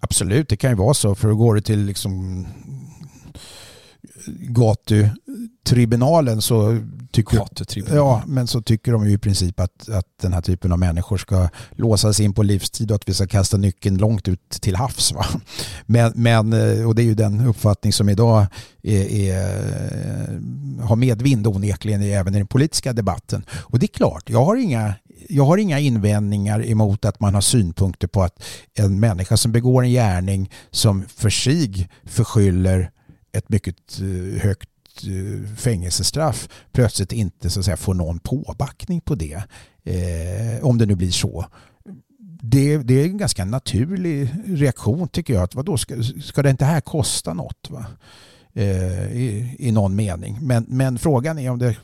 Absolut, 0.00 0.48
det 0.48 0.56
kan 0.56 0.70
ju 0.70 0.76
vara 0.76 0.94
så. 0.94 1.14
För 1.14 1.28
då 1.28 1.34
går 1.34 1.54
det 1.54 1.62
till 1.62 1.84
liksom 1.84 2.46
gatutribunalen 4.26 6.42
så 6.42 6.80
tycker, 7.10 7.46
ja, 7.94 8.22
men 8.26 8.46
så 8.46 8.62
tycker 8.62 8.92
de 8.92 9.06
ju 9.06 9.12
i 9.12 9.18
princip 9.18 9.60
att, 9.60 9.88
att 9.88 10.06
den 10.22 10.32
här 10.32 10.40
typen 10.40 10.72
av 10.72 10.78
människor 10.78 11.16
ska 11.16 11.48
låsas 11.70 12.20
in 12.20 12.32
på 12.32 12.42
livstid 12.42 12.90
och 12.90 12.94
att 12.94 13.08
vi 13.08 13.14
ska 13.14 13.26
kasta 13.26 13.56
nyckeln 13.56 13.96
långt 13.96 14.28
ut 14.28 14.50
till 14.50 14.76
havs. 14.76 15.12
Va? 15.12 15.26
Men, 15.86 16.12
men, 16.14 16.52
eh, 16.52 16.88
och 16.88 16.94
det 16.94 17.02
är 17.02 17.06
ju 17.06 17.14
den 17.14 17.46
uppfattning 17.46 17.92
som 17.92 18.08
idag 18.08 18.46
är, 18.82 19.06
är, 19.06 20.40
har 20.82 20.96
medvind 20.96 21.46
onekligen 21.46 22.02
även 22.02 22.34
i 22.34 22.38
den 22.38 22.46
politiska 22.46 22.92
debatten. 22.92 23.44
Och 23.50 23.78
det 23.78 23.86
är 23.86 23.88
klart, 23.88 24.30
jag 24.30 24.44
har 24.44 24.56
inga 24.56 24.94
jag 25.28 25.44
har 25.44 25.56
inga 25.56 25.78
invändningar 25.78 26.66
emot 26.66 27.04
att 27.04 27.20
man 27.20 27.34
har 27.34 27.40
synpunkter 27.40 28.08
på 28.08 28.22
att 28.22 28.44
en 28.74 29.00
människa 29.00 29.36
som 29.36 29.52
begår 29.52 29.82
en 29.82 29.90
gärning 29.90 30.50
som 30.70 31.04
för 31.16 31.30
sig 31.30 31.88
förskyller 32.04 32.90
ett 33.34 33.48
mycket 33.48 34.00
eh, 34.00 34.42
högt 34.42 34.68
eh, 35.02 35.56
fängelsestraff 35.56 36.48
plötsligt 36.72 37.12
inte 37.12 37.50
så 37.50 37.60
att 37.60 37.64
säga, 37.64 37.76
får 37.76 37.94
någon 37.94 38.18
påbackning 38.18 39.00
på 39.00 39.14
det. 39.14 39.42
Eh, 39.84 40.64
om 40.64 40.78
det 40.78 40.86
nu 40.86 40.94
blir 40.94 41.10
så. 41.10 41.46
Det, 42.42 42.78
det, 42.78 42.94
är 42.94 43.04
en 43.04 43.18
ganska 43.18 43.44
naturlig 43.44 44.28
reaktion 44.46 45.08
tycker 45.08 45.34
jag. 45.34 45.42
Att 45.42 45.54
vadå, 45.54 45.78
ska, 45.78 46.02
ska 46.22 46.42
det 46.42 46.50
inte 46.50 46.64
här 46.64 46.80
kosta 46.80 47.34
något? 47.34 47.70
Va? 47.70 47.86
Eh, 48.52 49.12
i, 49.12 49.56
I 49.58 49.72
någon 49.72 49.96
mening. 49.96 50.38
Men, 50.40 50.64
men 50.68 50.98
frågan 50.98 51.38
är 51.38 51.50
om 51.50 51.58
det 51.58 51.76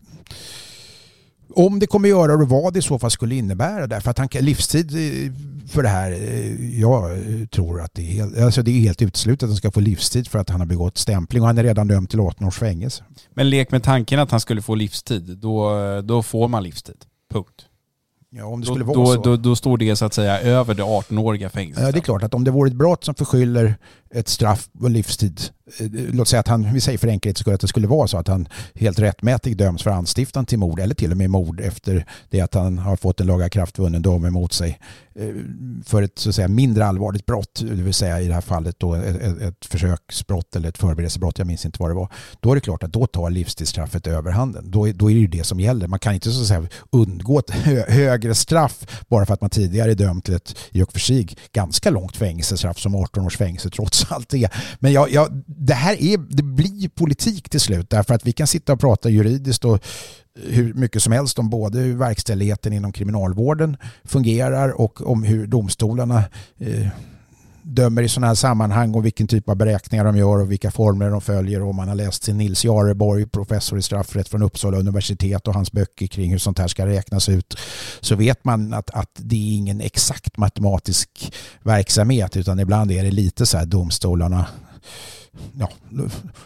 om 1.54 1.78
det 1.78 1.86
kommer 1.86 2.08
göra 2.08 2.34
och 2.34 2.48
vad 2.48 2.72
det 2.72 2.78
i 2.78 2.82
så 2.82 2.98
fall 2.98 3.10
skulle 3.10 3.34
innebära. 3.34 3.86
Därför 3.86 4.10
att 4.10 4.18
han 4.18 4.28
livstid 4.32 4.90
eh, 4.90 5.32
för 5.68 5.82
det 5.82 5.88
här. 5.88 6.12
Eh, 6.12 6.80
jag 6.80 7.10
tror 7.50 7.80
att 7.80 7.94
det 7.94 8.02
är, 8.02 8.12
helt, 8.12 8.38
alltså 8.38 8.62
det 8.62 8.70
är 8.70 8.80
helt 8.80 9.02
uteslutet 9.02 9.42
att 9.42 9.50
han 9.50 9.56
ska 9.56 9.70
få 9.70 9.80
livstid 9.80 10.28
för 10.28 10.38
att 10.38 10.50
han 10.50 10.60
har 10.60 10.66
begått 10.66 10.98
stämpling 10.98 11.42
och 11.42 11.46
han 11.46 11.58
är 11.58 11.62
redan 11.62 11.88
dömd 11.88 12.10
till 12.10 12.20
18 12.20 12.46
års 12.46 12.58
fängelse. 12.58 13.04
Men 13.34 13.50
lek 13.50 13.70
med 13.70 13.82
tanken 13.82 14.20
att 14.20 14.30
han 14.30 14.40
skulle 14.40 14.62
få 14.62 14.74
livstid, 14.74 15.38
då, 15.38 16.00
då 16.00 16.22
får 16.22 16.48
man 16.48 16.62
livstid. 16.62 17.04
Punkt. 17.32 17.66
Ja, 18.32 18.44
om 18.44 18.60
det 18.60 18.66
skulle 18.66 18.84
då, 18.84 18.92
vara 18.92 18.96
då, 18.96 19.06
så. 19.06 19.22
Då, 19.22 19.36
då, 19.36 19.56
står 19.56 19.78
det 19.78 19.96
så 19.96 20.04
att 20.04 20.14
säga 20.14 20.40
över 20.40 20.74
det 20.74 20.82
18-åriga 20.82 21.50
fängelset. 21.50 21.84
Ja, 21.84 21.92
det 21.92 21.98
är 21.98 22.02
klart 22.02 22.22
att 22.22 22.34
om 22.34 22.44
det 22.44 22.50
vore 22.50 22.68
ett 22.68 22.76
brott 22.76 23.04
som 23.04 23.14
förskyller 23.14 23.74
ett 24.14 24.28
straff 24.28 24.68
på 24.80 24.88
livstid. 24.88 25.40
Eh, 25.78 25.86
låt 25.90 26.28
säga 26.28 26.40
att 26.40 26.48
han, 26.48 26.72
vi 26.72 26.80
säger 26.80 26.98
för 26.98 27.08
enkelhetens 27.08 27.40
skull 27.40 27.54
att 27.54 27.60
det 27.60 27.68
skulle 27.68 27.86
vara 27.86 28.06
så 28.06 28.18
att 28.18 28.28
han 28.28 28.48
helt 28.74 28.98
rättmätigt 28.98 29.58
döms 29.58 29.82
för 29.82 29.90
anstiftan 29.90 30.46
till 30.46 30.58
mord 30.58 30.80
eller 30.80 30.94
till 30.94 31.10
och 31.10 31.16
med 31.16 31.30
mord 31.30 31.60
efter 31.60 32.06
det 32.30 32.40
att 32.40 32.54
han 32.54 32.78
har 32.78 32.96
fått 32.96 33.20
en 33.20 33.26
lagakraftvunnen 33.26 34.02
dom 34.02 34.24
emot 34.24 34.52
sig 34.52 34.78
eh, 35.14 35.28
för 35.84 36.02
ett 36.02 36.18
så 36.18 36.28
att 36.28 36.34
säga, 36.34 36.48
mindre 36.48 36.86
allvarligt 36.86 37.26
brott, 37.26 37.60
det 37.60 37.82
vill 37.82 37.94
säga 37.94 38.20
i 38.20 38.28
det 38.28 38.34
här 38.34 38.40
fallet 38.40 38.78
då 38.78 38.94
ett, 38.94 39.40
ett 39.40 39.64
försöksbrott 39.64 40.56
eller 40.56 40.68
ett 40.68 40.78
förberedelsebrott, 40.78 41.38
jag 41.38 41.46
minns 41.46 41.64
inte 41.64 41.76
vad 41.80 41.90
det 41.90 41.94
var. 41.94 42.12
Då 42.40 42.50
är 42.50 42.54
det 42.54 42.60
klart 42.60 42.82
att 42.82 42.92
då 42.92 43.06
tar 43.06 43.30
livstidsstraffet 43.30 44.06
överhanden. 44.06 44.70
Då, 44.70 44.86
då 44.86 45.10
är 45.10 45.14
det 45.14 45.20
ju 45.20 45.26
det 45.26 45.44
som 45.44 45.60
gäller. 45.60 45.86
Man 45.86 45.98
kan 45.98 46.14
inte 46.14 46.30
så 46.30 46.40
att 46.40 46.46
säga 46.46 46.68
undgå 46.90 47.38
ett 47.38 47.50
hö, 47.50 47.84
högre 47.88 48.34
straff 48.34 49.04
bara 49.08 49.26
för 49.26 49.34
att 49.34 49.40
man 49.40 49.50
tidigare 49.50 49.90
är 49.90 49.94
dömd 49.94 50.24
till 50.24 50.34
ett 50.34 50.56
i 50.70 50.82
och 50.82 50.92
för 50.92 51.00
sig 51.00 51.28
ganska 51.52 51.90
långt 51.90 52.16
fängelsestraff 52.16 52.78
som 52.78 52.94
18 52.94 53.26
års 53.26 53.36
fängelse 53.36 53.70
trots 53.70 53.99
allt 54.08 54.34
är. 54.34 54.50
Men 54.78 54.92
jag, 54.92 55.10
jag, 55.10 55.42
det 55.46 55.74
här 55.74 56.02
är, 56.02 56.18
det 56.18 56.42
blir 56.42 56.88
politik 56.88 57.50
till 57.50 57.60
slut 57.60 57.90
därför 57.90 58.14
att 58.14 58.26
vi 58.26 58.32
kan 58.32 58.46
sitta 58.46 58.72
och 58.72 58.80
prata 58.80 59.08
juridiskt 59.08 59.64
och 59.64 59.74
eh, 59.74 59.80
hur 60.52 60.74
mycket 60.74 61.02
som 61.02 61.12
helst 61.12 61.38
om 61.38 61.50
både 61.50 61.78
hur 61.78 61.96
verkställigheten 61.96 62.72
inom 62.72 62.92
kriminalvården 62.92 63.76
fungerar 64.04 64.80
och 64.80 65.10
om 65.10 65.22
hur 65.22 65.46
domstolarna 65.46 66.24
eh, 66.58 66.88
dömer 67.74 68.02
i 68.02 68.08
sådana 68.08 68.26
här 68.26 68.34
sammanhang 68.34 68.94
och 68.94 69.04
vilken 69.04 69.26
typ 69.26 69.48
av 69.48 69.56
beräkningar 69.56 70.04
de 70.04 70.16
gör 70.16 70.40
och 70.40 70.52
vilka 70.52 70.70
formler 70.70 71.10
de 71.10 71.20
följer 71.20 71.62
och 71.62 71.74
man 71.74 71.88
har 71.88 71.94
läst 71.94 72.22
sin 72.22 72.38
Nils 72.38 72.64
Jareborg, 72.64 73.26
professor 73.26 73.78
i 73.78 73.82
straffrätt 73.82 74.28
från 74.28 74.42
Uppsala 74.42 74.78
universitet 74.78 75.48
och 75.48 75.54
hans 75.54 75.72
böcker 75.72 76.06
kring 76.06 76.30
hur 76.30 76.38
sånt 76.38 76.58
här 76.58 76.68
ska 76.68 76.86
räknas 76.86 77.28
ut 77.28 77.56
så 78.00 78.16
vet 78.16 78.44
man 78.44 78.74
att, 78.74 78.90
att 78.90 79.10
det 79.14 79.36
är 79.36 79.56
ingen 79.56 79.80
exakt 79.80 80.36
matematisk 80.36 81.32
verksamhet 81.62 82.36
utan 82.36 82.60
ibland 82.60 82.92
är 82.92 83.04
det 83.04 83.10
lite 83.10 83.46
så 83.46 83.58
här 83.58 83.66
domstolarna 83.66 84.46
ja, 85.52 85.68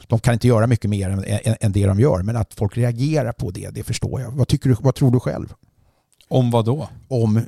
de 0.07 0.19
kan 0.19 0.35
inte 0.35 0.49
göra 0.49 0.67
mycket 0.67 0.91
mer 0.91 1.11
än, 1.11 1.25
än, 1.61 1.73
det 1.73 1.87
de 1.87 2.01
gör 2.01 2.23
men 2.23 2.37
att 2.37 2.55
folk 2.55 2.77
reagerar 2.77 3.33
på 3.33 3.51
det, 3.51 3.71
det 3.71 3.85
förstår 3.85 4.21
jag. 4.21 4.31
Vad, 4.31 4.49
tycker 4.49 4.71
du, 4.71 4.77
vad 4.81 4.95
tror 4.95 5.11
du 5.11 5.21
själv? 5.21 5.53
Om 6.29 6.51
vad 6.51 6.65
då? 6.65 6.89
Om 7.09 7.41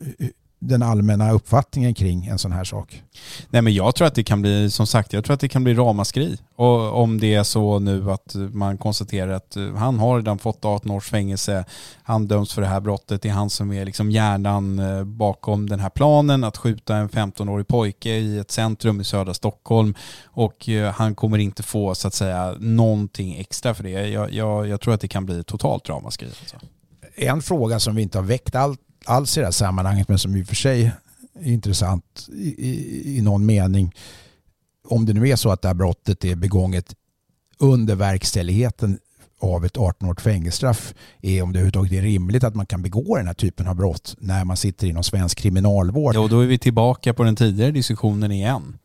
den 0.59 0.83
allmänna 0.83 1.33
uppfattningen 1.33 1.95
kring 1.95 2.27
en 2.27 2.38
sån 2.38 2.53
här 2.53 2.64
sak? 2.64 3.03
Nej 3.51 3.62
men 3.62 3.75
jag 3.75 3.95
tror 3.95 4.07
att 4.07 4.14
det 4.14 4.25
kan 4.25 4.42
bli, 4.42 4.71
som 4.71 4.87
sagt, 4.87 5.12
jag 5.12 5.25
tror 5.25 5.35
att 5.35 5.40
det 5.40 5.49
kan 5.49 5.64
bli 5.64 5.75
ramaskri. 5.75 6.38
Och 6.57 7.03
om 7.03 7.21
det 7.21 7.35
är 7.35 7.42
så 7.42 7.79
nu 7.79 8.11
att 8.11 8.35
man 8.35 8.79
konstaterar 8.79 9.33
att 9.33 9.57
han 9.77 9.99
har 9.99 10.16
redan 10.16 10.38
fått 10.38 10.64
18 10.64 10.90
års 10.90 11.11
fängelse, 11.11 11.64
han 12.03 12.27
döms 12.27 12.53
för 12.53 12.62
det 12.62 12.69
här 12.69 12.81
brottet, 12.81 13.23
det 13.23 13.29
är 13.29 13.33
han 13.33 13.51
som 13.51 13.73
är 13.73 13.85
liksom 13.85 14.11
hjärnan 14.11 14.79
eh, 14.79 15.05
bakom 15.05 15.69
den 15.69 15.81
här 15.81 15.90
planen 15.90 16.45
att 16.45 16.57
skjuta 16.57 16.97
en 16.97 17.09
15-årig 17.09 17.69
pojke 17.69 18.11
i 18.11 18.38
ett 18.38 18.51
centrum 18.51 19.01
i 19.01 19.05
södra 19.05 19.35
Stockholm 19.35 19.95
och 20.25 20.69
eh, 20.69 20.92
han 20.92 21.14
kommer 21.14 21.38
inte 21.38 21.62
få 21.62 21.95
så 21.95 22.09
att 22.09 22.14
säga 22.14 22.55
någonting 22.59 23.37
extra 23.37 23.75
för 23.75 23.83
det. 23.83 24.09
Jag, 24.09 24.33
jag, 24.33 24.69
jag 24.69 24.81
tror 24.81 24.95
att 24.95 25.01
det 25.01 25.09
kan 25.09 25.27
bli 25.27 25.45
totalt 25.45 25.88
ramaskri. 25.88 26.27
Alltså. 26.27 26.57
En 27.14 27.42
fråga 27.42 27.81
som 27.81 27.95
vi 27.95 28.03
inte 28.03 28.19
har 28.19 28.25
väckt 28.25 28.55
allt 28.55 28.81
alls 29.07 29.37
i 29.37 29.40
det 29.40 29.47
här 29.47 29.53
sammanhanget 29.53 30.09
men 30.09 30.19
som 30.19 30.37
i 30.37 30.42
och 30.42 30.47
för 30.47 30.55
sig 30.55 30.92
är 31.40 31.53
intressant 31.53 32.29
i, 32.33 32.69
i, 32.69 33.19
i 33.19 33.23
någon 33.23 33.47
mening. 33.47 33.95
Om 34.88 35.07
det 35.07 35.12
nu 35.12 35.29
är 35.29 35.37
så 35.37 35.51
att 35.51 35.62
det 35.62 35.69
här 35.69 35.75
brottet 35.75 36.25
är 36.25 36.35
begånget 36.35 36.95
under 37.59 37.95
verkställigheten 37.95 38.99
av 39.40 39.64
ett 39.64 39.77
18-årigt 39.77 40.21
fängelsestraff 40.21 40.95
är 41.21 41.42
om 41.42 41.53
det 41.53 41.59
överhuvudtaget 41.59 41.92
är 41.92 42.03
rimligt 42.03 42.45
att 42.45 42.55
man 42.55 42.66
kan 42.66 42.83
begå 42.83 43.16
den 43.16 43.27
här 43.27 43.35
typen 43.35 43.69
av 43.69 43.77
brott 43.77 44.16
när 44.19 44.45
man 44.45 44.57
sitter 44.57 44.87
inom 44.87 45.03
svensk 45.03 45.38
kriminalvård. 45.38 46.14
Ja, 46.14 46.21
och 46.21 46.29
då 46.29 46.40
är 46.40 46.47
vi 46.47 46.59
tillbaka 46.59 47.14
på 47.14 47.23
den 47.23 47.37
tidigare 47.37 47.71
diskussionen 47.71 48.33
igen. 48.33 48.79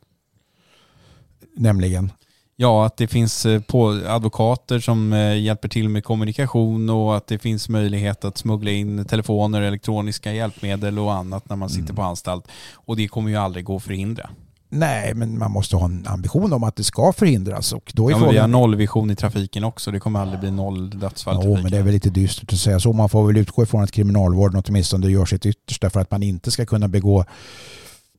Nämligen? 1.56 2.12
Ja, 2.56 2.86
att 2.86 2.98
det 2.98 3.08
finns 3.08 3.46
eh, 3.46 3.62
advokater 4.08 4.80
som 4.80 5.14
eh, 5.14 5.40
hjälper 5.40 5.68
till 5.68 5.90
med 5.90 6.04
kommunikation 6.04 6.90
och 6.90 7.18
att 7.18 7.28
det 7.28 7.40
finns 7.40 7.70
möjlighet 7.70 8.26
att 8.26 8.38
smuggla 8.38 8.72
in 8.72 9.06
telefoner, 9.06 9.62
elektroniska 9.62 10.34
hjälpmedel 10.34 11.00
och 11.00 11.14
annat 11.14 11.50
när 11.50 11.56
man 11.56 11.70
sitter 11.70 11.84
mm. 11.84 11.96
på 11.96 12.02
anstalt. 12.02 12.48
Och 12.74 12.96
det 12.96 13.08
kommer 13.08 13.30
ju 13.30 13.38
aldrig 13.38 13.66
gå 13.66 13.76
att 13.76 13.84
förhindra. 13.84 14.30
Nej, 14.74 15.14
men 15.14 15.38
man 15.38 15.52
måste 15.52 15.76
ha 15.76 15.86
en 15.86 16.08
ambition 16.08 16.54
om 16.54 16.64
att 16.64 16.76
det 16.76 16.84
ska 16.84 17.14
förhindras. 17.14 17.74
Och 17.74 17.92
då 17.96 18.08
är 18.08 18.12
ja, 18.12 18.18
frågan... 18.18 18.34
Vi 18.34 18.40
har 18.40 18.48
nollvision 18.48 19.12
i 19.12 19.16
trafiken 19.16 19.64
också. 19.64 19.92
Det 19.92 20.00
kommer 20.00 20.20
aldrig 20.20 20.40
bli 20.40 20.52
noll 20.52 20.90
dödsfall 20.90 21.42
Jo, 21.44 21.54
men 21.54 21.72
det 21.72 21.78
är 21.78 21.84
väl 21.84 21.94
lite 21.94 22.10
dystert 22.10 22.54
att 22.54 22.60
säga 22.60 22.80
så. 22.80 22.94
Man 22.94 23.10
får 23.10 23.28
väl 23.28 23.38
utgå 23.38 23.64
ifrån 23.64 23.84
att 23.84 23.92
kriminalvården 23.92 24.64
åtminstone 24.68 25.08
gör 25.08 25.26
sitt 25.26 25.46
yttersta 25.46 25.90
för 25.90 26.00
att 26.00 26.12
man 26.12 26.24
inte 26.24 26.52
ska 26.52 26.66
kunna 26.66 26.88
begå 26.88 27.26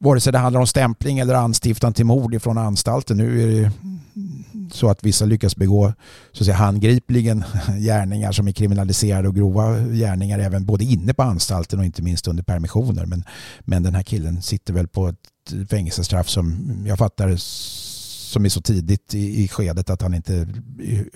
vare 0.03 0.21
sig 0.21 0.33
det 0.33 0.38
handlar 0.38 0.61
om 0.61 0.67
stämpling 0.67 1.19
eller 1.19 1.35
anstiftan 1.35 1.93
till 1.93 2.07
mord 2.07 2.35
ifrån 2.35 2.59
anstalten. 2.59 3.17
Nu 3.17 3.43
är 3.43 3.62
det 3.62 3.73
så 4.73 4.88
att 4.88 5.05
vissa 5.05 5.25
lyckas 5.25 5.57
begå 5.57 5.93
så 6.33 6.43
att 6.43 6.47
säga, 6.47 6.57
handgripligen 6.57 7.45
gärningar 7.79 8.33
som 8.33 8.49
är 8.49 8.53
kriminaliserade 8.53 9.29
och 9.29 9.35
grova 9.35 9.79
gärningar 9.79 10.38
även 10.38 10.67
både 10.67 10.85
inne 10.85 11.15
på 11.15 11.23
anstalten 11.23 11.79
och 11.79 11.85
inte 11.85 12.03
minst 12.03 12.29
under 12.29 12.43
permissioner. 12.43 13.07
Men, 13.07 13.25
men 13.61 13.83
den 13.83 13.95
här 13.95 14.03
killen 14.03 14.43
sitter 14.43 14.73
väl 14.73 14.88
på 14.88 15.09
ett 15.09 15.69
fängelsestraff 15.71 16.29
som 16.29 16.77
jag 16.87 16.99
fattar 16.99 17.37
som 18.33 18.45
är 18.45 18.49
så 18.49 18.61
tidigt 18.61 19.15
i, 19.15 19.43
i 19.45 19.49
skedet 19.49 19.91
att 19.91 20.03
han 20.03 20.15
inte 20.15 20.49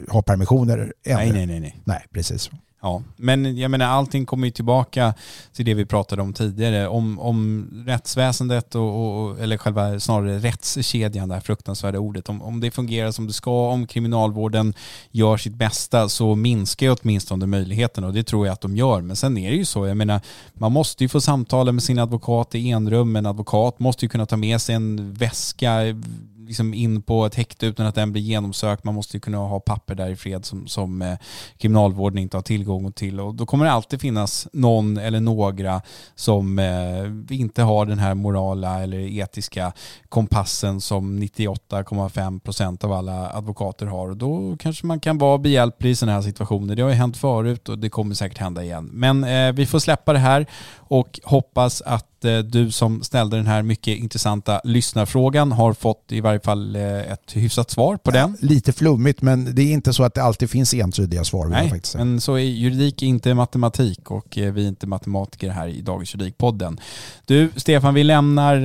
har 0.09 0.23
permissioner 0.23 0.93
ännu. 1.05 1.33
Nej, 1.33 1.33
nej, 1.33 1.47
nej. 1.47 1.61
Nej, 1.61 1.83
nej 1.85 2.05
precis. 2.13 2.51
Ja, 2.87 3.03
men 3.17 3.59
jag 3.59 3.71
menar 3.71 3.87
allting 3.87 4.27
kommer 4.27 4.47
ju 4.47 4.51
tillbaka 4.51 5.15
till 5.53 5.65
det 5.65 5.75
vi 5.75 5.87
pratade 5.87 6.23
om 6.23 6.33
tidigare. 6.33 6.89
Om, 6.89 7.19
om 7.19 7.69
rättsväsendet 7.87 8.75
och, 8.75 9.23
och, 9.23 9.41
eller 9.41 9.57
själva 9.57 10.01
snarare 10.01 10.39
rättskedjan, 10.39 11.29
det 11.29 11.35
här 11.35 11.41
fruktansvärda 11.41 11.99
ordet. 11.99 12.29
Om, 12.29 12.43
om 12.43 12.61
det 12.61 12.71
fungerar 12.71 13.11
som 13.11 13.27
det 13.27 13.33
ska, 13.33 13.71
om 13.71 13.87
kriminalvården 13.87 14.75
gör 15.11 15.37
sitt 15.37 15.55
bästa 15.55 16.09
så 16.09 16.35
minskar 16.35 16.87
ju 16.87 16.97
åtminstone 17.03 17.47
möjligheterna 17.47 18.07
och 18.07 18.13
det 18.13 18.25
tror 18.25 18.47
jag 18.47 18.53
att 18.53 18.61
de 18.61 18.77
gör. 18.77 19.01
Men 19.01 19.17
sen 19.17 19.39
är 19.39 19.51
det 19.51 19.57
ju 19.57 19.65
så, 19.65 19.87
jag 19.87 19.97
menar 19.97 20.21
man 20.55 20.73
måste 20.73 21.05
ju 21.05 21.09
få 21.09 21.21
samtala 21.21 21.73
med 21.73 21.83
sin 21.83 21.99
advokat 21.99 22.55
i 22.55 22.71
enrum. 22.71 23.17
En 23.17 23.27
advokat 23.27 23.79
måste 23.79 24.05
ju 24.05 24.09
kunna 24.09 24.27
ta 24.27 24.37
med 24.37 24.61
sig 24.61 24.75
en 24.75 25.15
väska 25.15 25.83
liksom 26.47 26.75
in 26.75 27.03
på 27.03 27.27
ett 27.27 27.35
häkte 27.35 27.67
utan 27.67 27.87
att 27.87 27.95
den 27.95 28.13
blir 28.13 28.23
genomsökt. 28.23 28.85
Man 28.85 28.95
måste 28.95 29.17
ju 29.17 29.21
kunna 29.21 29.39
ha 29.39 29.61
papper 29.61 29.95
där 29.95 30.11
i 30.11 30.17
fred 30.17 30.45
som, 30.45 30.67
som 30.67 31.03
eh, 31.03 31.19
kriminalvården 31.59 32.19
inte 32.19 32.37
har 32.37 32.43
tillgång 32.43 32.93
till. 32.93 33.21
Och 33.21 33.35
då 33.35 33.47
kommer 33.47 33.65
det 33.65 33.73
alltid 33.73 34.01
finnas 34.01 34.49
någon 34.53 34.97
eller 34.97 35.21
några 35.21 35.83
som 36.15 36.59
eh, 36.59 37.37
inte 37.39 37.63
har 37.63 37.87
den 37.87 37.99
här 37.99 38.15
morala 38.15 38.83
eller 38.83 38.99
etiska 38.99 39.73
kompassen 40.09 40.81
som 40.81 41.23
98,5 41.23 42.41
procent 42.41 42.85
av 42.85 42.93
alla 42.93 43.31
advokater 43.31 43.87
har. 43.87 44.09
Och 44.09 44.17
då 44.17 44.57
kanske 44.59 44.87
man 44.87 45.01
kan 45.01 45.19
vara 45.19 45.39
behjälplig 45.39 45.91
i 45.91 45.95
sådana 45.95 46.13
här 46.13 46.23
situationer. 46.23 46.75
Det 46.75 46.83
har 46.83 46.91
ju 46.91 46.97
hänt 46.97 47.17
förut 47.17 47.69
och 47.69 47.79
det 47.79 47.89
kommer 47.89 48.15
säkert 48.15 48.39
hända 48.39 48.65
igen. 48.65 48.91
Men 48.93 49.25
eh, 49.25 49.53
vi 49.53 49.67
får 49.67 49.79
släppa 49.79 50.13
det 50.13 50.19
här 50.19 50.47
och 50.75 51.21
hoppas 51.25 51.83
att 51.83 52.16
du 52.27 52.71
som 52.71 53.03
ställde 53.03 53.37
den 53.37 53.47
här 53.47 53.63
mycket 53.63 53.99
intressanta 53.99 54.61
lyssnarfrågan 54.65 55.53
har 55.53 55.73
fått 55.73 56.13
i 56.13 56.21
varje 56.21 56.41
fall 56.41 56.77
eh, 56.77 57.13
ett 57.13 57.33
hyfsat 57.33 57.71
svar 57.71 57.97
på 57.97 58.11
den. 58.11 58.37
Lite 58.41 58.73
flummigt 58.73 59.23
men 59.23 59.55
det 59.55 59.63
är 59.63 59.73
inte 59.73 59.93
så 59.93 60.05
att 60.05 60.15
det 60.15 60.23
alltid 60.23 60.51
finns 60.51 60.75
entydiga 60.75 61.25
svar. 61.25 61.47
Nej, 61.47 61.81
men 61.95 62.21
så 62.21 62.35
är 62.35 62.41
juridik 62.41 63.03
inte 63.03 63.35
matematik 63.35 64.11
och 64.11 64.39
eh, 64.39 64.53
vi 64.53 64.65
är 64.65 64.69
inte 64.69 64.87
matematiker 64.87 65.51
här 65.51 65.69
i 65.69 65.81
Dagens 65.81 66.15
Juridikpodden. 66.15 66.81
Du 67.25 67.51
Stefan, 67.57 67.95
vi 67.95 68.05
lämnar 68.05 68.57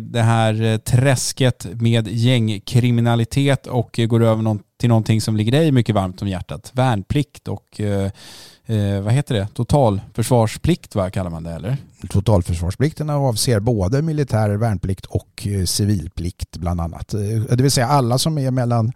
det 0.00 0.22
här 0.22 0.78
träsket 0.78 1.66
med 1.72 2.08
gängkriminalitet 2.08 3.66
och 3.66 4.00
går 4.08 4.22
över 4.22 4.58
till 4.80 4.88
någonting 4.88 5.20
som 5.20 5.36
ligger 5.36 5.52
dig 5.52 5.72
mycket 5.72 5.94
varmt 5.94 6.22
om 6.22 6.28
hjärtat. 6.28 6.70
Värnplikt 6.74 7.48
och 7.48 7.80
eh, 8.66 9.00
vad 9.00 9.12
heter 9.12 9.34
det, 9.34 9.48
totalförsvarsplikt 9.54 10.94
vad 10.94 11.12
kallar 11.12 11.30
man 11.30 11.42
det 11.42 11.50
eller? 11.50 11.76
Totalförsvarsplikten 12.08 13.10
avser 13.10 13.60
både 13.60 14.02
militär 14.02 14.50
värnplikt 14.50 15.06
och 15.06 15.46
eh, 15.46 15.64
civilplikt 15.64 16.56
bland 16.56 16.80
annat. 16.80 17.14
Eh, 17.14 17.20
det 17.48 17.62
vill 17.62 17.70
säga 17.70 17.86
alla 17.86 18.18
som 18.18 18.38
är 18.38 18.50
mellan 18.50 18.92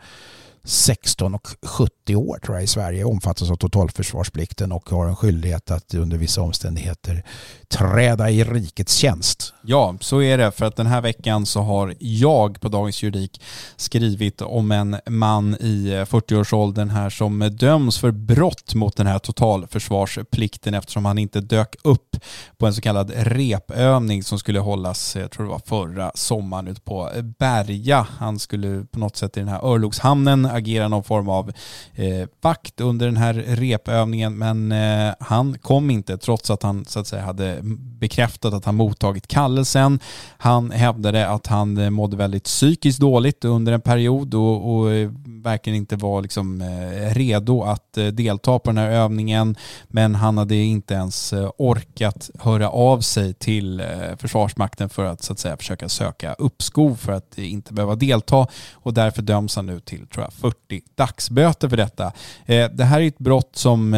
16 0.65 1.35
och 1.35 1.49
70 1.63 2.17
år 2.17 2.39
tror 2.39 2.57
jag 2.57 2.65
i 2.65 2.67
Sverige 2.67 3.05
omfattas 3.05 3.51
av 3.51 3.57
totalförsvarsplikten 3.57 4.73
och 4.73 4.91
har 4.91 5.07
en 5.07 5.17
skyldighet 5.17 5.71
att 5.71 5.95
under 5.95 6.17
vissa 6.17 6.43
omständigheter 6.43 7.25
träda 7.71 8.31
i 8.31 8.45
rikets 8.45 8.95
tjänst. 8.95 9.55
Ja, 9.63 9.95
så 10.01 10.23
är 10.23 10.39
det. 10.39 10.51
För 10.53 10.67
att 10.67 10.77
den 10.77 10.87
här 10.87 11.01
veckan 11.01 11.47
så 11.47 11.61
har 11.61 11.95
jag 11.99 12.61
på 12.61 12.69
Dagens 12.69 13.03
Juridik 13.03 13.43
skrivit 13.77 14.43
om 14.43 14.73
en 14.73 14.97
man 15.07 15.55
i 15.55 16.05
40-årsåldern 16.09 16.91
här 16.91 17.11
som 17.11 17.51
döms 17.53 17.99
för 17.99 18.11
brott 18.11 18.75
mot 18.75 18.97
den 18.97 19.07
här 19.07 19.19
totalförsvarsplikten 19.19 20.75
eftersom 20.75 21.05
han 21.05 21.19
inte 21.19 21.41
dök 21.41 21.77
upp 21.85 22.17
på 22.59 22.67
en 22.67 22.75
så 22.75 22.81
kallad 22.81 23.13
repövning 23.17 24.23
som 24.23 24.39
skulle 24.39 24.59
hållas, 24.59 25.17
eh, 25.17 25.23
jag 25.23 25.31
tror 25.31 25.47
det 25.47 25.53
var 25.53 25.63
förra 25.67 26.13
sommaren 26.15 26.69
ute 26.69 26.81
på 26.81 27.11
Berga. 27.39 28.07
Han 28.19 28.39
skulle 28.39 28.85
på 28.85 28.99
något 28.99 29.17
sätt 29.17 29.37
i 29.37 29.41
den 29.41 29.49
här 29.49 29.65
örlogshamnen 29.65 30.47
agera 30.47 30.89
någon 30.89 31.05
form 31.05 31.29
av 31.29 31.53
eh, 31.95 32.29
vakt 32.41 32.81
under 32.81 33.07
den 33.07 33.17
här 33.17 33.35
repövningen 33.35 34.39
men 34.39 34.73
eh, 34.73 35.15
han 35.21 35.59
kom 35.59 35.91
inte 35.91 36.19
trots 36.19 36.51
att 36.51 36.63
han 36.63 36.85
så 36.85 37.01
att 37.01 37.07
säga 37.07 37.23
hade 37.23 37.60
bekräftat 38.01 38.55
att 38.55 38.65
han 38.65 38.75
mottagit 38.75 39.27
kallelsen. 39.27 40.01
Han 40.39 40.71
hävdade 40.71 41.29
att 41.29 41.47
han 41.47 41.79
eh, 41.79 41.91
mådde 41.91 42.17
väldigt 42.17 42.45
psykiskt 42.45 43.01
dåligt 43.01 43.45
under 43.45 43.73
en 43.73 43.81
period 43.81 44.35
och, 44.35 44.75
och 44.75 44.93
eh, 44.93 45.11
verkligen 45.25 45.77
inte 45.77 45.97
var 45.97 46.23
liksom 46.23 46.61
eh, 46.61 47.15
redo 47.15 47.63
att 47.63 47.93
delta 48.13 48.59
på 48.59 48.71
den 48.71 48.79
här 48.79 48.91
övningen 48.91 49.57
men 49.89 50.15
han 50.15 50.39
hade 50.39 50.57
inte 50.57 50.95
ens 50.95 51.35
orkat 51.57 52.31
höra 52.39 52.71
av 52.71 53.01
sig 53.01 53.35
till 53.35 53.83
Försvarsmakten 54.19 54.89
för 54.89 55.05
att 55.05 55.23
så 55.23 55.33
att 55.33 55.39
säga 55.39 55.57
försöka 55.57 55.89
söka 55.89 56.35
uppskov 56.35 56.95
för 56.95 57.13
att 57.13 57.39
inte 57.39 57.73
behöva 57.73 57.95
delta 57.95 58.47
och 58.73 58.95
därför 58.95 59.23
döms 59.23 59.57
han 59.57 59.67
nu 59.67 59.81
till 59.81 60.07
tror 60.07 60.25
jag 60.25 60.33
40 60.33 60.83
dagsböter 60.95 61.69
för 61.69 61.77
detta. 61.77 62.13
Det 62.47 62.85
här 62.85 63.01
är 63.01 63.09
ett 63.09 63.19
brott 63.19 63.51
som 63.53 63.97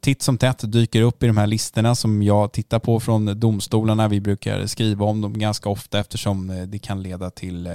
titt 0.00 0.22
som 0.22 0.38
tätt 0.38 0.72
dyker 0.72 1.02
upp 1.02 1.22
i 1.22 1.26
de 1.26 1.36
här 1.36 1.46
listorna 1.46 1.94
som 1.94 2.22
jag 2.22 2.52
tittar 2.52 2.78
på 2.78 3.00
från 3.04 3.40
domstolarna. 3.40 4.08
Vi 4.08 4.20
brukar 4.20 4.66
skriva 4.66 5.04
om 5.06 5.20
dem 5.20 5.38
ganska 5.38 5.68
ofta 5.68 6.00
eftersom 6.00 6.50
eh, 6.50 6.62
det 6.62 6.78
kan 6.78 7.02
leda 7.02 7.30
till 7.30 7.66
eh, 7.66 7.72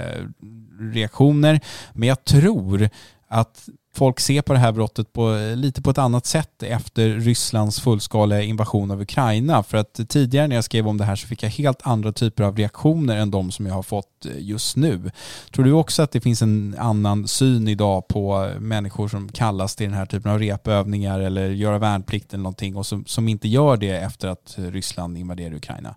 reaktioner. 0.78 1.60
Men 1.92 2.08
jag 2.08 2.24
tror 2.24 2.88
att 3.28 3.68
folk 4.00 4.20
ser 4.20 4.42
på 4.42 4.52
det 4.52 4.58
här 4.58 4.72
brottet 4.72 5.12
på, 5.12 5.34
eh, 5.34 5.56
lite 5.56 5.82
på 5.82 5.90
ett 5.90 5.98
annat 5.98 6.26
sätt 6.26 6.62
efter 6.62 7.08
Rysslands 7.08 7.80
fullskaliga 7.80 8.42
invasion 8.42 8.90
av 8.90 9.02
Ukraina. 9.02 9.62
För 9.62 9.78
att 9.78 10.00
tidigare 10.08 10.46
när 10.46 10.54
jag 10.54 10.64
skrev 10.64 10.88
om 10.88 10.98
det 10.98 11.04
här 11.04 11.16
så 11.16 11.26
fick 11.26 11.42
jag 11.42 11.50
helt 11.50 11.80
andra 11.82 12.12
typer 12.12 12.44
av 12.44 12.56
reaktioner 12.56 13.16
än 13.16 13.30
de 13.30 13.50
som 13.50 13.66
jag 13.66 13.74
har 13.74 13.82
fått 13.82 14.26
eh, 14.26 14.32
just 14.38 14.76
nu. 14.76 15.10
Tror 15.52 15.64
du 15.64 15.72
också 15.72 16.02
att 16.02 16.12
det 16.12 16.20
finns 16.20 16.42
en 16.42 16.76
annan 16.78 17.28
syn 17.28 17.68
idag 17.68 18.08
på 18.08 18.44
eh, 18.44 18.60
människor 18.60 19.08
som 19.08 19.28
kallas 19.28 19.76
till 19.76 19.86
den 19.86 19.94
här 19.94 20.06
typen 20.06 20.32
av 20.32 20.38
repövningar 20.38 21.20
eller 21.20 21.50
göra 21.50 21.78
värnplikt 21.78 22.32
eller 22.34 22.42
någonting 22.42 22.76
och 22.76 22.86
som, 22.86 23.04
som 23.06 23.28
inte 23.28 23.48
gör 23.48 23.76
det 23.76 23.96
efter 23.96 24.28
att 24.28 24.54
Ryssland 24.58 25.18
invaderar 25.18 25.54
Ukraina? 25.54 25.94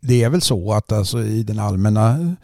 Det 0.00 0.22
är 0.22 0.30
väl 0.30 0.42
så 0.42 0.72
att 0.72 0.92
alltså 0.92 1.22
i 1.22 1.42
den 1.42 1.58
allmänna 1.58 2.36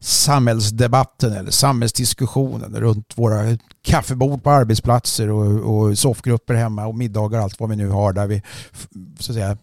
samhällsdebatten 0.00 1.32
eller 1.32 1.50
samhällsdiskussionen 1.50 2.76
runt 2.76 3.18
våra 3.18 3.58
kaffebord 3.82 4.42
på 4.42 4.50
arbetsplatser 4.50 5.30
och, 5.30 5.74
och 5.74 5.98
soffgrupper 5.98 6.54
hemma 6.54 6.86
och 6.86 6.94
middagar 6.94 7.38
och 7.38 7.44
allt 7.44 7.60
vad 7.60 7.70
vi 7.70 7.76
nu 7.76 7.88
har 7.88 8.12
där 8.12 8.26
vi 8.26 8.42
så 9.18 9.32
att 9.32 9.36
säga 9.36 9.56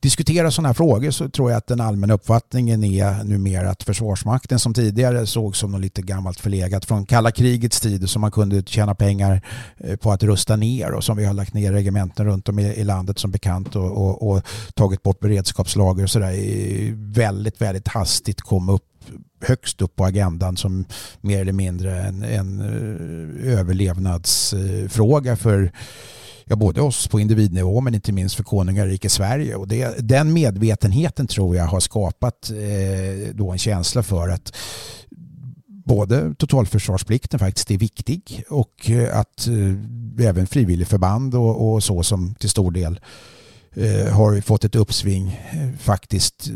diskuterar 0.00 0.50
sådana 0.50 0.68
här 0.68 0.74
frågor 0.74 1.10
så 1.10 1.28
tror 1.28 1.50
jag 1.50 1.58
att 1.58 1.66
den 1.66 1.80
allmänna 1.80 2.14
uppfattningen 2.14 2.84
är 2.84 3.24
numera 3.24 3.70
att 3.70 3.82
Försvarsmakten 3.82 4.58
som 4.58 4.74
tidigare 4.74 5.26
såg 5.26 5.56
som 5.56 5.72
något 5.72 5.80
lite 5.80 6.02
gammalt 6.02 6.40
förlegat 6.40 6.84
från 6.84 7.06
kalla 7.06 7.30
krigets 7.30 7.80
tid 7.80 8.10
som 8.10 8.20
man 8.20 8.30
kunde 8.30 8.62
tjäna 8.62 8.94
pengar 8.94 9.42
eh, 9.76 9.96
på 9.96 10.12
att 10.12 10.22
rusta 10.22 10.56
ner 10.56 10.92
och 10.92 11.04
som 11.04 11.16
vi 11.16 11.24
har 11.24 11.34
lagt 11.34 11.54
ner 11.54 11.72
regementen 11.72 12.26
runt 12.26 12.48
om 12.48 12.58
i, 12.58 12.84
landet 12.84 13.18
som 13.18 13.30
bekant 13.30 13.76
och, 13.76 13.90
och, 13.90 14.30
och 14.30 14.42
tagit 14.74 15.02
bort 15.02 15.20
beredskapslager 15.20 16.02
och 16.02 16.10
sådär 16.10 16.32
väldigt, 17.12 17.60
väldigt 17.60 17.88
hastigt 17.88 18.40
kom 18.40 18.68
upp 18.68 18.97
högst 19.40 19.82
upp 19.82 19.96
på 19.96 20.04
agendan 20.04 20.56
som 20.56 20.84
mer 21.20 21.40
eller 21.40 21.52
mindre 21.52 22.02
en, 22.02 22.22
en 22.22 22.60
eh, 22.60 23.58
överlevnadsfråga 23.58 25.36
för 25.36 25.72
ja, 26.44 26.56
både 26.56 26.80
oss 26.80 27.08
på 27.08 27.20
individnivå 27.20 27.80
men 27.80 27.94
inte 27.94 28.12
minst 28.12 28.34
för 28.34 28.44
konungariket 28.44 29.12
Sverige. 29.12 29.56
Och 29.56 29.68
det, 29.68 30.08
den 30.08 30.32
medvetenheten 30.32 31.26
tror 31.26 31.56
jag 31.56 31.64
har 31.64 31.80
skapat 31.80 32.50
eh, 32.50 33.34
då 33.34 33.50
en 33.50 33.58
känsla 33.58 34.02
för 34.02 34.28
att 34.28 34.52
både 35.88 36.34
totalförsvarsplikten 36.34 37.38
faktiskt 37.38 37.70
är 37.70 37.78
viktig 37.78 38.44
och 38.48 38.90
eh, 38.90 39.18
att 39.18 39.46
eh, 39.46 40.26
även 40.26 40.46
frivilligförband 40.46 41.34
och, 41.34 41.72
och 41.72 41.84
så 41.84 42.02
som 42.02 42.34
till 42.34 42.50
stor 42.50 42.70
del 42.70 43.00
eh, 43.72 44.12
har 44.12 44.40
fått 44.40 44.64
ett 44.64 44.76
uppsving 44.76 45.40
eh, 45.50 45.78
faktiskt 45.78 46.50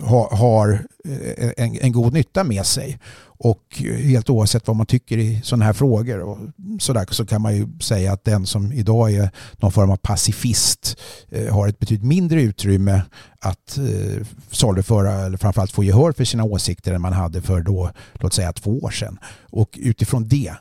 ha, 0.00 0.36
har 0.36 0.86
eh, 1.04 1.50
en, 1.56 1.78
en, 1.80 1.92
god 1.92 2.12
nytta 2.12 2.44
med 2.44 2.66
sig. 2.66 2.98
Och 3.44 3.82
helt 3.98 4.30
oavsett 4.30 4.66
vad 4.66 4.76
man 4.76 4.86
tycker 4.86 5.18
i 5.18 5.40
sådana 5.44 5.64
här 5.64 5.72
frågor 5.72 6.20
och 6.20 6.38
så, 6.80 6.92
där, 6.92 7.06
så 7.10 7.26
kan 7.26 7.42
man 7.42 7.56
ju 7.56 7.68
säga 7.80 8.12
att 8.12 8.24
den 8.24 8.46
som 8.46 8.72
idag 8.72 9.12
är 9.12 9.30
någon 9.56 9.72
form 9.72 9.90
av 9.90 9.96
pacifist 9.96 10.96
eh, 11.30 11.54
har 11.54 11.68
ett 11.68 11.78
betydligt 11.78 12.06
mindre 12.06 12.42
utrymme 12.42 13.02
att 13.40 13.78
eh, 13.78 14.26
saluföra 14.50 15.12
eller 15.12 15.38
framförallt 15.38 15.72
få 15.72 15.84
gehör 15.84 16.12
för 16.12 16.24
sina 16.24 16.44
åsikter 16.44 16.92
än 16.92 17.00
man 17.00 17.12
hade 17.12 17.42
för 17.42 17.60
då, 17.60 17.90
låt 18.14 18.34
säga 18.34 18.52
två 18.52 18.78
år 18.78 18.90
sedan. 18.90 19.18
Och 19.50 19.78
utifrån 19.82 20.28
det 20.28 20.52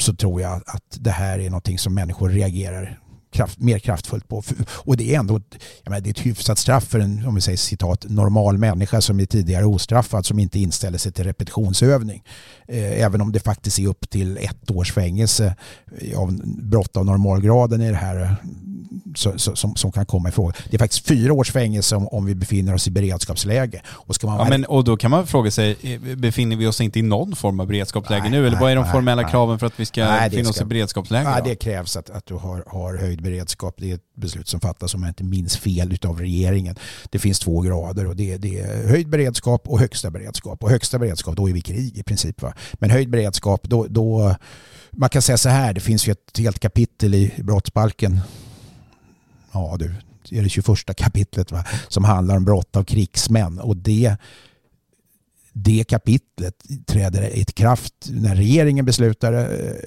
så 0.00 0.14
tror 0.14 0.40
jag 0.40 0.62
att 0.66 0.98
det 1.00 1.10
här 1.10 1.38
är 1.38 1.50
någonting 1.50 1.78
som 1.78 1.94
människor 1.94 2.28
reagerar 2.28 2.98
kraft, 3.32 3.58
mer 3.58 3.78
kraftfullt 3.78 4.28
på. 4.28 4.42
Och 4.68 4.96
det 4.96 5.14
är 5.14 5.18
ändå 5.18 5.40
menar, 5.84 6.00
det 6.00 6.08
är 6.08 6.10
ett 6.10 6.26
hyfsat 6.26 6.58
straff 6.58 6.84
för 6.84 7.00
en 7.00 7.26
om 7.26 7.34
vi 7.34 7.40
säger 7.40 7.58
citat, 7.58 8.04
normal 8.08 8.58
människa 8.58 9.00
som 9.00 9.20
är 9.20 9.26
tidigare 9.26 9.64
ostraffad 9.64 10.26
som 10.26 10.38
inte 10.38 10.58
inställer 10.58 10.98
sig 10.98 11.12
till 11.12 11.24
repetitionsövning. 11.24 12.22
Eh, 12.68 13.02
även 13.02 13.20
om 13.20 13.32
det 13.32 13.40
faktiskt 13.40 13.78
är 13.78 13.86
upp 13.86 14.10
till 14.10 14.36
ett 14.36 14.70
års 14.70 14.92
fängelse 14.92 15.56
eh, 16.00 16.18
av 16.18 16.40
brott 16.44 16.96
av 16.96 17.04
normalgraden 17.04 17.82
i 17.82 17.90
det 17.90 17.96
här 17.96 18.36
som, 19.14 19.76
som 19.76 19.92
kan 19.92 20.06
komma 20.06 20.28
ifrån. 20.28 20.52
Det 20.70 20.76
är 20.76 20.78
faktiskt 20.78 21.06
fyra 21.06 21.32
års 21.32 21.52
fängelse 21.52 21.96
om, 21.96 22.08
om 22.08 22.26
vi 22.26 22.34
befinner 22.34 22.74
oss 22.74 22.86
i 22.86 22.90
beredskapsläge. 22.90 23.82
Och, 23.86 24.14
ska 24.14 24.26
man 24.26 24.38
ja, 24.38 24.48
men, 24.48 24.64
och 24.64 24.84
då 24.84 24.96
kan 24.96 25.10
man 25.10 25.26
fråga 25.26 25.50
sig, 25.50 25.76
eh, 25.82 26.16
befinner 26.16 26.56
vi 26.56 26.66
oss 26.66 26.80
inte 26.80 26.98
i 26.98 27.02
någon 27.02 27.36
form 27.36 27.60
av 27.60 27.66
beredskapsläge 27.66 28.22
nej, 28.22 28.30
nu? 28.30 28.38
Eller 28.38 28.50
nej, 28.50 28.60
vad 28.60 28.70
är 28.70 28.76
de 28.76 28.82
nej, 28.82 28.92
formella 28.92 29.28
kraven 29.28 29.58
för 29.58 29.66
att 29.66 29.80
vi 29.80 29.86
ska 29.86 30.04
nej, 30.04 30.30
befinna 30.30 30.50
oss 30.50 30.60
i 30.60 30.64
beredskapsläge? 30.64 31.30
Nej, 31.30 31.42
det 31.44 31.54
krävs 31.54 31.96
att, 31.96 32.10
att 32.10 32.26
du 32.26 32.34
har, 32.34 32.64
har 32.66 32.96
höjd 32.96 33.22
beredskap. 33.22 33.74
Det 33.78 33.90
är 33.90 33.94
ett 33.94 34.14
beslut 34.16 34.48
som 34.48 34.60
fattas, 34.60 34.94
om 34.94 35.02
jag 35.02 35.10
inte 35.10 35.24
minns 35.24 35.56
fel, 35.56 35.98
av 36.04 36.20
regeringen. 36.20 36.76
Det 37.10 37.18
finns 37.18 37.38
två 37.38 37.60
grader 37.60 38.06
och 38.06 38.16
det, 38.16 38.36
det 38.36 38.60
är 38.60 38.88
höjd 38.88 39.08
beredskap 39.08 39.68
och 39.68 39.80
högsta 39.80 40.10
beredskap. 40.10 40.62
Och 40.62 40.70
högsta 40.70 40.98
beredskap, 40.98 41.36
då 41.36 41.48
är 41.48 41.52
vi 41.52 41.60
krig 41.60 41.98
i 41.98 42.02
princip. 42.02 42.42
Va? 42.42 42.52
Men 42.74 42.90
höjd 42.90 43.10
beredskap, 43.10 43.60
då, 43.62 43.86
då 43.88 44.34
man 44.90 45.08
kan 45.08 45.22
säga 45.22 45.38
så 45.38 45.48
här, 45.48 45.72
det 45.72 45.80
finns 45.80 46.08
ju 46.08 46.12
ett 46.12 46.38
helt 46.38 46.58
kapitel 46.58 47.14
i 47.14 47.32
brottsbalken 47.38 48.20
ja 49.52 49.76
du, 49.78 49.94
är 50.30 50.42
det 50.42 50.48
21 50.48 50.96
kapitlet 50.96 51.52
va, 51.52 51.64
som 51.88 52.04
handlar 52.04 52.36
om 52.36 52.44
brott 52.44 52.76
av 52.76 52.84
krigsmän. 52.84 53.58
Och 53.58 53.76
det 53.76 54.16
det 55.64 55.84
kapitlet 55.84 56.54
träder 56.86 57.36
i 57.36 57.44
kraft 57.44 57.94
när 58.10 58.34
regeringen 58.34 58.84
beslutar 58.84 59.32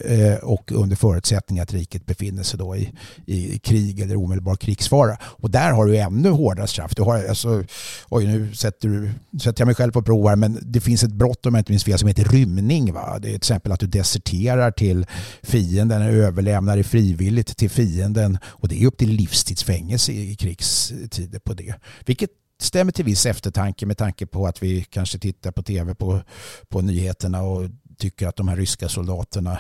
eh, 0.06 0.36
och 0.36 0.72
under 0.72 0.96
förutsättning 0.96 1.60
att 1.60 1.74
riket 1.74 2.06
befinner 2.06 2.44
sig 2.44 2.60
då 2.60 2.76
i, 2.76 2.94
i 3.26 3.60
krig 3.60 4.00
eller 4.00 4.16
omedelbar 4.16 4.56
krigsfara. 4.56 5.18
Och 5.24 5.52
där 5.52 5.72
har 5.72 5.86
du 5.86 5.98
ännu 5.98 6.30
hårdare 6.30 6.68
straff. 6.68 6.96
Du 6.96 7.02
har, 7.02 7.28
alltså, 7.28 7.64
oj, 8.10 8.26
nu 8.26 8.56
sätter, 8.56 8.88
du, 8.88 9.12
sätter 9.40 9.62
jag 9.62 9.66
mig 9.66 9.76
själv 9.76 9.92
på 9.92 10.02
prov 10.02 10.30
här, 10.30 10.36
men 10.36 10.60
det 10.62 10.82
finns 10.82 11.04
ett 11.04 11.14
brott 11.14 11.46
om 11.46 11.56
jag 11.56 11.60
inte 11.60 11.72
minns 11.72 11.84
fel 11.84 12.00
som 12.00 12.08
heter 12.08 12.24
rymning. 12.24 12.94
Va? 12.94 13.20
Det 13.20 13.28
är 13.28 13.30
till 13.30 13.36
exempel 13.36 13.72
att 13.72 13.80
du 13.80 13.88
deserterar 13.88 14.72
till 14.72 15.06
fienden, 15.44 16.02
överlämnar 16.02 16.76
dig 16.76 16.84
frivilligt 16.84 17.58
till 17.58 17.70
fienden 17.70 18.38
och 18.46 18.68
det 18.68 18.82
är 18.82 18.88
upp 18.88 18.98
till 18.98 19.10
livstidsfängelse 19.10 20.12
i 20.12 20.36
krigstider 20.36 21.40
på 21.40 21.54
det. 21.54 21.74
Vilket 22.06 22.30
stämmer 22.62 22.92
till 22.92 23.06
viss 23.06 23.26
eftertanke 23.26 23.86
med 23.86 23.98
tanke 23.98 24.26
på 24.26 24.48
att 24.48 24.64
vi 24.64 24.84
kanske 24.84 25.20
tittar 25.20 25.52
på 25.52 25.64
tv 25.64 25.96
på, 25.96 26.22
på 26.70 26.82
nyheterna 26.82 27.42
och 27.42 27.70
tycker 27.98 28.28
att 28.28 28.36
de 28.36 28.48
här 28.48 28.56
ryska 28.56 28.90
soldaterna 28.90 29.60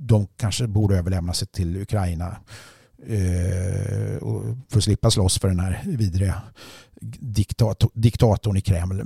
de 0.00 0.26
kanske 0.36 0.66
borde 0.66 0.96
överlämna 0.98 1.32
sig 1.32 1.48
till 1.48 1.76
Ukraina 1.76 2.36
eh, 3.06 4.18
för 4.68 4.76
att 4.76 4.84
slippa 4.84 5.10
slåss 5.10 5.38
för 5.38 5.48
den 5.48 5.60
här 5.60 5.82
vidriga 5.84 6.42
diktator, 7.20 7.90
diktatorn 7.94 8.56
i 8.56 8.60
Kreml. 8.60 9.02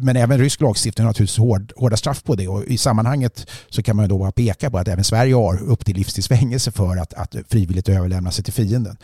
Men 0.00 0.16
även 0.16 0.38
rysk 0.38 0.60
lagstiftning 0.60 1.04
har 1.04 1.10
naturligtvis 1.10 1.38
hård, 1.38 1.72
hårda 1.76 1.96
straff 1.96 2.22
på 2.22 2.34
det 2.34 2.48
och 2.48 2.64
i 2.64 2.78
sammanhanget 2.78 3.50
så 3.68 3.82
kan 3.82 3.96
man 3.96 4.08
då 4.08 4.18
bara 4.18 4.32
peka 4.32 4.70
på 4.70 4.78
att 4.78 4.88
även 4.88 5.04
Sverige 5.04 5.34
har 5.34 5.62
upp 5.62 5.84
till 5.84 5.96
livstidsfängelse 5.96 6.72
för 6.72 6.96
att, 6.96 7.14
att 7.14 7.36
frivilligt 7.48 7.88
överlämna 7.88 8.30
sig 8.30 8.44
till 8.44 8.52
fienden. 8.52 8.96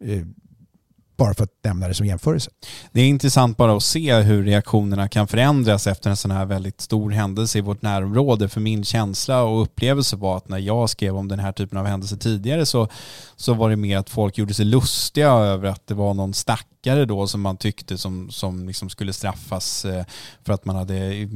Eh, 0.00 0.22
bara 1.16 1.34
för 1.34 1.44
att 1.44 1.50
nämna 1.64 1.88
det 1.88 1.94
som 1.94 2.06
jämförelse. 2.06 2.50
Det 2.92 3.00
är 3.00 3.08
intressant 3.08 3.56
bara 3.56 3.76
att 3.76 3.82
se 3.82 4.14
hur 4.14 4.44
reaktionerna 4.44 5.08
kan 5.08 5.28
förändras 5.28 5.86
efter 5.86 6.10
en 6.10 6.16
sån 6.16 6.30
här 6.30 6.46
väldigt 6.46 6.80
stor 6.80 7.10
händelse 7.10 7.58
i 7.58 7.60
vårt 7.60 7.82
närområde. 7.82 8.48
För 8.48 8.60
min 8.60 8.84
känsla 8.84 9.42
och 9.42 9.62
upplevelse 9.62 10.16
var 10.16 10.36
att 10.36 10.48
när 10.48 10.58
jag 10.58 10.90
skrev 10.90 11.16
om 11.16 11.28
den 11.28 11.38
här 11.38 11.52
typen 11.52 11.78
av 11.78 11.86
händelser 11.86 12.16
tidigare 12.16 12.66
så, 12.66 12.88
så 13.36 13.54
var 13.54 13.70
det 13.70 13.76
mer 13.76 13.98
att 13.98 14.10
folk 14.10 14.38
gjorde 14.38 14.54
sig 14.54 14.64
lustiga 14.64 15.30
över 15.30 15.68
att 15.68 15.86
det 15.86 15.94
var 15.94 16.14
någon 16.14 16.34
stackare 16.34 17.04
då 17.04 17.26
som 17.26 17.40
man 17.40 17.56
tyckte 17.56 17.98
som, 17.98 18.30
som 18.30 18.66
liksom 18.66 18.88
skulle 18.88 19.12
straffas 19.12 19.84
eh, 19.84 20.04
för 20.44 20.52
att 20.52 20.64
man 20.64 20.76
hade 20.76 20.96
eh, 20.96 21.28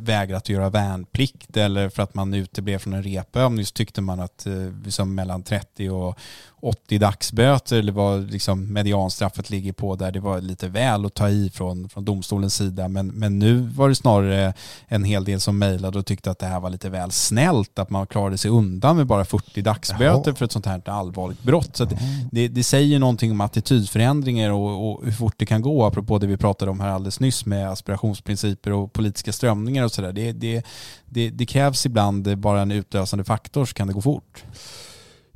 vägrat 0.00 0.42
att 0.42 0.48
göra 0.48 0.70
värnplikt 0.70 1.56
eller 1.56 1.88
för 1.88 2.02
att 2.02 2.14
man 2.14 2.34
uteblev 2.34 2.78
från 2.78 2.92
en 2.92 3.02
repövning 3.02 3.66
så 3.66 3.72
tyckte 3.72 4.00
man 4.00 4.20
att 4.20 4.46
liksom 4.84 5.14
mellan 5.14 5.42
30 5.42 5.90
och 5.90 6.18
80 6.64 6.98
dagsböter 6.98 7.78
eller 7.78 7.92
vad 7.92 8.30
liksom 8.30 8.72
medianstraffet 8.72 9.50
ligger 9.50 9.72
på 9.72 9.96
där 9.96 10.12
det 10.12 10.20
var 10.20 10.40
lite 10.40 10.68
väl 10.68 11.06
att 11.06 11.14
ta 11.14 11.28
i 11.28 11.50
från, 11.50 11.88
från 11.88 12.04
domstolens 12.04 12.54
sida. 12.54 12.88
Men, 12.88 13.06
men 13.06 13.38
nu 13.38 13.56
var 13.56 13.88
det 13.88 13.94
snarare 13.94 14.54
en 14.88 15.04
hel 15.04 15.24
del 15.24 15.40
som 15.40 15.58
mejlade 15.58 15.98
och 15.98 16.06
tyckte 16.06 16.30
att 16.30 16.38
det 16.38 16.46
här 16.46 16.60
var 16.60 16.70
lite 16.70 16.90
väl 16.90 17.10
snällt, 17.10 17.78
att 17.78 17.90
man 17.90 18.06
klarade 18.06 18.38
sig 18.38 18.50
undan 18.50 18.96
med 18.96 19.06
bara 19.06 19.24
40 19.24 19.62
dagsböter 19.62 20.30
Jaha. 20.30 20.34
för 20.34 20.44
ett 20.44 20.52
sånt 20.52 20.66
här 20.66 20.88
allvarligt 20.88 21.42
brott. 21.42 21.76
Så 21.76 21.88
det, 22.32 22.48
det, 22.48 22.64
säger 22.64 22.98
någonting 22.98 23.30
om 23.30 23.40
attitydförändringar 23.40 24.50
och, 24.50 24.90
och 24.90 25.04
hur 25.04 25.12
fort 25.12 25.34
det 25.36 25.46
kan 25.46 25.62
gå, 25.62 25.84
apropå 25.84 26.18
det 26.18 26.26
vi 26.26 26.36
pratade 26.36 26.70
om 26.70 26.80
här 26.80 26.88
alldeles 26.88 27.20
nyss 27.20 27.46
med 27.46 27.70
aspirationsprinciper 27.70 28.72
och 28.72 28.92
politiska 28.92 29.32
strömningar 29.32 29.84
och 29.84 29.92
sådär. 29.92 30.12
Det, 30.12 30.32
det, 30.32 30.66
det, 31.04 31.30
det 31.30 31.46
krävs 31.46 31.86
ibland 31.86 32.38
bara 32.38 32.62
en 32.62 32.70
utlösande 32.70 33.24
faktor 33.24 33.64
så 33.64 33.74
kan 33.74 33.86
det 33.86 33.92
gå 33.92 34.02
fort. 34.02 34.44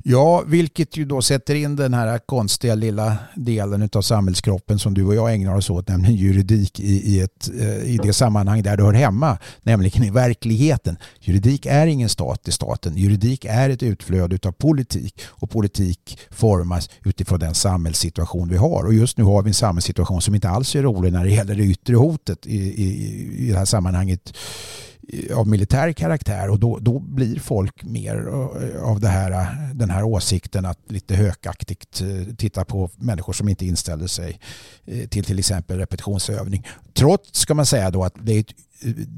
Ja, 0.03 0.43
vilket 0.47 0.97
ju 0.97 1.05
då 1.05 1.21
sätter 1.21 1.55
in 1.55 1.75
den 1.75 1.93
här 1.93 2.17
konstiga 2.17 2.75
lilla 2.75 3.17
delen 3.35 3.89
av 3.93 4.01
samhällskroppen 4.01 4.79
som 4.79 4.93
du 4.93 5.05
och 5.05 5.15
jag 5.15 5.33
ägnar 5.33 5.55
oss 5.55 5.69
åt, 5.69 5.87
nämligen 5.87 6.15
juridik 6.15 6.79
i, 6.79 7.15
i, 7.15 7.19
ett, 7.19 7.49
eh, 7.59 7.93
i 7.93 7.99
det 8.03 8.13
sammanhang 8.13 8.63
där 8.63 8.77
du 8.77 8.83
hör 8.83 8.93
hemma, 8.93 9.37
nämligen 9.63 10.03
i 10.03 10.09
verkligheten. 10.09 10.97
Juridik 11.19 11.65
är 11.65 11.87
ingen 11.87 12.09
stat 12.09 12.47
i 12.47 12.51
staten. 12.51 12.97
Juridik 12.97 13.45
är 13.45 13.69
ett 13.69 13.83
utflöde 13.83 14.39
av 14.47 14.51
politik 14.51 15.21
och 15.27 15.49
politik 15.49 16.19
formas 16.31 16.89
utifrån 17.05 17.39
den 17.39 17.55
samhällssituation 17.55 18.49
vi 18.49 18.57
har. 18.57 18.83
Och 18.83 18.93
just 18.93 19.17
nu 19.17 19.23
har 19.23 19.43
vi 19.43 19.49
en 19.49 19.53
samhällssituation 19.53 20.21
som 20.21 20.35
inte 20.35 20.49
alls 20.49 20.75
är 20.75 20.83
rolig 20.83 21.13
när 21.13 21.23
det 21.23 21.31
gäller 21.31 21.55
det 21.55 21.63
yttre 21.63 21.95
hotet 21.95 22.45
i, 22.45 22.57
i, 22.57 23.47
i 23.47 23.51
det 23.51 23.57
här 23.57 23.65
sammanhanget 23.65 24.33
av 25.35 25.47
militär 25.47 25.91
karaktär 25.91 26.49
och 26.49 26.59
då, 26.59 26.79
då 26.81 26.99
blir 26.99 27.39
folk 27.39 27.83
mer 27.83 28.27
eh, 28.27 28.83
av 28.83 28.99
det 28.99 29.07
här, 29.07 29.57
den 29.73 29.89
här 29.89 30.03
åsikten 30.03 30.65
att 30.65 30.79
lite 30.87 31.15
hökaktigt 31.15 32.01
eh, 32.01 32.35
titta 32.35 32.65
på 32.65 32.89
människor 32.95 33.33
som 33.33 33.49
inte 33.49 33.65
inställer 33.65 34.07
sig 34.07 34.39
eh, 34.85 35.07
till 35.07 35.23
till 35.23 35.39
exempel 35.39 35.77
repetitionsövning. 35.77 36.67
Trots 36.93 37.39
ska 37.39 37.53
man 37.53 37.65
säga 37.65 37.91
då 37.91 38.03
att 38.03 38.13
det 38.21 38.33
är, 38.33 38.45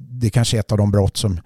det 0.10 0.38
är 0.38 0.56
ett 0.56 0.72
av 0.72 0.78
de 0.78 0.92
brott 0.92 1.18
som 1.18 1.40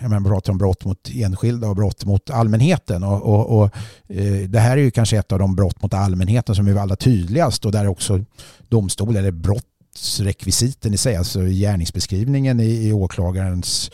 jag 0.00 0.10
menar, 0.10 0.20
brott 0.20 0.48
om 0.48 0.58
brott 0.58 0.84
mot 0.84 1.10
enskilda 1.14 1.68
och 1.68 1.76
brott 1.76 2.04
mot 2.04 2.30
allmänheten. 2.30 3.04
Och, 3.04 3.22
och, 3.22 3.58
och 3.58 3.70
eh, 4.08 4.48
det 4.48 4.60
här 4.60 4.76
är 4.76 4.82
ju 4.82 4.90
kanske 4.90 5.18
ett 5.18 5.32
av 5.32 5.38
de 5.38 5.56
brott 5.56 5.82
mot 5.82 5.94
allmänheten 5.94 6.54
som 6.54 6.68
är 6.68 6.76
allra 6.76 6.96
tydligast 6.96 7.64
och 7.64 7.72
där 7.72 7.86
också 7.86 8.24
domstol 8.68 9.16
eller 9.16 9.30
brott 9.30 9.64
brottsrekvisiten 9.96 10.94
i 10.94 10.96
sig, 10.96 11.16
alltså 11.16 11.40
gärningsbeskrivningen 11.40 12.60
i, 12.60 12.88
i 12.88 12.92
åklagarens 12.92 13.90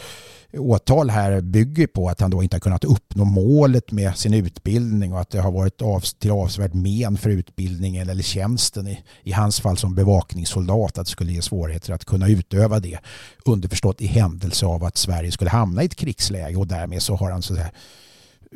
åtal 0.53 1.11
här 1.11 1.41
bygger 1.41 1.87
på 1.87 2.09
att 2.09 2.21
han 2.21 2.31
då 2.31 2.43
inte 2.43 2.57
har 2.57 2.61
kunnat 2.61 2.85
uppnå 2.85 3.25
målet 3.25 3.93
med 3.93 4.17
sin 4.17 4.35
utbildning 4.35 5.13
och 5.13 5.21
att 5.21 5.31
det 5.31 5.41
har 5.41 5.53
varit 5.53 5.83
av, 5.83 6.01
till 6.01 6.31
avsevärt 6.31 6.75
men 6.75 7.17
för 7.17 7.31
utbildningen 7.31 8.09
eller 8.09 8.23
tjänsten 8.23 8.89
i, 8.89 9.03
i 9.23 9.33
hans 9.33 9.61
fall 9.61 9.77
som 9.77 9.95
bevakningssoldat 9.95 10.99
att 10.99 11.07
det 11.07 11.11
skulle 11.11 11.33
ge 11.33 11.43
svårigheter 11.43 11.93
att 11.93 12.05
kunna 12.05 12.29
utöva 12.29 12.81
det 12.81 12.99
underförstått 13.45 14.01
i 14.01 14.07
händelse 14.07 14.67
av 14.67 14.85
att 14.85 14.97
Sverige 14.97 15.33
skulle 15.33 15.51
hamna 15.51 15.83
i 15.83 15.87
ett 15.87 15.95
krigsläge 15.97 16.57
och 16.57 16.67
därmed 16.67 17.03
så 17.03 17.17
har 17.17 17.31
han 17.31 17.43
så 17.43 17.55
här 17.55 17.73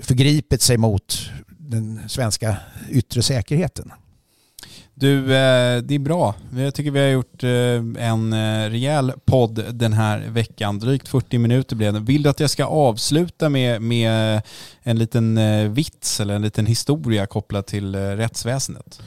förgripit 0.02 0.62
sig 0.62 0.76
mot 0.76 1.30
den 1.48 2.08
svenska 2.08 2.56
yttre 2.90 3.22
säkerheten. 3.22 3.92
Du, 4.98 5.18
eh, 5.18 5.82
det 5.82 5.94
är 5.94 5.98
bra. 5.98 6.34
Jag 6.56 6.74
tycker 6.74 6.90
vi 6.90 7.00
har 7.00 7.08
gjort 7.08 7.44
eh, 7.44 8.08
en 8.08 8.32
eh, 8.32 8.70
rejäl 8.70 9.12
podd 9.24 9.64
den 9.72 9.92
här 9.92 10.18
veckan. 10.28 10.78
Drygt 10.78 11.08
40 11.08 11.38
minuter 11.38 11.76
blev 11.76 11.92
det. 11.92 12.00
Vill 12.00 12.22
du 12.22 12.30
att 12.30 12.40
jag 12.40 12.50
ska 12.50 12.64
avsluta 12.64 13.48
med, 13.48 13.82
med 13.82 14.42
en 14.82 14.98
liten 14.98 15.38
vits 15.74 16.20
eller 16.20 16.34
en 16.34 16.42
liten 16.42 16.66
historia 16.66 17.26
kopplad 17.26 17.66
till 17.66 17.96
rättsväsendet? 17.96 19.00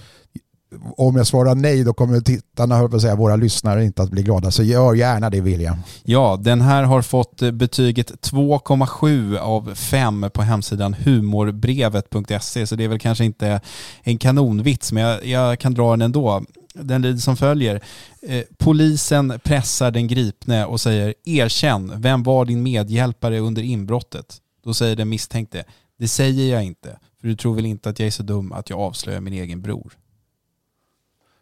Om 0.98 1.16
jag 1.16 1.28
svarar 1.28 1.56
nej 1.56 1.84
då 1.84 1.94
kommer 1.94 2.22
tittarna, 2.22 2.78
jag 2.78 2.92
på 2.92 3.00
säga, 3.00 3.16
våra 3.16 3.36
lyssnare 3.36 3.86
inte 3.86 4.04
att 4.04 4.10
bli 4.10 4.24
glada. 4.24 4.52
Så 4.52 4.64
gör 4.64 4.94
gärna 4.94 5.30
det 5.30 5.42
William. 5.42 5.78
Ja, 6.04 6.40
den 6.42 6.62
här 6.62 6.84
har 6.84 7.02
fått 7.02 7.42
eh, 7.42 7.52
betyget 7.52 8.12
2,7 8.12 9.38
av 9.38 9.76
5 9.76 10.30
på 10.34 10.42
hemsidan 10.42 10.94
humorbrevet.se 10.94 12.68
så 12.68 12.76
det 12.76 12.84
är 12.84 12.88
väl 12.88 13.00
kanske 13.00 13.26
inte 13.26 13.62
en 14.04 14.18
kanonvits 14.18 14.92
men 14.92 15.04
jag, 15.04 15.26
jag 15.26 15.60
kan 15.60 15.74
dra 15.74 15.92
den 15.92 16.02
ändå. 16.02 16.44
Den 16.74 17.02
lyder 17.02 17.20
som 17.20 17.38
följer. 17.38 17.84
Eh, 18.22 18.44
polisen 18.58 19.40
pressar 19.44 19.92
den 19.92 20.08
gripne 20.08 20.66
och 20.66 20.82
säger 20.82 21.14
erkänn, 21.26 21.94
vem 21.96 22.24
var 22.24 22.46
din 22.46 22.64
medhjälpare 22.64 23.40
under 23.40 23.62
inbrottet? 23.62 24.38
Då 24.64 24.74
säger 24.74 24.96
den 24.96 25.10
misstänkte, 25.10 25.64
det 26.00 26.08
säger 26.08 26.54
jag 26.54 26.64
inte, 26.64 26.98
för 27.22 27.28
du 27.28 27.36
tror 27.36 27.56
väl 27.56 27.66
inte 27.66 27.90
att 27.90 28.00
jag 28.00 28.08
är 28.08 28.12
så 28.12 28.24
dum 28.24 28.52
att 28.52 28.70
jag 28.70 28.80
avslöjar 28.80 29.22
min 29.22 29.34
egen 29.34 29.62
bror. 29.62 29.94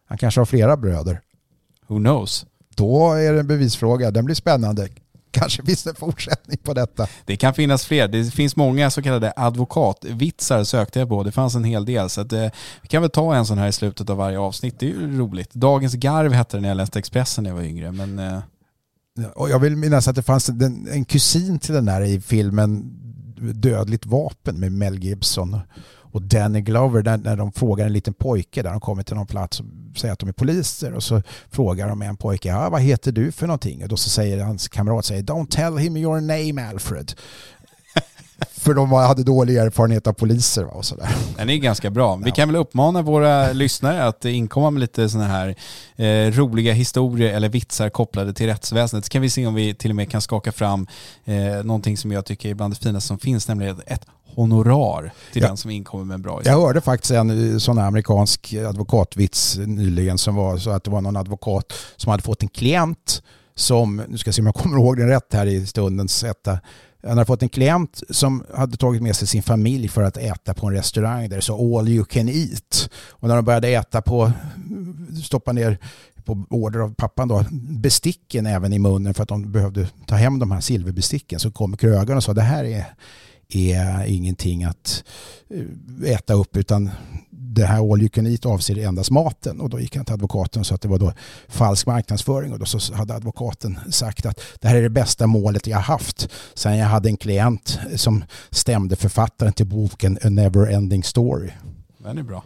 Han 0.08 0.18
kanske 0.18 0.40
har 0.40 0.46
flera 0.46 0.78
bröder. 0.78 1.22
Who 1.88 1.98
knows? 1.98 2.46
Då 2.76 3.14
är 3.14 3.34
det 3.34 3.40
en 3.40 3.48
bevisfråga. 3.48 4.12
Den 4.12 4.26
blir 4.26 4.36
spännande. 4.36 4.88
Kanske 5.32 5.64
finns 5.64 5.84
det 5.84 5.90
en 5.90 5.96
fortsättning 5.96 6.58
på 6.58 6.74
detta. 6.74 7.08
Det 7.26 7.36
kan 7.36 7.54
finnas 7.54 7.86
fler. 7.86 8.08
Det 8.08 8.34
finns 8.34 8.56
många 8.56 8.90
så 8.90 9.02
kallade 9.02 9.34
advokatvitsar 9.36 10.64
sökte 10.64 11.00
jag 11.00 11.10
på. 11.10 11.24
Det 11.24 11.32
fanns 11.32 11.56
en 11.56 11.64
hel 11.64 11.86
del. 11.86 12.10
Så 12.10 12.22
att, 12.22 12.34
eh, 12.34 12.48
vi 12.82 12.88
kan 12.88 13.02
väl 13.02 13.12
ta 13.12 13.36
en 13.36 13.46
sån 13.46 13.58
här 13.58 13.68
i 13.68 13.72
slutet 13.72 14.10
av 14.10 14.18
varje 14.18 14.40
avsnitt. 14.40 14.80
Det 14.80 14.86
är 14.86 14.90
ju 14.90 15.18
roligt. 15.18 15.54
Dagens 15.54 15.94
garv 15.94 16.34
hette 16.34 16.58
den 16.58 16.62
när 16.62 16.70
jag 16.70 16.78
läste 16.78 17.00
Expressen 17.00 17.44
när 17.44 17.52
jag 17.52 17.56
var 17.56 17.64
yngre. 17.64 17.92
Men, 17.92 18.20
eh... 18.20 18.40
och 19.36 19.50
jag 19.50 19.60
vill 19.60 19.76
minnas 19.76 20.08
att 20.08 20.16
det 20.16 20.24
fanns 20.24 20.50
en, 20.50 20.88
en 20.92 21.06
kusin 21.06 21.60
till 21.60 21.74
den 21.74 21.86
där 21.86 22.02
i 22.02 22.22
filmen 22.22 23.04
Dödligt 23.40 24.06
vapen 24.06 24.60
med 24.60 24.72
Mel 24.72 25.04
Gibson 25.04 25.60
och 26.18 26.24
Danny 26.24 26.62
Glover 26.62 27.04
när, 27.04 27.18
när 27.18 27.36
de 27.36 27.52
frågar 27.52 27.86
en 27.86 27.94
liten 27.94 28.14
pojke 28.14 28.62
där 28.62 28.72
de 28.72 28.80
kommer 28.80 29.04
till 29.04 29.16
någon 29.16 29.28
plats 29.28 29.60
och 29.60 29.66
säger 29.98 30.14
att 30.14 30.20
de 30.20 30.30
är 30.30 30.34
poliser 30.34 30.94
och 30.94 31.04
så 31.04 31.22
frågar 31.50 31.90
de 31.90 32.02
en 32.02 32.18
pojke 32.18 32.50
ja, 32.50 32.70
vad 32.70 32.82
heter 32.82 33.12
du 33.12 33.32
för 33.32 33.48
någonting? 33.48 33.84
Och 33.84 33.90
då 33.90 33.98
så 33.98 34.10
säger 34.10 34.44
hans 34.44 34.68
kamrat 34.68 35.06
säger 35.06 35.24
don't 35.24 35.50
tell 35.50 35.78
him 35.78 35.98
your 35.98 36.22
name 36.22 36.70
Alfred 36.70 37.14
för 38.52 38.74
de 38.74 38.92
hade 38.92 39.24
dålig 39.24 39.58
erfarenhet 39.58 40.08
av 40.08 40.14
poliser 40.14 40.78
och 40.78 40.86
sådär. 40.86 41.10
Den 41.38 41.50
är 41.50 41.56
ganska 41.56 41.90
bra. 41.90 42.16
Vi 42.16 42.32
kan 42.32 42.50
väl 42.50 42.56
uppmana 42.56 43.02
våra 43.02 43.54
lyssnare 43.54 44.06
att 44.06 44.26
inkomma 44.26 44.72
med 44.72 44.80
lite 44.80 45.10
sådana 45.10 45.28
här 45.28 45.56
eh, 45.96 46.32
roliga 46.32 46.74
historier 46.74 47.34
eller 47.34 47.50
vitsar 47.50 47.90
kopplade 47.90 48.34
till 48.34 48.46
rättsväsendet. 48.46 49.06
Så 49.06 49.10
kan 49.10 49.22
vi 49.22 49.30
se 49.30 49.48
om 49.48 49.54
vi 49.54 49.74
till 49.74 49.92
och 49.92 49.96
med 49.96 50.12
kan 50.12 50.22
skaka 50.22 50.52
fram 50.52 50.88
eh, 51.26 51.36
någonting 51.64 51.98
som 51.98 52.12
jag 52.12 52.26
tycker 52.26 52.50
är 52.50 52.54
bland 52.54 52.74
det 52.74 52.80
finaste 52.80 53.08
som 53.08 53.20
finns, 53.20 53.48
nämligen 53.48 53.82
ett 53.88 54.06
honorar 54.36 55.14
till 55.34 55.42
ja. 55.42 55.48
den 55.48 55.58
som 55.58 55.72
inkommer 55.72 56.06
med 56.06 56.16
en 56.16 56.22
bra 56.22 56.38
historia. 56.38 56.54
Jag 56.54 56.66
hörde 56.66 56.82
faktiskt 56.82 57.12
en 57.12 57.52
eh, 57.54 57.58
sån 57.58 57.80
amerikansk 57.80 58.54
advokatvits 58.54 59.58
nyligen 59.58 60.18
som 60.18 60.36
var 60.36 60.58
så 60.58 60.70
att 60.70 60.84
det 60.84 60.92
var 60.92 61.02
någon 61.02 61.18
advokat 61.18 61.74
som 61.96 62.10
hade 62.12 62.24
fått 62.24 62.44
en 62.44 62.50
klient 62.50 63.22
som, 63.56 64.02
nu 64.08 64.18
ska 64.18 64.28
jag 64.28 64.36
se 64.36 64.42
om 64.42 64.46
jag 64.46 64.56
kommer 64.56 64.78
ihåg 64.78 64.98
den 64.98 65.08
rätt 65.08 65.34
här 65.34 65.46
i 65.46 65.66
stundens 65.66 66.24
etta, 66.24 66.60
han 67.08 67.18
hade 67.18 67.26
fått 67.26 67.44
en 67.44 67.50
klient 67.50 68.04
som 68.10 68.44
hade 68.54 68.78
tagit 68.78 69.02
med 69.02 69.16
sig 69.16 69.28
sin 69.28 69.44
familj 69.44 69.88
för 69.88 70.04
att 70.04 70.18
äta 70.18 70.54
på 70.54 70.68
en 70.68 70.74
restaurang 70.74 71.30
där 71.30 71.36
det 71.36 71.42
sa 71.42 71.80
all 71.80 71.90
you 71.90 72.06
can 72.06 72.30
eat. 72.30 72.90
Och 73.10 73.28
när 73.28 73.36
de 73.36 73.46
började 73.46 73.68
äta 73.68 74.02
på, 74.02 74.32
stoppa 75.24 75.52
ner 75.52 75.78
på 76.26 76.46
order 76.50 76.80
av 76.80 76.94
pappan 76.94 77.28
då, 77.28 77.46
besticken 77.52 78.46
även 78.46 78.74
i 78.74 78.80
munnen 78.80 79.14
för 79.14 79.24
att 79.24 79.30
de 79.30 79.52
behövde 79.52 79.90
ta 80.06 80.16
hem 80.16 80.40
de 80.40 80.52
här 80.52 80.62
silverbesticken 80.62 81.40
så 81.40 81.52
kom 81.52 81.78
krögaren 81.78 82.18
och 82.18 82.24
sa 82.24 82.34
det 82.34 82.42
här 82.42 82.64
är, 82.64 82.86
är 83.50 84.06
ingenting 84.06 84.64
att 84.64 85.04
eh, 85.50 86.12
äta 86.12 86.34
upp 86.34 86.58
utan 86.58 86.90
det 87.62 87.66
här 87.66 87.94
all 87.94 88.02
you 88.02 88.10
can 88.10 88.28
eat 88.28 88.46
avser 88.46 88.78
endast 88.78 89.12
maten 89.12 89.62
och 89.62 89.70
då 89.70 89.80
gick 89.80 89.96
han 89.96 90.06
till 90.06 90.14
advokaten 90.14 90.60
och 90.60 90.66
sa 90.66 90.76
att 90.76 90.82
det 90.82 90.88
var 90.88 91.00
då 91.00 91.14
falsk 91.48 91.88
marknadsföring 91.88 92.54
och 92.54 92.60
då 92.60 92.66
så 92.66 92.94
hade 92.94 93.16
advokaten 93.16 93.80
sagt 93.92 94.26
att 94.26 94.42
det 94.60 94.68
här 94.68 94.76
är 94.76 94.82
det 94.82 94.90
bästa 94.90 95.28
målet 95.28 95.68
jag 95.68 95.78
haft 95.78 96.30
sen 96.54 96.78
jag 96.78 96.88
hade 96.88 97.10
en 97.10 97.18
klient 97.18 97.80
som 97.96 98.24
stämde 98.50 98.96
författaren 98.96 99.54
till 99.54 99.68
boken 99.68 100.18
A 100.24 100.30
Never 100.30 100.68
Ending 100.68 101.04
Story. 101.04 101.50
Den 101.98 102.18
är 102.18 102.24
bra. 102.24 102.44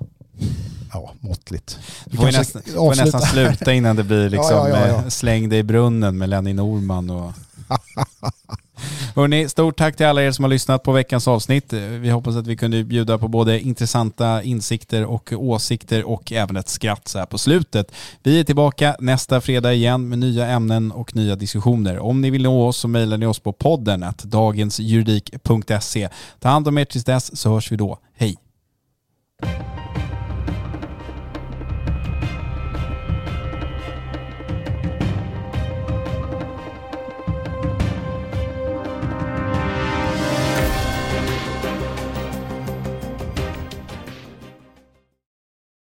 Ja, 0.94 1.14
måttligt. 1.20 1.80
Du 2.06 2.18
får, 2.18 2.26
nästan, 2.26 2.62
får 2.62 2.96
nästan 2.96 3.22
sluta 3.22 3.74
innan 3.74 3.96
det 3.96 4.04
blir 4.04 4.30
liksom 4.30 4.56
ja, 4.56 4.70
ja, 4.70 4.88
ja, 4.88 5.02
ja. 5.04 5.10
släng 5.10 5.50
dig 5.50 5.60
i 5.60 5.64
brunnen 5.64 6.18
med 6.18 6.30
Lenny 6.30 6.54
Norman 6.54 7.10
och 7.10 7.32
Hörrni, 9.16 9.50
stort 9.50 9.78
tack 9.78 9.96
till 9.96 10.06
alla 10.06 10.24
er 10.24 10.32
som 10.32 10.44
har 10.44 10.50
lyssnat 10.50 10.84
på 10.84 10.92
veckans 10.92 11.28
avsnitt. 11.28 11.74
Vi 11.74 12.10
hoppas 12.10 12.36
att 12.36 12.48
vi 12.48 12.58
kunde 12.58 12.84
bjuda 12.84 13.18
på 13.18 13.28
både 13.28 13.60
intressanta 13.60 14.44
insikter 14.44 15.06
och 15.06 15.34
åsikter 15.34 16.04
och 16.04 16.32
även 16.32 16.58
ett 16.58 16.70
skratt 16.70 17.08
så 17.08 17.20
här 17.20 17.26
på 17.26 17.38
slutet. 17.38 17.92
Vi 18.24 18.40
är 18.40 18.44
tillbaka 18.44 18.96
nästa 19.00 19.42
fredag 19.42 19.74
igen 19.74 20.10
med 20.10 20.20
nya 20.20 20.48
ämnen 20.48 20.92
och 20.92 21.16
nya 21.16 21.36
diskussioner. 21.36 22.00
Om 22.00 22.22
ni 22.22 22.30
vill 22.30 22.44
nå 22.44 22.68
oss 22.68 22.78
så 22.78 22.88
mejlar 22.88 23.18
ni 23.18 23.26
oss 23.26 23.40
på 23.40 23.54
podden 23.54 24.04
att 24.04 24.24
dagensjuridik.se. 24.24 26.10
Ta 26.40 26.50
hand 26.50 26.68
om 26.68 26.78
er 26.78 26.86
tills 26.86 27.06
dess 27.06 27.40
så 27.40 27.54
hörs 27.54 27.72
vi 27.72 27.76
då. 27.76 27.98